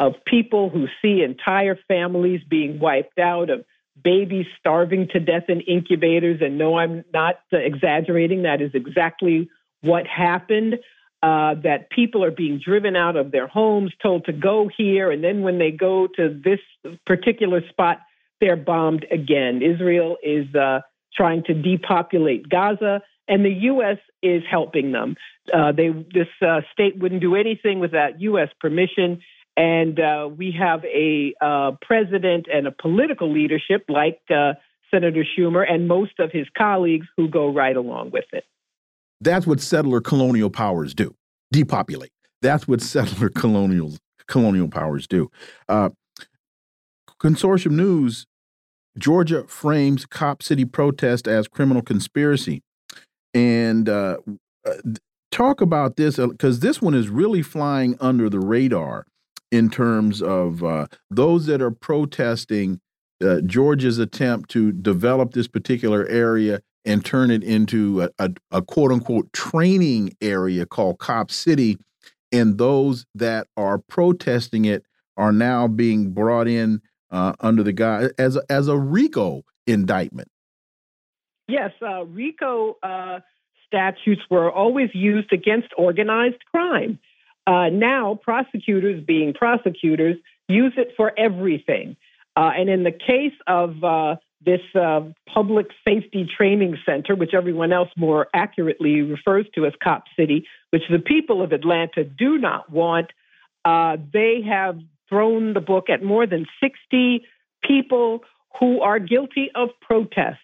[0.00, 3.66] of people who see entire families being wiped out, of
[4.02, 6.40] babies starving to death in incubators.
[6.40, 8.42] And no, I'm not exaggerating.
[8.42, 9.50] That is exactly
[9.82, 10.78] what happened.
[11.22, 15.22] Uh, that people are being driven out of their homes, told to go here, and
[15.22, 16.60] then when they go to this
[17.04, 17.98] particular spot,
[18.40, 19.60] they're bombed again.
[19.60, 20.80] Israel is uh,
[21.14, 23.98] trying to depopulate Gaza, and the U.S.
[24.22, 25.16] is helping them.
[25.52, 28.48] Uh, they this uh, state wouldn't do anything without U.S.
[28.58, 29.20] permission.
[29.60, 34.54] And uh, we have a uh, president and a political leadership like uh,
[34.90, 38.44] Senator Schumer and most of his colleagues who go right along with it.
[39.20, 41.14] That's what settler colonial powers do
[41.52, 42.10] depopulate.
[42.40, 45.30] That's what settler colonial, colonial powers do.
[45.68, 45.90] Uh,
[47.22, 48.24] Consortium News
[48.96, 52.62] Georgia frames Cop City protest as criminal conspiracy.
[53.34, 54.16] And uh,
[54.66, 54.72] uh
[55.30, 59.04] talk about this because this one is really flying under the radar
[59.50, 62.80] in terms of uh, those that are protesting
[63.22, 68.62] uh, Georgia's attempt to develop this particular area and turn it into a, a, a,
[68.62, 71.76] quote unquote training area called Cop City.
[72.32, 74.84] And those that are protesting it
[75.16, 80.28] are now being brought in uh, under the guy as a, as a RICO indictment.
[81.48, 83.20] Yes, uh, RICO uh,
[83.66, 86.98] statutes were always used against organized crime.
[87.46, 90.16] Uh, now, prosecutors, being prosecutors,
[90.48, 91.96] use it for everything.
[92.36, 95.00] Uh, and in the case of uh, this uh,
[95.32, 100.82] public safety training center, which everyone else more accurately refers to as Cop City, which
[100.90, 103.08] the people of Atlanta do not want,
[103.64, 107.26] uh, they have thrown the book at more than 60
[107.62, 108.20] people
[108.58, 110.38] who are guilty of protest.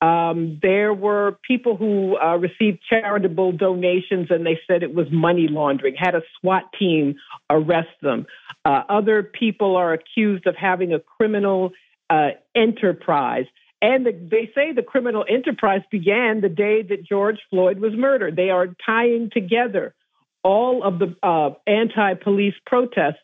[0.00, 5.48] Um, there were people who uh, received charitable donations and they said it was money
[5.48, 7.16] laundering, had a SWAT team
[7.50, 8.26] arrest them.
[8.64, 11.72] Uh, other people are accused of having a criminal
[12.10, 13.46] uh, enterprise.
[13.80, 18.36] And the, they say the criminal enterprise began the day that George Floyd was murdered.
[18.36, 19.94] They are tying together
[20.42, 23.18] all of the uh, anti police protests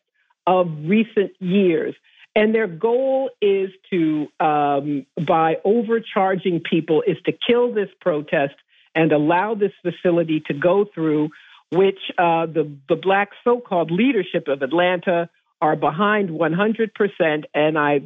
[0.47, 1.95] of recent years.
[2.37, 8.55] And their goal is to, um, by overcharging people, is to kill this protest
[8.95, 11.31] and allow this facility to go through,
[11.71, 15.29] which uh, the, the black so called leadership of Atlanta
[15.61, 17.45] are behind 100%.
[17.55, 18.01] And I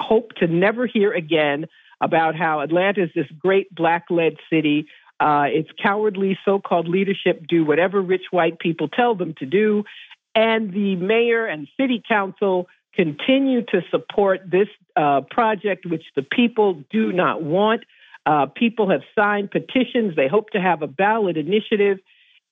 [0.00, 1.66] hope to never hear again
[2.00, 4.86] about how Atlanta is this great black led city.
[5.18, 9.84] Uh, its cowardly so called leadership do whatever rich white people tell them to do.
[10.34, 16.82] And the mayor and city council continue to support this uh, project, which the people
[16.90, 17.84] do not want.
[18.26, 20.16] Uh, people have signed petitions.
[20.16, 21.98] They hope to have a ballot initiative.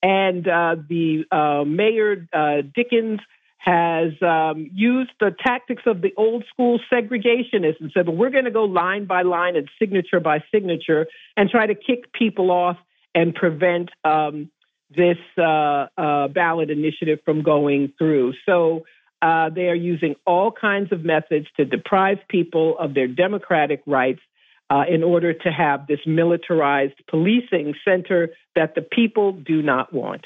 [0.01, 3.19] And uh, the uh, mayor, uh, Dickens,
[3.57, 8.45] has um, used the tactics of the old school segregationists and said, well, we're going
[8.45, 12.77] to go line by line and signature by signature and try to kick people off
[13.13, 14.49] and prevent um,
[14.95, 15.87] this uh,
[16.29, 18.33] ballot initiative from going through.
[18.45, 18.85] So
[19.21, 24.21] uh, they are using all kinds of methods to deprive people of their democratic rights
[24.69, 30.25] uh, in order to have this militarized policing center that the people do not want.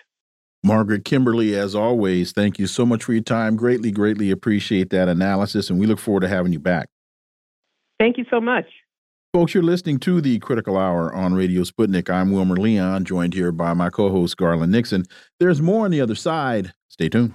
[0.65, 3.55] Margaret Kimberley, as always, thank you so much for your time.
[3.55, 6.87] Greatly, greatly appreciate that analysis, and we look forward to having you back.
[7.99, 8.65] Thank you so much.
[9.33, 12.09] Folks, you're listening to the Critical Hour on Radio Sputnik.
[12.09, 15.05] I'm Wilmer Leon, joined here by my co host, Garland Nixon.
[15.39, 16.73] There's more on the other side.
[16.87, 17.33] Stay tuned.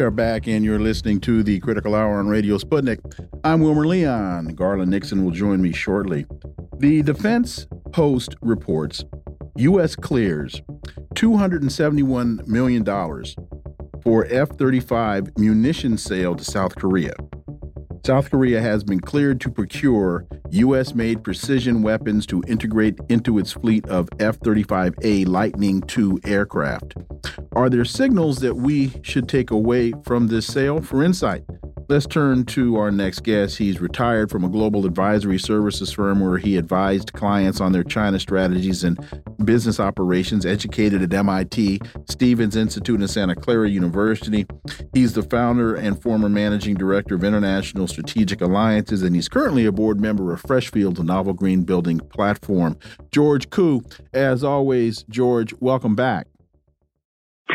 [0.00, 3.00] We are back, and you're listening to the Critical Hour on Radio Sputnik.
[3.44, 4.54] I'm Wilmer Leon.
[4.54, 6.24] Garland Nixon will join me shortly.
[6.78, 9.04] The Defense Post reports
[9.58, 9.94] U.S.
[9.94, 10.62] clears
[11.16, 12.82] $271 million
[14.02, 17.12] for F 35 munition sale to South Korea.
[18.04, 20.94] South Korea has been cleared to procure U.S.
[20.94, 26.94] made precision weapons to integrate into its fleet of F 35A Lightning II aircraft.
[27.52, 30.80] Are there signals that we should take away from this sale?
[30.80, 31.44] For insight,
[31.90, 33.58] let's turn to our next guest.
[33.58, 38.20] He's retired from a global advisory services firm where he advised clients on their China
[38.20, 38.96] strategies and
[39.44, 44.46] business operations, educated at MIT, Stevens Institute, and Santa Clara University.
[44.94, 49.72] He's the founder and former managing director of International Strategic Alliances, and he's currently a
[49.72, 52.78] board member of Freshfields, a novel green building platform.
[53.10, 56.28] George Koo, as always, George, welcome back.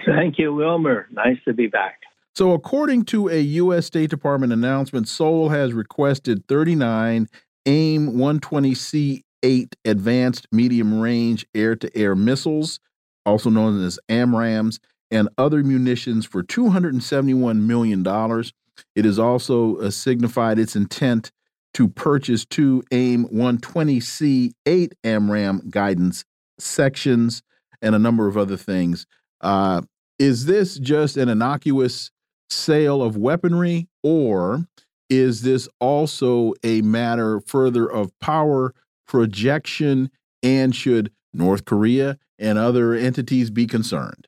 [0.06, 1.08] Thank you, Wilmer.
[1.10, 2.02] Nice to be back.
[2.36, 3.86] So, according to a U.S.
[3.86, 7.30] State Department announcement, Seoul has requested 39
[7.66, 12.82] AIM 120C 8 advanced medium range air to air missiles,
[13.26, 14.80] also known as AMRAAMs,
[15.12, 18.04] and other munitions for $271 million.
[18.96, 21.32] It has also uh, signified its intent
[21.76, 26.26] to purchase two AIM 120C 8 AMRAAM guidance
[26.60, 27.44] sections
[27.82, 29.06] and a number of other things.
[29.40, 29.84] Uh,
[30.18, 32.12] is this just an innocuous
[32.50, 34.68] sale of weaponry, or
[35.10, 38.74] is this also a matter further of power
[39.08, 40.10] projection?
[40.44, 44.28] And should North Korea and other entities be concerned?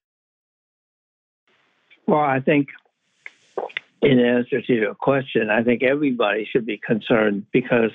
[2.08, 2.70] Well, I think
[4.02, 7.92] in answer to your question, I think everybody should be concerned because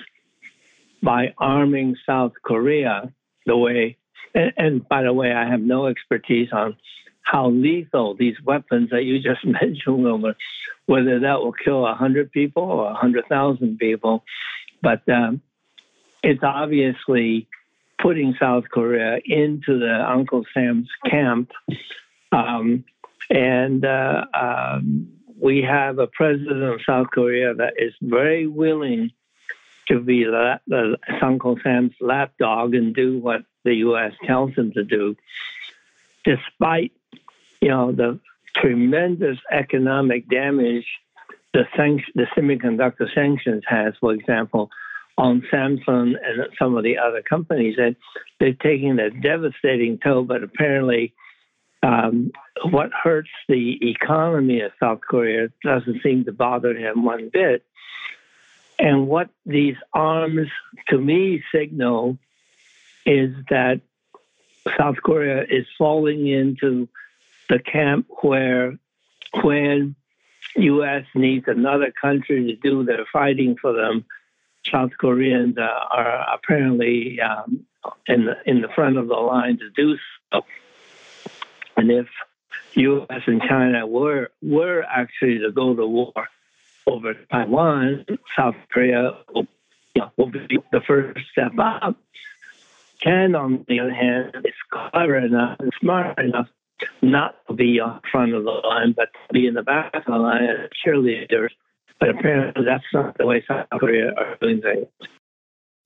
[1.03, 3.13] by arming South Korea
[3.47, 3.97] the way,
[4.35, 6.77] and, and by the way, I have no expertise on
[7.23, 10.37] how lethal these weapons that you just mentioned, Wilmer,
[10.87, 14.25] whether that will kill 100 people or 100,000 people.
[14.83, 15.41] But um,
[16.23, 17.49] it's obviously
[18.01, 21.53] putting South Korea into the Uncle Sam's camp.
[22.33, 22.85] Um,
[23.31, 29.13] and uh, um, we have a president of South Korea that is very willing
[29.89, 34.13] to be the, the Uncle Sam's lapdog and do what the U.S.
[34.25, 35.17] tells him to do,
[36.25, 36.93] despite
[37.63, 38.19] you know, the
[38.57, 40.85] tremendous economic damage
[41.55, 44.71] the, sanction, the semiconductor sanctions has, for example,
[45.19, 47.77] on Samsung and some of the other companies.
[47.79, 47.95] And
[48.41, 51.15] they're taking a devastating toll, but apparently
[51.83, 52.33] um,
[52.71, 57.65] what hurts the economy of South Korea doesn't seem to bother him one bit.
[58.79, 60.49] And what these arms,
[60.89, 62.19] to me, signal
[63.05, 63.81] is that
[64.79, 66.89] South Korea is falling into
[67.49, 68.79] the camp where
[69.43, 69.95] when
[70.57, 71.05] U.S.
[71.15, 74.05] needs another country to do their fighting for them,
[74.71, 77.67] South Koreans uh, are apparently um,
[78.07, 79.97] in the in the front of the line to do
[80.33, 80.43] so.
[81.77, 82.07] And if
[82.75, 83.23] U.S.
[83.27, 86.13] and China were were actually to go to war
[86.87, 88.07] over Taiwan,
[88.37, 89.47] South Korea will,
[89.95, 91.97] you know, will be the first step up.
[93.01, 96.49] China, on the other hand, is clever enough and smart enough
[97.03, 100.45] not be on front of the line, but be in the back of the line
[100.45, 101.51] as cheerleaders.
[102.01, 104.87] But apparently, that's not the way South Korea are doing things.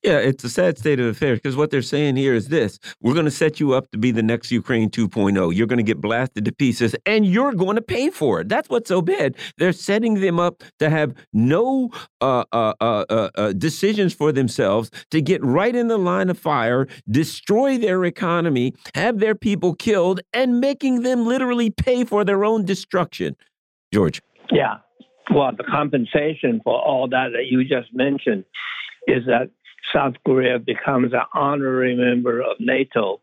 [0.03, 3.15] Yeah, it's a sad state of affairs because what they're saying here is this we're
[3.15, 5.55] going to set you up to be the next Ukraine 2.0.
[5.55, 8.49] You're going to get blasted to pieces and you're going to pay for it.
[8.49, 9.37] That's what's so bad.
[9.59, 11.91] They're setting them up to have no
[12.21, 16.39] uh, uh, uh, uh, uh decisions for themselves, to get right in the line of
[16.39, 22.45] fire, destroy their economy, have their people killed, and making them literally pay for their
[22.45, 23.35] own destruction.
[23.93, 24.21] George.
[24.53, 24.79] Yeah.
[25.35, 28.45] Well, the compensation for all that that you just mentioned
[29.07, 29.51] is that
[29.95, 33.21] South Korea becomes an honorary member of NATO,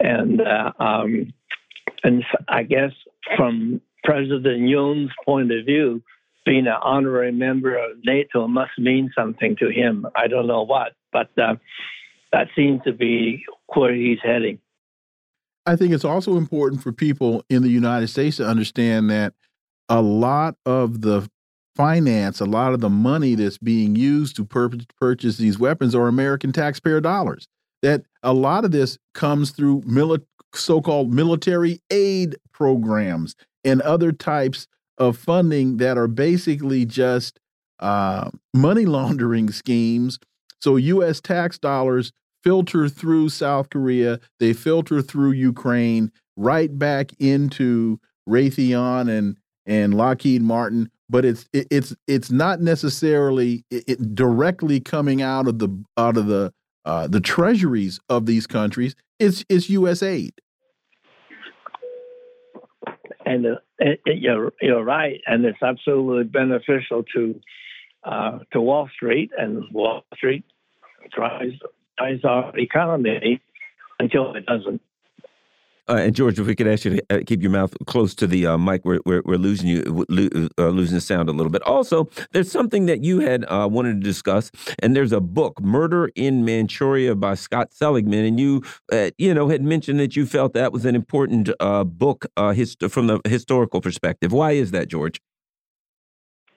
[0.00, 1.32] and uh, um,
[2.02, 2.92] and I guess
[3.36, 6.02] from President Yoon's point of view,
[6.44, 10.06] being an honorary member of NATO must mean something to him.
[10.14, 11.56] I don't know what, but uh,
[12.32, 13.44] that seems to be
[13.74, 14.58] where he's heading.
[15.66, 19.32] I think it's also important for people in the United States to understand that
[19.88, 21.28] a lot of the
[21.74, 26.08] finance a lot of the money that's being used to pur purchase these weapons are
[26.08, 27.46] American taxpayer dollars.
[27.82, 30.22] That a lot of this comes through mili
[30.54, 33.34] so-called military aid programs
[33.64, 34.68] and other types
[34.98, 37.40] of funding that are basically just
[37.80, 40.18] uh, money laundering schemes.
[40.60, 41.20] So U.S.
[41.20, 47.98] tax dollars filter through South Korea, they filter through Ukraine, right back into
[48.28, 49.36] Raytheon and
[49.66, 55.58] and Lockheed Martin, but it's it, it's it's not necessarily it, directly coming out of
[55.58, 56.52] the out of the
[56.84, 58.94] uh, the treasuries of these countries.
[59.18, 60.02] It's it's U.S.
[60.02, 60.32] aid.
[63.26, 67.40] And uh, it, you're you're right, and it's absolutely beneficial to
[68.04, 70.44] uh, to Wall Street, and Wall Street
[71.14, 71.54] drives
[71.98, 73.40] drives our economy
[73.98, 74.80] until it doesn't.
[75.88, 78.26] Uh, and George, if we could ask you to uh, keep your mouth close to
[78.26, 79.82] the uh, mic, we're, we're, we're, losing you,
[80.58, 81.62] uh, losing the sound a little bit.
[81.62, 86.10] Also, there's something that you had uh, wanted to discuss, and there's a book, "Murder
[86.14, 90.54] in Manchuria" by Scott Seligman, and you, uh, you know, had mentioned that you felt
[90.54, 91.50] that was an important
[91.98, 94.32] book from the historical perspective.
[94.32, 95.20] Why is that, George?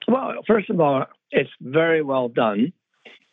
[0.06, 2.72] Well, first of all, it's very well done.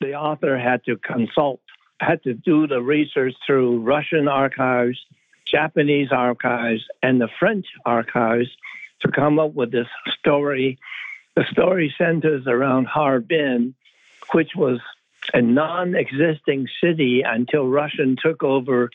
[0.02, 1.62] The author had to consult,
[2.02, 5.00] had to do the research through Russian archives
[5.50, 8.50] Japanese archives and the French archives
[9.02, 9.88] to come up with this
[10.20, 10.80] story.
[11.36, 13.76] The story centers around Harbin,
[14.32, 14.80] which was
[15.34, 18.90] a non existing city until Russian took over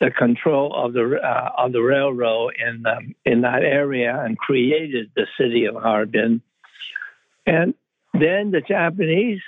[0.00, 5.10] the control of the uh, of the railroad in um, in that area and created
[5.14, 6.42] the city of Harbin.
[7.46, 7.74] And
[8.14, 9.40] then the Japanese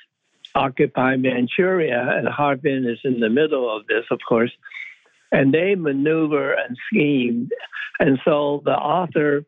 [0.54, 4.52] occupied Manchuria, and Harbin is in the middle of this, of course
[5.32, 7.48] and they maneuver and scheme.
[7.98, 9.44] And so the author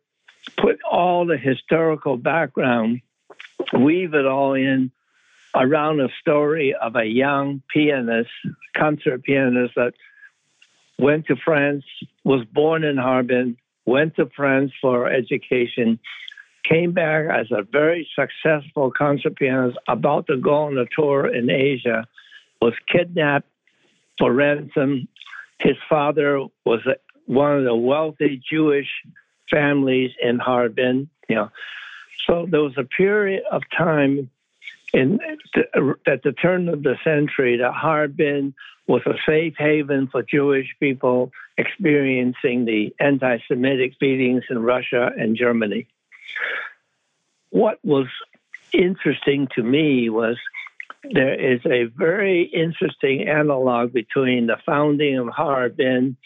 [0.56, 3.02] put all the historical background,
[3.72, 4.90] weave it all in
[5.54, 8.30] around a story of a young pianist,
[8.74, 9.92] concert pianist that
[10.98, 11.84] went to France,
[12.24, 15.98] was born in Harbin, went to France for education,
[16.64, 21.50] came back as a very successful concert pianist, about to go on a tour in
[21.50, 22.04] Asia,
[22.60, 23.48] was kidnapped
[24.18, 25.08] for ransom
[25.58, 26.80] his father was
[27.26, 28.88] one of the wealthy Jewish
[29.50, 31.08] families in Harbin.
[31.28, 31.50] You know,
[32.26, 34.30] so there was a period of time
[34.92, 35.18] in
[36.06, 38.54] at the turn of the century that Harbin
[38.86, 45.86] was a safe haven for Jewish people experiencing the anti-Semitic beatings in Russia and Germany.
[47.50, 48.06] What was
[48.72, 50.36] interesting to me was
[51.12, 56.16] there is a very interesting analog between the founding of Harbin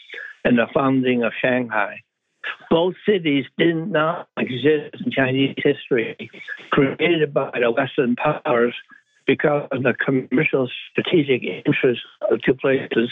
[0.44, 2.02] and the founding of Shanghai.
[2.70, 6.30] Both cities did not exist in Chinese history,
[6.70, 8.74] created by the Western powers
[9.26, 13.10] because of the commercial strategic interests of two places.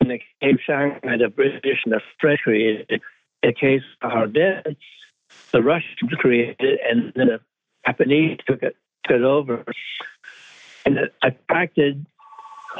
[0.00, 3.00] In the case of Shanghai, the British and the French created.
[3.42, 4.76] In the case of Harbin,
[5.52, 7.40] the Russians created, and then the
[7.86, 9.64] Japanese took it, took it over
[10.88, 12.06] and it attracted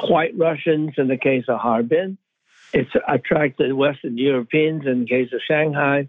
[0.08, 2.16] white Russians in the case of Harbin.
[2.72, 6.08] It's attracted Western Europeans in the case of Shanghai,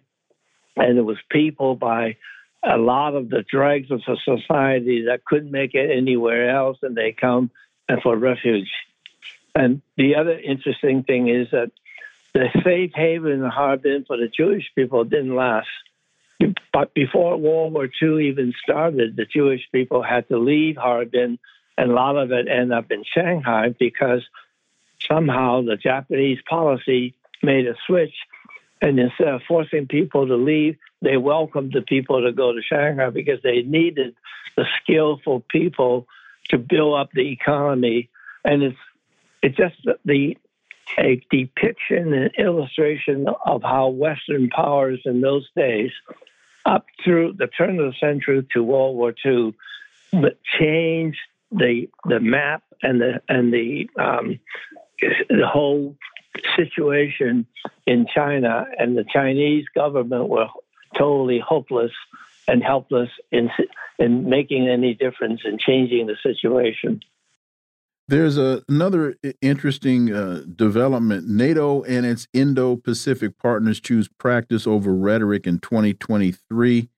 [0.78, 2.16] and it was people by
[2.64, 7.12] a lot of the dregs of society that couldn't make it anywhere else, and they
[7.12, 7.52] come
[8.02, 8.72] for refuge.
[9.54, 11.72] And the other interesting thing is that
[12.34, 15.68] the safe haven in Harbin for the Jewish people didn't last.
[16.72, 21.40] But before World War II even started, the Jewish people had to leave Harbin,
[21.80, 24.22] and a lot of it ended up in Shanghai because
[25.08, 28.14] somehow the Japanese policy made a switch.
[28.82, 33.10] And instead of forcing people to leave, they welcomed the people to go to Shanghai
[33.12, 34.14] because they needed
[34.58, 36.06] the skillful people
[36.50, 38.10] to build up the economy.
[38.44, 38.78] And it's
[39.42, 40.38] it's just the
[40.98, 45.92] a depiction and illustration of how Western powers in those days,
[46.66, 49.54] up through the turn of the century to World War II,
[50.12, 50.26] hmm.
[50.60, 51.20] changed
[51.52, 54.40] the the map and the and the um,
[55.30, 55.96] the whole
[56.56, 57.46] situation
[57.86, 60.48] in China, and the Chinese government were
[60.98, 61.92] totally hopeless
[62.48, 63.50] and helpless in
[63.98, 67.02] in making any difference in changing the situation.
[68.08, 71.28] There's a, another interesting uh, development.
[71.28, 76.90] NATO and its Indo Pacific partners choose practice over rhetoric in 2023.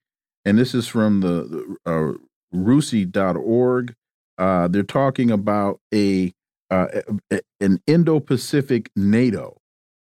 [0.46, 2.14] And this is from the uh,
[2.56, 3.96] RUSI.org.
[4.38, 6.34] Uh, they're talking about a,
[6.70, 6.88] uh,
[7.60, 9.58] an Indo Pacific NATO.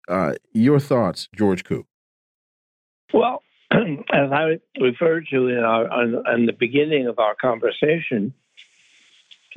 [0.08, 1.86] Uh, your thoughts, George Koo?
[3.12, 8.34] Well, as I referred to in, our, in the beginning of our conversation,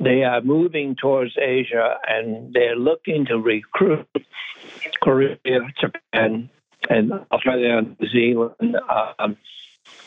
[0.00, 4.08] they are moving towards Asia and they're looking to recruit
[5.02, 5.36] Korea,
[5.80, 6.50] Japan,
[6.88, 8.76] and Australia and New Zealand
[9.18, 9.36] um,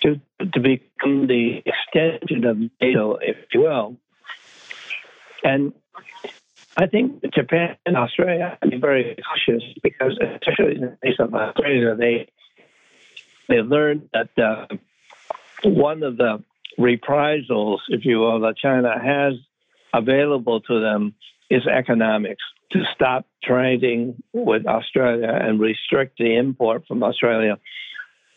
[0.01, 0.19] to,
[0.53, 3.97] to become the extension of NATO, if you will.
[5.45, 5.73] And
[6.75, 11.95] I think Japan and Australia are very cautious because, especially in the case of Australia,
[11.95, 12.27] they
[13.47, 14.65] they learned that uh,
[15.63, 16.43] one of the
[16.79, 19.33] reprisals, if you will, that China has
[19.93, 21.13] available to them
[21.49, 27.59] is economics to stop trading with Australia and restrict the import from Australia.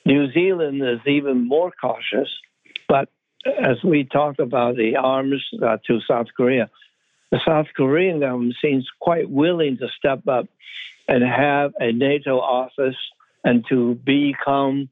[0.04, 2.28] New Zealand is even more cautious,
[2.86, 3.08] but
[3.46, 6.70] as we talked about the arms uh, to South Korea,
[7.30, 10.46] the South Korean government seems quite willing to step up
[11.06, 12.96] and have a NATO office
[13.44, 14.88] and to become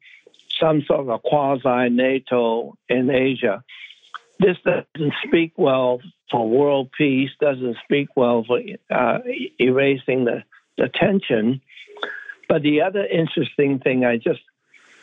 [0.61, 3.63] some sort of quasi NATO in Asia.
[4.39, 6.01] This doesn't speak well
[6.31, 8.61] for world peace, doesn't speak well for
[8.91, 9.19] uh,
[9.59, 10.45] erasing the,
[10.77, 11.61] the tension.
[12.49, 14.41] But the other interesting thing I just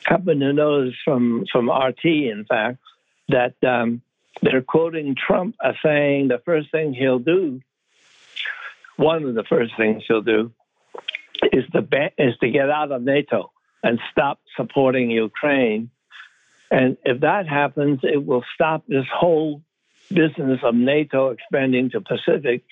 [0.06, 2.78] happened to notice from, from RT, in fact,
[3.30, 4.02] that um,
[4.42, 7.62] they're quoting Trump as saying the first thing he'll do,
[8.98, 10.52] one of the first things he'll do,
[11.52, 13.52] is to, ban- is to get out of NATO
[13.84, 15.90] and stop supporting Ukraine.
[16.72, 19.62] And if that happens, it will stop this whole
[20.10, 22.64] business of NATO expanding to Pacific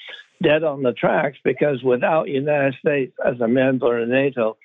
[0.41, 4.57] dead on the tracks because without United States as a member of NATO,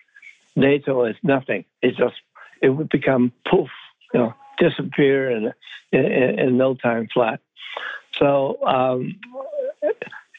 [0.54, 1.64] NATO is nothing.
[1.82, 2.14] It just
[2.62, 3.68] it would become poof,
[4.14, 5.52] you know, disappear in
[5.92, 6.04] in,
[6.38, 7.40] in no time flat.
[8.18, 9.20] So um,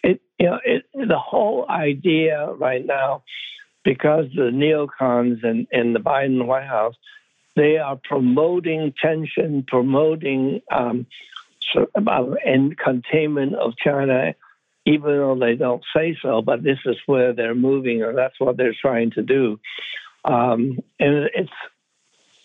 [0.03, 3.23] it you know it, the whole idea right now,
[3.83, 6.95] because the neocons in, in the Biden White House,
[7.55, 11.05] they are promoting tension, promoting um,
[11.95, 14.33] about and containment of China,
[14.85, 16.41] even though they don't say so.
[16.41, 19.59] But this is where they're moving, or that's what they're trying to do.
[20.25, 21.49] Um, and it's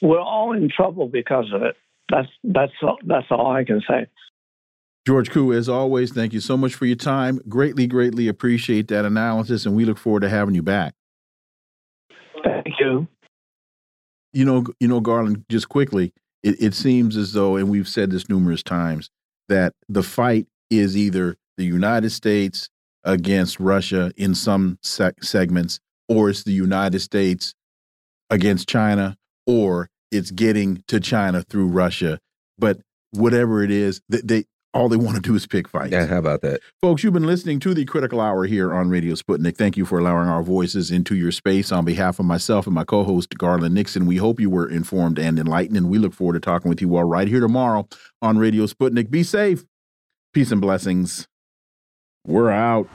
[0.03, 1.77] we're all in trouble because of it.
[2.11, 4.07] That's that's all, that's all I can say.
[5.07, 7.41] George Koo, as always, thank you so much for your time.
[7.49, 10.95] Greatly, greatly appreciate that analysis, and we look forward to having you back.
[12.45, 13.09] Thank you.
[14.33, 15.45] You know, you know, Garland.
[15.49, 16.12] Just quickly,
[16.43, 19.11] it, it seems as though, and we've said this numerous times,
[19.49, 22.69] that the fight is either the United States
[23.05, 27.55] against Russia in some segments, or it's the United States
[28.31, 29.16] against China,
[29.47, 32.18] or it's getting to China through Russia.
[32.59, 32.80] But
[33.10, 34.44] whatever it is, they, they
[34.74, 35.93] all they want to do is pick fights.
[35.93, 36.60] Yeah, how about that?
[36.80, 39.56] Folks, you've been listening to the Critical Hour here on Radio Sputnik.
[39.56, 41.70] Thank you for allowing our voices into your space.
[41.72, 45.18] On behalf of myself and my co host, Garland Nixon, we hope you were informed
[45.18, 47.86] and enlightened, and we look forward to talking with you all right here tomorrow
[48.20, 49.10] on Radio Sputnik.
[49.10, 49.64] Be safe.
[50.32, 51.28] Peace and blessings.
[52.24, 52.89] We're out.